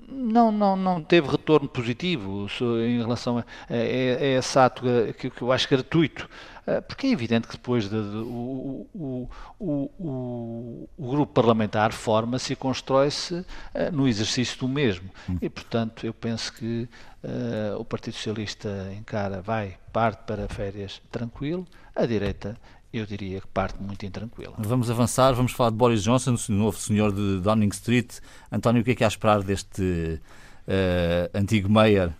não, 0.07 0.51
não, 0.51 0.77
não 0.77 1.03
teve 1.03 1.27
retorno 1.27 1.67
positivo 1.67 2.47
em 2.85 2.97
relação 2.97 3.37
a, 3.37 3.41
a, 3.41 3.73
a 3.73 4.25
esse 4.37 4.57
ato 4.57 4.83
que, 5.17 5.29
que 5.29 5.41
eu 5.41 5.51
acho 5.51 5.69
gratuito. 5.69 6.29
Eh, 6.67 6.81
porque 6.81 7.07
é 7.07 7.11
evidente 7.11 7.47
que 7.47 7.53
depois 7.53 7.85
de, 7.85 7.89
de, 7.89 8.17
o, 8.17 8.87
o, 8.93 9.29
o, 9.59 10.89
o, 10.97 11.09
grupo 11.11 11.33
parlamentar 11.33 11.91
forma-se 11.91 12.53
e 12.53 12.55
constrói-se 12.55 13.45
eh, 13.73 13.91
no 13.91 14.07
exercício 14.07 14.59
do 14.59 14.67
mesmo. 14.67 15.09
Hum. 15.29 15.37
E, 15.41 15.49
portanto, 15.49 16.05
eu 16.05 16.13
penso 16.13 16.53
que 16.53 16.87
uh, 17.23 17.79
o 17.79 17.85
Partido 17.85 18.13
Socialista 18.13 18.69
encara, 18.97 19.41
vai, 19.41 19.77
parte 19.91 20.23
para 20.25 20.47
férias 20.47 21.01
tranquilo, 21.11 21.67
a 21.95 22.05
direita 22.05 22.57
eu 22.91 23.05
diria 23.05 23.39
que 23.39 23.47
parte 23.47 23.81
muito 23.81 24.05
intranquila. 24.05 24.55
Vamos 24.57 24.89
avançar, 24.89 25.33
vamos 25.33 25.51
falar 25.51 25.69
de 25.69 25.75
Boris 25.75 26.03
Johnson, 26.03 26.35
o 26.49 26.51
novo 26.51 26.77
senhor 26.77 27.13
de 27.13 27.39
Downing 27.39 27.69
Street. 27.69 28.19
António, 28.51 28.81
o 28.81 28.85
que 28.85 28.91
é 28.91 28.95
que 28.95 29.03
há 29.03 29.07
a 29.07 29.09
esperar 29.09 29.43
deste 29.43 30.19
uh, 30.67 31.37
antigo 31.37 31.69
mayor? 31.69 32.11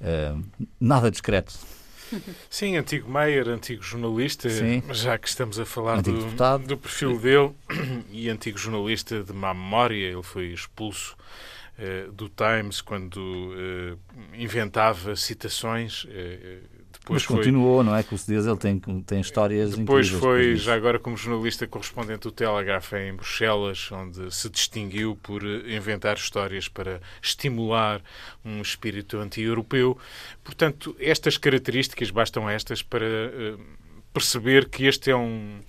Uh, 0.00 0.42
nada 0.80 1.10
discreto. 1.10 1.54
Sim, 2.48 2.76
antigo 2.76 3.10
Meyer, 3.10 3.48
antigo 3.48 3.82
jornalista, 3.82 4.48
Sim. 4.48 4.82
já 4.92 5.18
que 5.18 5.28
estamos 5.28 5.58
a 5.58 5.64
falar 5.64 6.02
do, 6.02 6.12
do, 6.66 6.76
perfil 6.76 7.18
dele, 7.18 7.52
e 8.10 8.28
antigo 8.28 8.58
jornalista 8.58 9.22
de 9.22 9.32
má 9.32 9.52
memória, 9.52 10.12
ele 10.12 10.22
foi 10.22 10.46
expulso 10.46 11.16
uh, 11.78 12.12
do 12.12 12.28
Times 12.28 12.80
quando 12.80 13.16
uh, 13.18 13.98
inventava 14.34 15.16
citações. 15.16 16.04
Uh, 16.04 16.75
depois 17.06 17.24
Mas 17.24 17.26
continuou, 17.26 17.84
não 17.84 17.94
é? 17.94 18.02
Que 18.02 18.12
o 18.12 18.18
CDS 18.18 18.46
ele 18.46 18.56
tem, 18.56 18.80
tem 18.80 19.20
histórias 19.20 19.76
Depois 19.76 20.08
foi, 20.08 20.56
já 20.56 20.74
agora 20.74 20.98
como 20.98 21.16
jornalista 21.16 21.64
correspondente 21.64 22.22
do 22.22 22.32
Telegraph 22.32 22.92
em 22.94 23.14
Bruxelas, 23.14 23.90
onde 23.92 24.34
se 24.34 24.50
distinguiu 24.50 25.16
por 25.22 25.44
inventar 25.44 26.16
histórias 26.16 26.66
para 26.66 27.00
estimular 27.22 28.02
um 28.44 28.60
espírito 28.60 29.18
anti-europeu. 29.18 29.96
Portanto, 30.42 30.96
estas 30.98 31.38
características, 31.38 32.10
bastam 32.10 32.50
estas 32.50 32.82
para 32.82 33.06
uh, 33.06 33.60
perceber 34.16 34.70
que 34.70 34.86
este 34.86 35.10
é 35.10 35.16
um, 35.16 35.60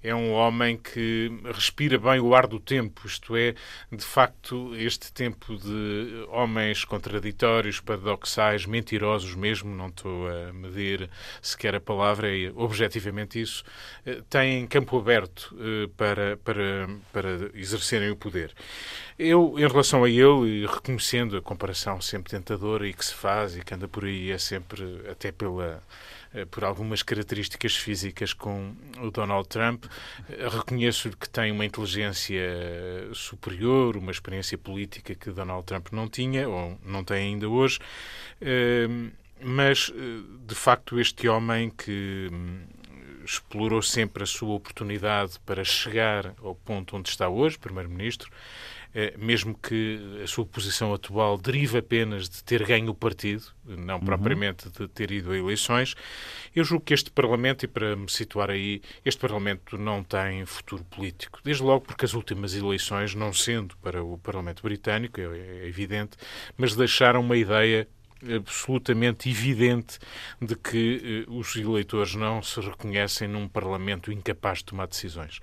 é 0.00 0.14
um 0.14 0.30
homem 0.30 0.76
que 0.76 1.28
respira 1.52 1.98
bem 1.98 2.20
o 2.20 2.36
ar 2.36 2.46
do 2.46 2.60
tempo, 2.60 3.04
isto 3.04 3.34
é, 3.34 3.52
de 3.90 4.04
facto, 4.04 4.76
este 4.76 5.12
tempo 5.12 5.56
de 5.56 6.24
homens 6.28 6.84
contraditórios, 6.84 7.80
paradoxais, 7.80 8.64
mentirosos 8.64 9.34
mesmo, 9.34 9.74
não 9.74 9.88
estou 9.88 10.28
a 10.28 10.52
medir 10.52 11.10
sequer 11.42 11.74
a 11.74 11.80
palavra, 11.80 12.28
é 12.28 12.52
objetivamente 12.54 13.40
isso, 13.40 13.64
eh, 14.06 14.22
têm 14.30 14.68
campo 14.68 14.96
aberto 14.96 15.56
eh, 15.58 15.90
para, 15.96 16.36
para, 16.36 16.88
para 17.12 17.50
exercerem 17.54 18.10
o 18.10 18.16
poder. 18.16 18.54
Eu, 19.18 19.56
em 19.58 19.66
relação 19.66 20.04
a 20.04 20.08
ele, 20.08 20.62
e 20.62 20.66
reconhecendo 20.66 21.36
a 21.36 21.42
comparação 21.42 22.00
sempre 22.00 22.30
tentadora 22.30 22.86
e 22.86 22.94
que 22.94 23.04
se 23.04 23.14
faz 23.14 23.56
e 23.56 23.64
que 23.64 23.74
anda 23.74 23.88
por 23.88 24.04
aí, 24.04 24.30
é 24.30 24.38
sempre, 24.38 24.84
até 25.10 25.32
pela 25.32 25.82
por 26.44 26.64
algumas 26.64 27.02
características 27.02 27.76
físicas 27.76 28.32
com 28.32 28.74
o 29.00 29.10
Donald 29.10 29.48
Trump. 29.48 29.86
Eh, 30.28 30.48
reconheço 30.48 31.10
que 31.16 31.28
tem 31.28 31.50
uma 31.50 31.64
inteligência 31.64 32.42
superior, 33.14 33.96
uma 33.96 34.10
experiência 34.10 34.58
política 34.58 35.14
que 35.14 35.30
Donald 35.30 35.64
Trump 35.64 35.88
não 35.92 36.08
tinha, 36.08 36.48
ou 36.48 36.78
não 36.84 37.02
tem 37.02 37.32
ainda 37.34 37.48
hoje. 37.48 37.78
Eh, 38.40 38.86
mas, 39.40 39.92
de 40.46 40.54
facto, 40.54 40.98
este 40.98 41.28
homem 41.28 41.70
que 41.70 42.28
hum, 42.32 42.64
explorou 43.26 43.82
sempre 43.82 44.22
a 44.22 44.26
sua 44.26 44.54
oportunidade 44.54 45.38
para 45.44 45.64
chegar 45.64 46.32
ao 46.42 46.54
ponto 46.54 46.96
onde 46.96 47.08
está 47.08 47.28
hoje, 47.28 47.58
Primeiro-Ministro, 47.58 48.30
eh, 48.30 48.36
mesmo 49.18 49.54
que 49.54 50.20
a 50.22 50.26
sua 50.26 50.46
posição 50.46 50.94
atual 50.94 51.36
derive 51.36 51.78
apenas 51.78 52.28
de 52.28 52.42
ter 52.42 52.64
ganho 52.64 52.90
o 52.90 52.94
partido, 52.94 53.44
não 53.64 53.96
uhum. 53.96 54.04
propriamente 54.04 54.70
de 54.70 54.88
ter 54.88 55.10
ido 55.10 55.32
a 55.32 55.36
eleições, 55.36 55.94
eu 56.54 56.64
julgo 56.64 56.84
que 56.84 56.94
este 56.94 57.10
Parlamento, 57.10 57.64
e 57.64 57.68
para 57.68 57.94
me 57.94 58.10
situar 58.10 58.50
aí, 58.50 58.80
este 59.04 59.20
Parlamento 59.20 59.76
não 59.76 60.02
tem 60.02 60.44
futuro 60.46 60.84
político. 60.84 61.40
Desde 61.44 61.62
logo 61.62 61.82
porque 61.82 62.04
as 62.04 62.14
últimas 62.14 62.54
eleições, 62.54 63.14
não 63.14 63.32
sendo 63.32 63.76
para 63.78 64.02
o 64.02 64.18
Parlamento 64.18 64.62
Britânico, 64.62 65.20
é, 65.20 65.24
é 65.24 65.66
evidente, 65.66 66.16
mas 66.56 66.74
deixaram 66.74 67.20
uma 67.20 67.36
ideia 67.36 67.86
absolutamente 68.34 69.28
evidente 69.28 69.98
de 70.40 70.54
que 70.56 71.24
eh, 71.26 71.30
os 71.30 71.54
eleitores 71.56 72.14
não 72.14 72.42
se 72.42 72.60
reconhecem 72.60 73.28
num 73.28 73.48
Parlamento 73.48 74.12
incapaz 74.12 74.58
de 74.58 74.66
tomar 74.66 74.86
decisões. 74.86 75.40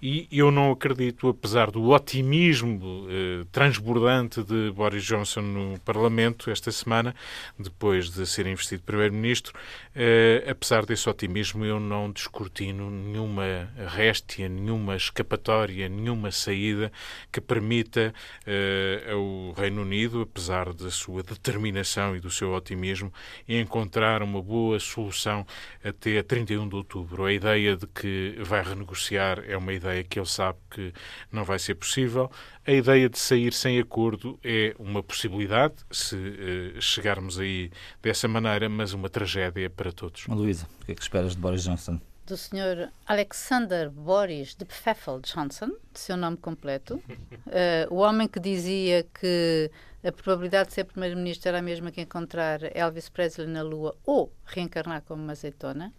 E 0.00 0.28
eu 0.30 0.50
não 0.50 0.70
acredito, 0.70 1.28
apesar 1.28 1.70
do 1.70 1.90
otimismo 1.90 3.06
eh, 3.08 3.44
transbordante 3.50 4.42
de 4.42 4.70
Boris 4.72 5.04
Johnson 5.04 5.42
no 5.42 5.78
Parlamento 5.80 6.50
esta 6.50 6.70
semana, 6.70 7.14
depois 7.58 8.10
de 8.10 8.26
ser 8.26 8.46
investido 8.46 8.82
Primeiro-Ministro, 8.82 9.52
eh, 9.94 10.44
apesar 10.48 10.86
desse 10.86 11.08
otimismo, 11.08 11.64
eu 11.64 11.78
não 11.78 12.10
descortino 12.10 12.90
nenhuma 12.90 13.68
réstia, 13.88 14.48
nenhuma 14.48 14.96
escapatória, 14.96 15.88
nenhuma 15.88 16.30
saída 16.30 16.90
que 17.30 17.40
permita 17.40 18.14
eh, 18.46 19.10
ao 19.10 19.52
Reino 19.52 19.82
Unido, 19.82 20.22
apesar 20.22 20.72
da 20.72 20.90
sua 20.90 21.22
determinação 21.22 22.11
e 22.16 22.20
do 22.20 22.30
seu 22.30 22.52
otimismo 22.52 23.12
e 23.46 23.58
encontrar 23.58 24.22
uma 24.22 24.42
boa 24.42 24.78
solução 24.78 25.46
até 25.84 26.22
31 26.22 26.68
de 26.68 26.74
outubro. 26.74 27.24
A 27.24 27.32
ideia 27.32 27.76
de 27.76 27.86
que 27.86 28.36
vai 28.40 28.62
renegociar 28.62 29.42
é 29.46 29.56
uma 29.56 29.72
ideia 29.72 30.02
que 30.04 30.18
ele 30.18 30.26
sabe 30.26 30.58
que 30.70 30.92
não 31.30 31.44
vai 31.44 31.58
ser 31.58 31.74
possível. 31.74 32.30
A 32.66 32.72
ideia 32.72 33.08
de 33.08 33.18
sair 33.18 33.52
sem 33.52 33.78
acordo 33.78 34.38
é 34.44 34.74
uma 34.78 35.02
possibilidade, 35.02 35.74
se 35.90 36.16
uh, 36.16 36.80
chegarmos 36.80 37.38
aí 37.38 37.70
dessa 38.00 38.28
maneira, 38.28 38.68
mas 38.68 38.92
uma 38.92 39.08
tragédia 39.08 39.68
para 39.68 39.92
todos. 39.92 40.26
Luísa, 40.26 40.68
o 40.82 40.86
que 40.86 40.92
é 40.92 40.94
que 40.94 41.02
esperas 41.02 41.34
de 41.34 41.40
Boris 41.40 41.64
Johnson? 41.64 42.00
do 42.26 42.36
Sr. 42.36 42.88
Alexander 43.06 43.90
Boris 43.90 44.54
de 44.54 44.64
Pfeffel 44.64 45.20
Johnson, 45.20 45.70
seu 45.92 46.16
nome 46.16 46.36
completo, 46.36 46.94
uh, 46.96 47.90
o 47.90 47.96
homem 47.96 48.28
que 48.28 48.40
dizia 48.40 49.04
que 49.20 49.70
a 50.04 50.10
probabilidade 50.10 50.68
de 50.68 50.74
ser 50.74 50.84
primeiro-ministro 50.84 51.48
era 51.48 51.58
a 51.58 51.62
mesma 51.62 51.90
que 51.90 52.00
encontrar 52.00 52.60
Elvis 52.76 53.08
Presley 53.08 53.46
na 53.46 53.62
Lua 53.62 53.94
ou 54.04 54.32
reencarnar 54.44 55.02
como 55.02 55.22
uma 55.22 55.32
azeitona. 55.32 55.92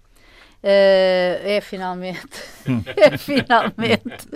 Uh, 0.64 1.44
é 1.44 1.60
finalmente, 1.62 2.42
é 2.96 3.18
finalmente, 3.18 4.28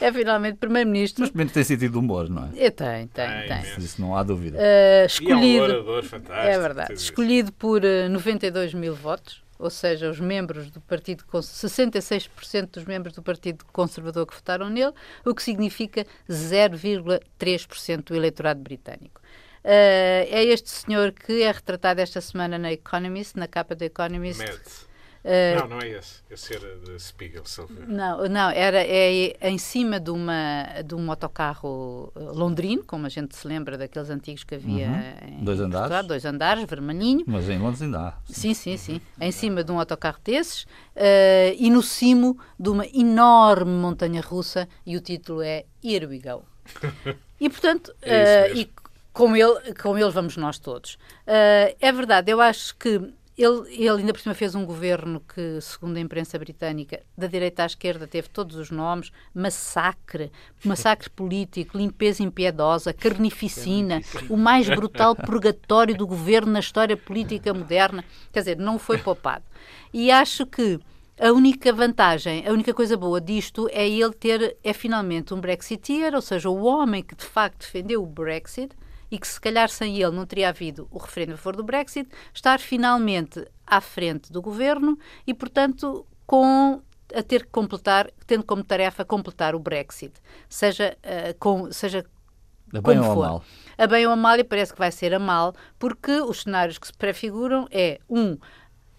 é 0.00 0.12
finalmente 0.12 0.56
primeiro-ministro. 0.56 1.22
Mas 1.22 1.32
pelo 1.32 1.50
tem 1.50 1.64
sentido 1.64 1.92
de 1.92 1.98
humor, 1.98 2.28
não 2.28 2.44
é? 2.54 2.66
é 2.66 2.70
tem, 2.70 3.08
tem, 3.08 3.24
é, 3.24 3.46
tem. 3.46 3.84
Isso 3.84 4.00
não 4.00 4.16
há 4.16 4.22
dúvida. 4.22 4.56
Uh, 4.56 5.06
escolhido, 5.06 5.72
é, 6.28 6.32
um 6.32 6.32
é 6.32 6.58
verdade, 6.58 6.92
escolhido 6.94 7.52
por 7.52 7.82
92 7.82 8.72
mil 8.74 8.94
votos 8.94 9.43
ou 9.64 9.70
seja, 9.70 10.10
os 10.10 10.20
membros 10.20 10.70
do 10.70 10.80
Partido 10.80 11.24
66% 11.24 12.70
dos 12.70 12.84
membros 12.84 13.14
do 13.14 13.22
Partido 13.22 13.64
Conservador 13.72 14.26
que 14.26 14.34
votaram 14.34 14.68
nele, 14.68 14.92
o 15.24 15.34
que 15.34 15.42
significa 15.42 16.06
0,3% 16.28 18.04
do 18.04 18.14
eleitorado 18.14 18.60
britânico. 18.60 19.20
Uh, 19.64 20.28
é 20.28 20.44
este 20.44 20.68
senhor 20.68 21.12
que 21.12 21.42
é 21.42 21.50
retratado 21.50 22.02
esta 22.02 22.20
semana 22.20 22.58
na 22.58 22.70
Economist, 22.70 23.38
na 23.38 23.48
capa 23.48 23.74
da 23.74 23.86
Economist. 23.86 24.42
Uh, 25.24 25.60
não, 25.60 25.68
não 25.68 25.78
é 25.80 25.88
esse. 25.88 26.22
Esse 26.30 26.54
era 26.54 26.76
de 26.76 27.00
Spiegel, 27.00 27.42
Não, 27.88 28.28
não 28.28 28.50
era 28.50 28.82
é, 28.82 29.34
em 29.48 29.56
cima 29.56 29.98
de, 29.98 30.10
uma, 30.10 30.82
de 30.84 30.94
um 30.94 31.10
autocarro 31.10 32.12
eh, 32.14 32.20
londrino, 32.20 32.84
como 32.84 33.06
a 33.06 33.08
gente 33.08 33.34
se 33.34 33.48
lembra 33.48 33.78
daqueles 33.78 34.10
antigos 34.10 34.44
que 34.44 34.56
havia 34.56 34.86
uhum. 34.86 35.28
em 35.38 35.44
dois 35.44 35.60
andares. 35.60 35.88
Portugal, 35.88 36.02
dois 36.06 36.24
andares, 36.26 36.64
vermelhinho. 36.64 37.24
Mas 37.26 37.48
em 37.48 37.58
Londres 37.58 37.80
ainda 37.80 38.00
há. 38.00 38.14
Sim, 38.26 38.52
sim, 38.52 38.76
sim. 38.76 39.00
em 39.18 39.32
cima 39.32 39.64
de 39.64 39.72
um 39.72 39.78
autocarro 39.80 40.18
desses 40.22 40.64
uh, 40.64 41.56
e 41.56 41.70
no 41.70 41.82
cimo 41.82 42.38
de 42.60 42.68
uma 42.68 42.86
enorme 42.86 43.72
montanha 43.72 44.20
russa 44.20 44.68
e 44.84 44.94
o 44.94 45.00
título 45.00 45.40
é 45.40 45.64
Here 45.82 46.06
We 46.06 46.18
Go. 46.18 46.44
E 47.40 47.50
portanto, 47.50 47.94
é 48.00 48.52
uh, 48.52 48.56
e 48.56 48.70
com 49.12 49.36
ele, 49.36 49.74
com 49.74 49.98
ele 49.98 50.10
vamos 50.10 50.36
nós 50.36 50.58
todos. 50.58 50.94
Uh, 51.26 51.76
é 51.80 51.92
verdade, 51.92 52.30
eu 52.30 52.40
acho 52.40 52.74
que 52.76 53.12
ele, 53.36 53.68
ele 53.68 54.00
ainda 54.00 54.12
por 54.12 54.20
cima 54.20 54.34
fez 54.34 54.54
um 54.54 54.64
governo 54.64 55.20
que, 55.20 55.60
segundo 55.60 55.96
a 55.96 56.00
imprensa 56.00 56.38
britânica, 56.38 57.02
da 57.18 57.26
direita 57.26 57.64
à 57.64 57.66
esquerda 57.66 58.06
teve 58.06 58.28
todos 58.28 58.56
os 58.56 58.70
nomes: 58.70 59.10
massacre, 59.34 60.30
massacre 60.64 61.10
político, 61.14 61.76
limpeza 61.76 62.22
impiedosa, 62.22 62.92
carnificina, 62.92 64.00
o 64.30 64.36
mais 64.36 64.68
brutal 64.68 65.16
purgatório 65.16 65.96
do 65.96 66.06
governo 66.06 66.52
na 66.52 66.60
história 66.60 66.96
política 66.96 67.52
moderna. 67.52 68.04
Quer 68.32 68.40
dizer, 68.40 68.56
não 68.58 68.78
foi 68.78 68.98
poupado. 68.98 69.44
E 69.92 70.10
acho 70.10 70.46
que 70.46 70.78
a 71.20 71.32
única 71.32 71.72
vantagem, 71.72 72.46
a 72.46 72.52
única 72.52 72.74
coisa 72.74 72.96
boa 72.96 73.20
disto 73.20 73.68
é 73.72 73.88
ele 73.88 74.12
ter, 74.12 74.56
é 74.62 74.72
finalmente 74.72 75.32
um 75.32 75.40
Brexiteer, 75.40 76.14
ou 76.14 76.20
seja, 76.20 76.48
o 76.48 76.64
homem 76.64 77.02
que 77.02 77.14
de 77.14 77.24
facto 77.24 77.60
defendeu 77.60 78.02
o 78.02 78.06
Brexit, 78.06 78.74
e 79.14 79.18
que 79.18 79.28
se 79.28 79.40
calhar 79.40 79.68
sem 79.70 80.02
ele 80.02 80.10
não 80.10 80.26
teria 80.26 80.48
havido 80.48 80.88
o 80.90 80.98
referendo 80.98 81.34
a 81.34 81.36
favor 81.36 81.54
do 81.54 81.62
Brexit, 81.62 82.10
estar 82.34 82.58
finalmente 82.58 83.46
à 83.64 83.80
frente 83.80 84.32
do 84.32 84.42
governo 84.42 84.98
e, 85.24 85.32
portanto, 85.32 86.04
com 86.26 86.82
a 87.14 87.22
ter 87.22 87.44
que 87.44 87.50
completar, 87.50 88.10
tendo 88.26 88.42
como 88.42 88.64
tarefa 88.64 89.04
completar 89.04 89.54
o 89.54 89.60
Brexit, 89.60 90.14
seja 90.48 90.96
uh, 90.98 91.38
com, 91.38 91.70
seja 91.70 92.04
a 92.74 92.80
bem 92.80 92.98
ou 92.98 93.12
a 93.12 93.14
mal? 93.14 93.44
A 93.78 93.86
bem 93.86 94.04
ou 94.04 94.12
a 94.12 94.16
mal, 94.16 94.36
e 94.36 94.42
parece 94.42 94.72
que 94.72 94.80
vai 94.80 94.90
ser 94.90 95.14
a 95.14 95.20
mal, 95.20 95.54
porque 95.78 96.20
os 96.20 96.42
cenários 96.42 96.76
que 96.76 96.88
se 96.88 96.92
prefiguram 96.92 97.68
é, 97.70 98.00
um, 98.10 98.36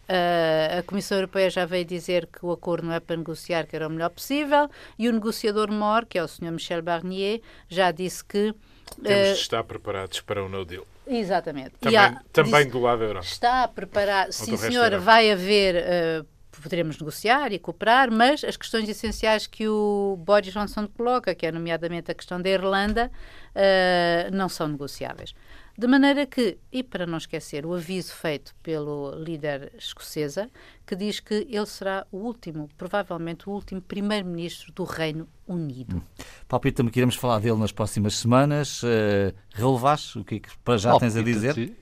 Uh, 0.07 0.77
a 0.77 0.83
Comissão 0.83 1.17
Europeia 1.17 1.49
já 1.49 1.65
veio 1.65 1.83
dizer 1.83 2.27
que 2.27 2.45
o 2.45 2.51
acordo 2.51 2.85
não 2.85 2.93
é 2.93 2.99
para 2.99 3.17
negociar, 3.17 3.65
que 3.65 3.75
era 3.75 3.87
o 3.87 3.89
melhor 3.89 4.11
possível, 4.11 4.69
e 4.99 5.09
o 5.09 5.11
negociador 5.11 5.71
mor, 5.71 6.05
que 6.05 6.19
é 6.19 6.23
o 6.23 6.27
Sr. 6.27 6.51
Michel 6.51 6.83
Barnier, 6.83 7.41
já 7.67 7.89
disse 7.89 8.23
que 8.23 8.53
temos 9.01 9.27
de 9.29 9.41
estar 9.41 9.63
preparados 9.63 10.21
para 10.21 10.43
o 10.43 10.49
no 10.49 10.65
deal. 10.65 10.85
Exatamente. 11.07 11.71
Também, 11.79 11.97
há, 11.97 12.21
também 12.31 12.67
do 12.67 12.79
lado 12.79 12.99
da 12.99 13.05
Europa. 13.05 13.25
Está 13.25 13.67
preparado. 13.67 14.31
Sim, 14.31 14.57
senhora, 14.57 14.99
vai 14.99 15.31
haver. 15.31 15.75
Uh, 15.75 16.25
poderemos 16.61 16.97
negociar 16.97 17.51
e 17.51 17.59
cooperar, 17.59 18.09
mas 18.11 18.43
as 18.43 18.57
questões 18.57 18.87
essenciais 18.89 19.45
que 19.45 19.67
o 19.67 20.17
Boris 20.19 20.53
Johnson 20.53 20.87
coloca, 20.87 21.35
que 21.35 21.45
é 21.45 21.51
nomeadamente 21.51 22.11
a 22.11 22.15
questão 22.15 22.41
da 22.41 22.49
Irlanda, 22.49 23.11
uh, 23.55 24.35
não 24.35 24.49
são 24.49 24.67
negociáveis. 24.67 25.35
De 25.77 25.87
maneira 25.87 26.25
que, 26.25 26.57
e 26.71 26.81
para 26.81 27.05
não 27.05 27.17
esquecer, 27.17 27.65
o 27.65 27.73
aviso 27.73 28.13
feito 28.13 28.55
pelo 28.63 29.11
líder 29.15 29.73
escocesa, 29.77 30.49
que 30.85 30.95
diz 30.95 31.19
que 31.19 31.47
ele 31.49 31.65
será 31.65 32.07
o 32.11 32.17
último, 32.17 32.69
provavelmente 32.77 33.49
o 33.49 33.51
último 33.51 33.81
primeiro-ministro 33.81 34.71
do 34.71 34.85
Reino 34.85 35.27
Unido. 35.45 35.97
Hum. 35.97 36.01
Palpita-me 36.47 36.89
que 36.89 36.99
iremos 36.99 37.15
falar 37.15 37.39
dele 37.39 37.57
nas 37.57 37.73
próximas 37.73 38.15
semanas. 38.15 38.83
Uh, 38.83 39.35
relevaste 39.49 40.19
o 40.19 40.23
que 40.23 40.35
é 40.35 40.39
que 40.39 40.57
para 40.59 40.77
já 40.77 40.97
tens 40.97 41.17
a 41.17 41.21
dizer? 41.21 41.73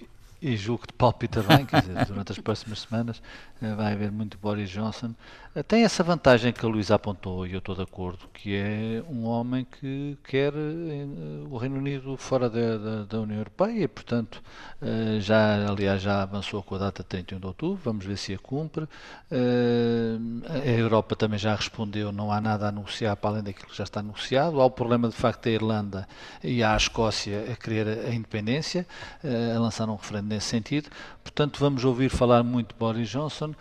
E 0.42 0.58
julgo 0.58 0.86
que 0.88 0.94
palpita 0.94 1.42
bem, 1.42 1.66
quer 1.66 1.82
dizer, 1.82 2.06
durante 2.06 2.32
as 2.34 2.40
próximas 2.40 2.82
semanas 2.82 3.22
vai 3.76 3.94
haver 3.94 4.12
muito 4.12 4.38
Boris 4.38 4.70
Johnson 4.70 5.14
tem 5.62 5.84
essa 5.84 6.02
vantagem 6.02 6.52
que 6.52 6.66
a 6.66 6.70
Luísa 6.70 6.96
apontou, 6.96 7.46
e 7.46 7.54
eu 7.54 7.60
estou 7.60 7.76
de 7.76 7.84
acordo, 7.84 8.28
que 8.34 8.56
é 8.56 9.04
um 9.08 9.26
homem 9.26 9.68
que 9.80 10.18
quer 10.24 10.52
eh, 10.52 11.06
o 11.48 11.58
Reino 11.58 11.78
Unido 11.78 12.18
fora 12.18 12.50
da, 12.50 12.78
da, 12.78 13.04
da 13.04 13.20
União 13.20 13.38
Europeia, 13.38 13.84
e, 13.84 13.88
portanto, 13.88 14.42
eh, 14.82 15.20
já, 15.20 15.68
aliás, 15.68 16.02
já 16.02 16.24
avançou 16.24 16.64
com 16.64 16.74
a 16.74 16.80
data 16.80 17.04
de 17.04 17.10
31 17.10 17.40
de 17.40 17.46
outubro, 17.46 17.80
vamos 17.84 18.04
ver 18.04 18.18
se 18.18 18.34
a 18.34 18.40
cumpre. 18.40 18.88
Eh, 19.30 20.18
a 20.50 20.70
Europa 20.70 21.16
também 21.16 21.38
já 21.38 21.54
respondeu, 21.54 22.12
não 22.12 22.32
há 22.32 22.42
nada 22.42 22.70
a 22.70 22.72
negociar 22.72 23.16
para 23.16 23.30
além 23.30 23.44
daquilo 23.44 23.70
que 23.70 23.78
já 23.78 23.84
está 23.84 24.02
negociado. 24.02 24.60
Há 24.60 24.66
o 24.66 24.72
problema, 24.72 25.08
de 25.08 25.16
facto, 25.16 25.44
da 25.44 25.52
Irlanda 25.52 26.08
e 26.44 26.64
há 26.64 26.74
a 26.74 26.78
Escócia 26.78 27.52
a 27.54 27.56
querer 27.56 28.08
a 28.08 28.14
independência, 28.14 28.88
a 29.56 29.60
lançar 29.60 29.88
um 29.88 29.96
referendo 29.96 30.30
nesse 30.30 30.48
sentido. 30.48 30.90
Portanto, 31.24 31.60
vamos 31.60 31.84
ouvir 31.86 32.10
falar 32.10 32.44
muito 32.44 32.74
de 32.74 32.80
Boris 32.80 33.10
Johnson. 33.10 33.56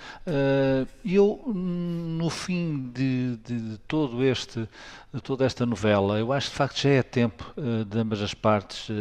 E 1.04 1.14
eu 1.14 1.42
no 1.46 2.28
fim 2.28 2.90
de, 2.92 3.36
de, 3.36 3.60
de, 3.60 3.78
todo 3.86 4.22
este, 4.24 4.68
de 5.12 5.20
toda 5.20 5.44
esta 5.44 5.66
novela, 5.66 6.18
eu 6.18 6.32
acho 6.32 6.48
de 6.48 6.56
facto 6.56 6.80
já 6.80 6.88
é 6.88 7.02
tempo 7.02 7.52
uh, 7.56 7.84
de 7.84 7.98
ambas 7.98 8.22
as 8.22 8.32
partes 8.32 8.88
uh, 8.88 8.92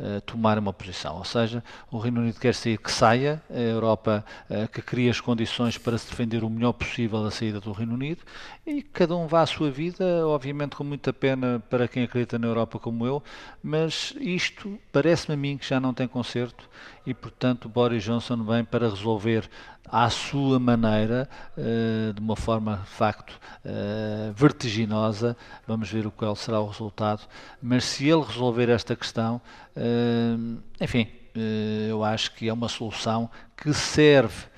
uh, 0.00 0.20
tomarem 0.22 0.62
uma 0.62 0.72
posição. 0.72 1.16
Ou 1.16 1.24
seja, 1.24 1.62
o 1.90 1.98
Reino 1.98 2.22
Unido 2.22 2.40
quer 2.40 2.54
sair 2.54 2.78
que 2.78 2.90
saia, 2.90 3.42
a 3.50 3.58
Europa 3.58 4.24
que 4.72 4.80
cria 4.80 5.10
as 5.10 5.20
condições 5.20 5.76
para 5.76 5.98
se 5.98 6.08
defender 6.08 6.42
o 6.42 6.48
melhor 6.48 6.72
possível 6.72 7.22
da 7.22 7.30
saída 7.30 7.60
do 7.60 7.72
Reino 7.72 7.94
Unido 7.94 8.22
e 8.66 8.82
cada 8.82 9.14
um 9.16 9.26
vá 9.26 9.42
à 9.42 9.46
sua 9.46 9.70
vida, 9.70 10.26
obviamente 10.26 10.76
com 10.76 10.84
muita 10.84 11.12
pena 11.12 11.62
para 11.68 11.88
quem 11.88 12.04
acredita 12.04 12.38
na 12.38 12.46
Europa 12.46 12.78
como 12.78 13.06
eu, 13.06 13.22
mas 13.62 14.14
isto 14.20 14.78
parece-me 14.90 15.34
a 15.34 15.36
mim 15.36 15.58
que 15.58 15.68
já 15.68 15.80
não 15.80 15.92
tem 15.92 16.06
conserto 16.06 16.68
e, 17.06 17.12
portanto, 17.12 17.68
Boris 17.68 18.04
Johnson 18.04 18.42
vem 18.44 18.64
para 18.64 18.88
resolver 18.88 19.48
à 19.88 20.08
sua 20.08 20.58
maneira, 20.58 21.28
de 22.14 22.20
uma 22.20 22.36
forma 22.36 22.76
de 22.76 22.90
facto 22.90 23.38
vertiginosa, 24.34 25.36
Vamos 25.66 25.90
ver 25.90 26.10
qual 26.10 26.34
será 26.36 26.60
o 26.60 26.66
resultado. 26.66 27.22
Mas 27.62 27.84
se 27.84 28.08
ele 28.08 28.22
resolver 28.22 28.68
esta 28.68 28.96
questão, 28.96 29.40
uh, 29.76 30.58
enfim, 30.80 31.08
eu 31.88 32.04
acho 32.04 32.34
que 32.34 32.48
é 32.48 32.52
uma 32.52 32.68
solução 32.68 33.30
que 33.56 33.72
serve 33.72 34.52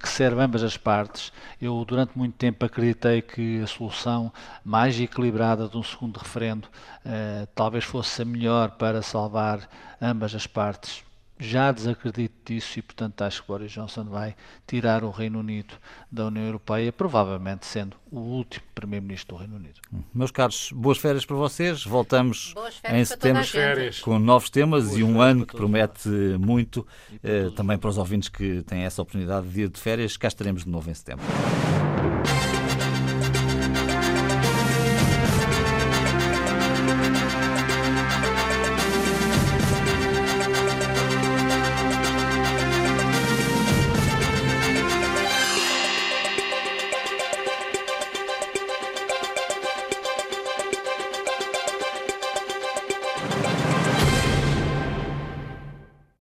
que 0.00 0.08
serve 0.08 0.42
ambas 0.42 0.62
as 0.64 0.76
partes. 0.76 1.32
Eu, 1.60 1.84
durante 1.84 2.18
muito 2.18 2.34
tempo, 2.34 2.64
acreditei 2.64 3.22
que 3.22 3.62
a 3.62 3.66
solução 3.68 4.32
mais 4.64 4.98
equilibrada 4.98 5.68
de 5.68 5.76
um 5.76 5.84
segundo 5.84 6.16
referendo 6.16 6.66
talvez 7.54 7.84
fosse 7.84 8.22
a 8.22 8.24
melhor 8.24 8.72
para 8.72 9.02
salvar 9.02 9.68
ambas 10.00 10.34
as 10.34 10.48
partes 10.48 11.04
já 11.42 11.72
desacredito 11.72 12.34
disso 12.44 12.78
e, 12.78 12.82
portanto, 12.82 13.22
acho 13.22 13.42
que 13.42 13.48
Boris 13.48 13.72
Johnson 13.72 14.04
vai 14.04 14.34
tirar 14.66 15.04
o 15.04 15.10
Reino 15.10 15.40
Unido 15.40 15.74
da 16.10 16.26
União 16.26 16.44
Europeia, 16.44 16.92
provavelmente 16.92 17.66
sendo 17.66 17.96
o 18.10 18.20
último 18.20 18.64
Primeiro-Ministro 18.74 19.36
do 19.36 19.40
Reino 19.40 19.56
Unido. 19.56 19.80
Hum. 19.92 20.02
Meus 20.14 20.30
caros, 20.30 20.70
boas 20.72 20.98
férias 20.98 21.24
para 21.24 21.36
vocês. 21.36 21.84
Voltamos 21.84 22.54
em 22.90 23.04
setembro 23.04 23.42
com 24.02 24.18
novos 24.18 24.50
temas 24.50 24.84
boas 24.84 24.98
e 24.98 25.02
um 25.02 25.20
ano 25.20 25.46
que 25.46 25.56
promete 25.56 26.08
muito, 26.38 26.86
eh, 27.22 27.50
também 27.56 27.76
para 27.76 27.90
os 27.90 27.98
ouvintes 27.98 28.28
que 28.28 28.62
têm 28.62 28.82
essa 28.82 29.02
oportunidade 29.02 29.48
de 29.48 29.62
ir 29.62 29.68
de 29.68 29.80
férias. 29.80 30.16
Cá 30.16 30.28
estaremos 30.28 30.64
de 30.64 30.70
novo 30.70 30.90
em 30.90 30.94
setembro. 30.94 31.24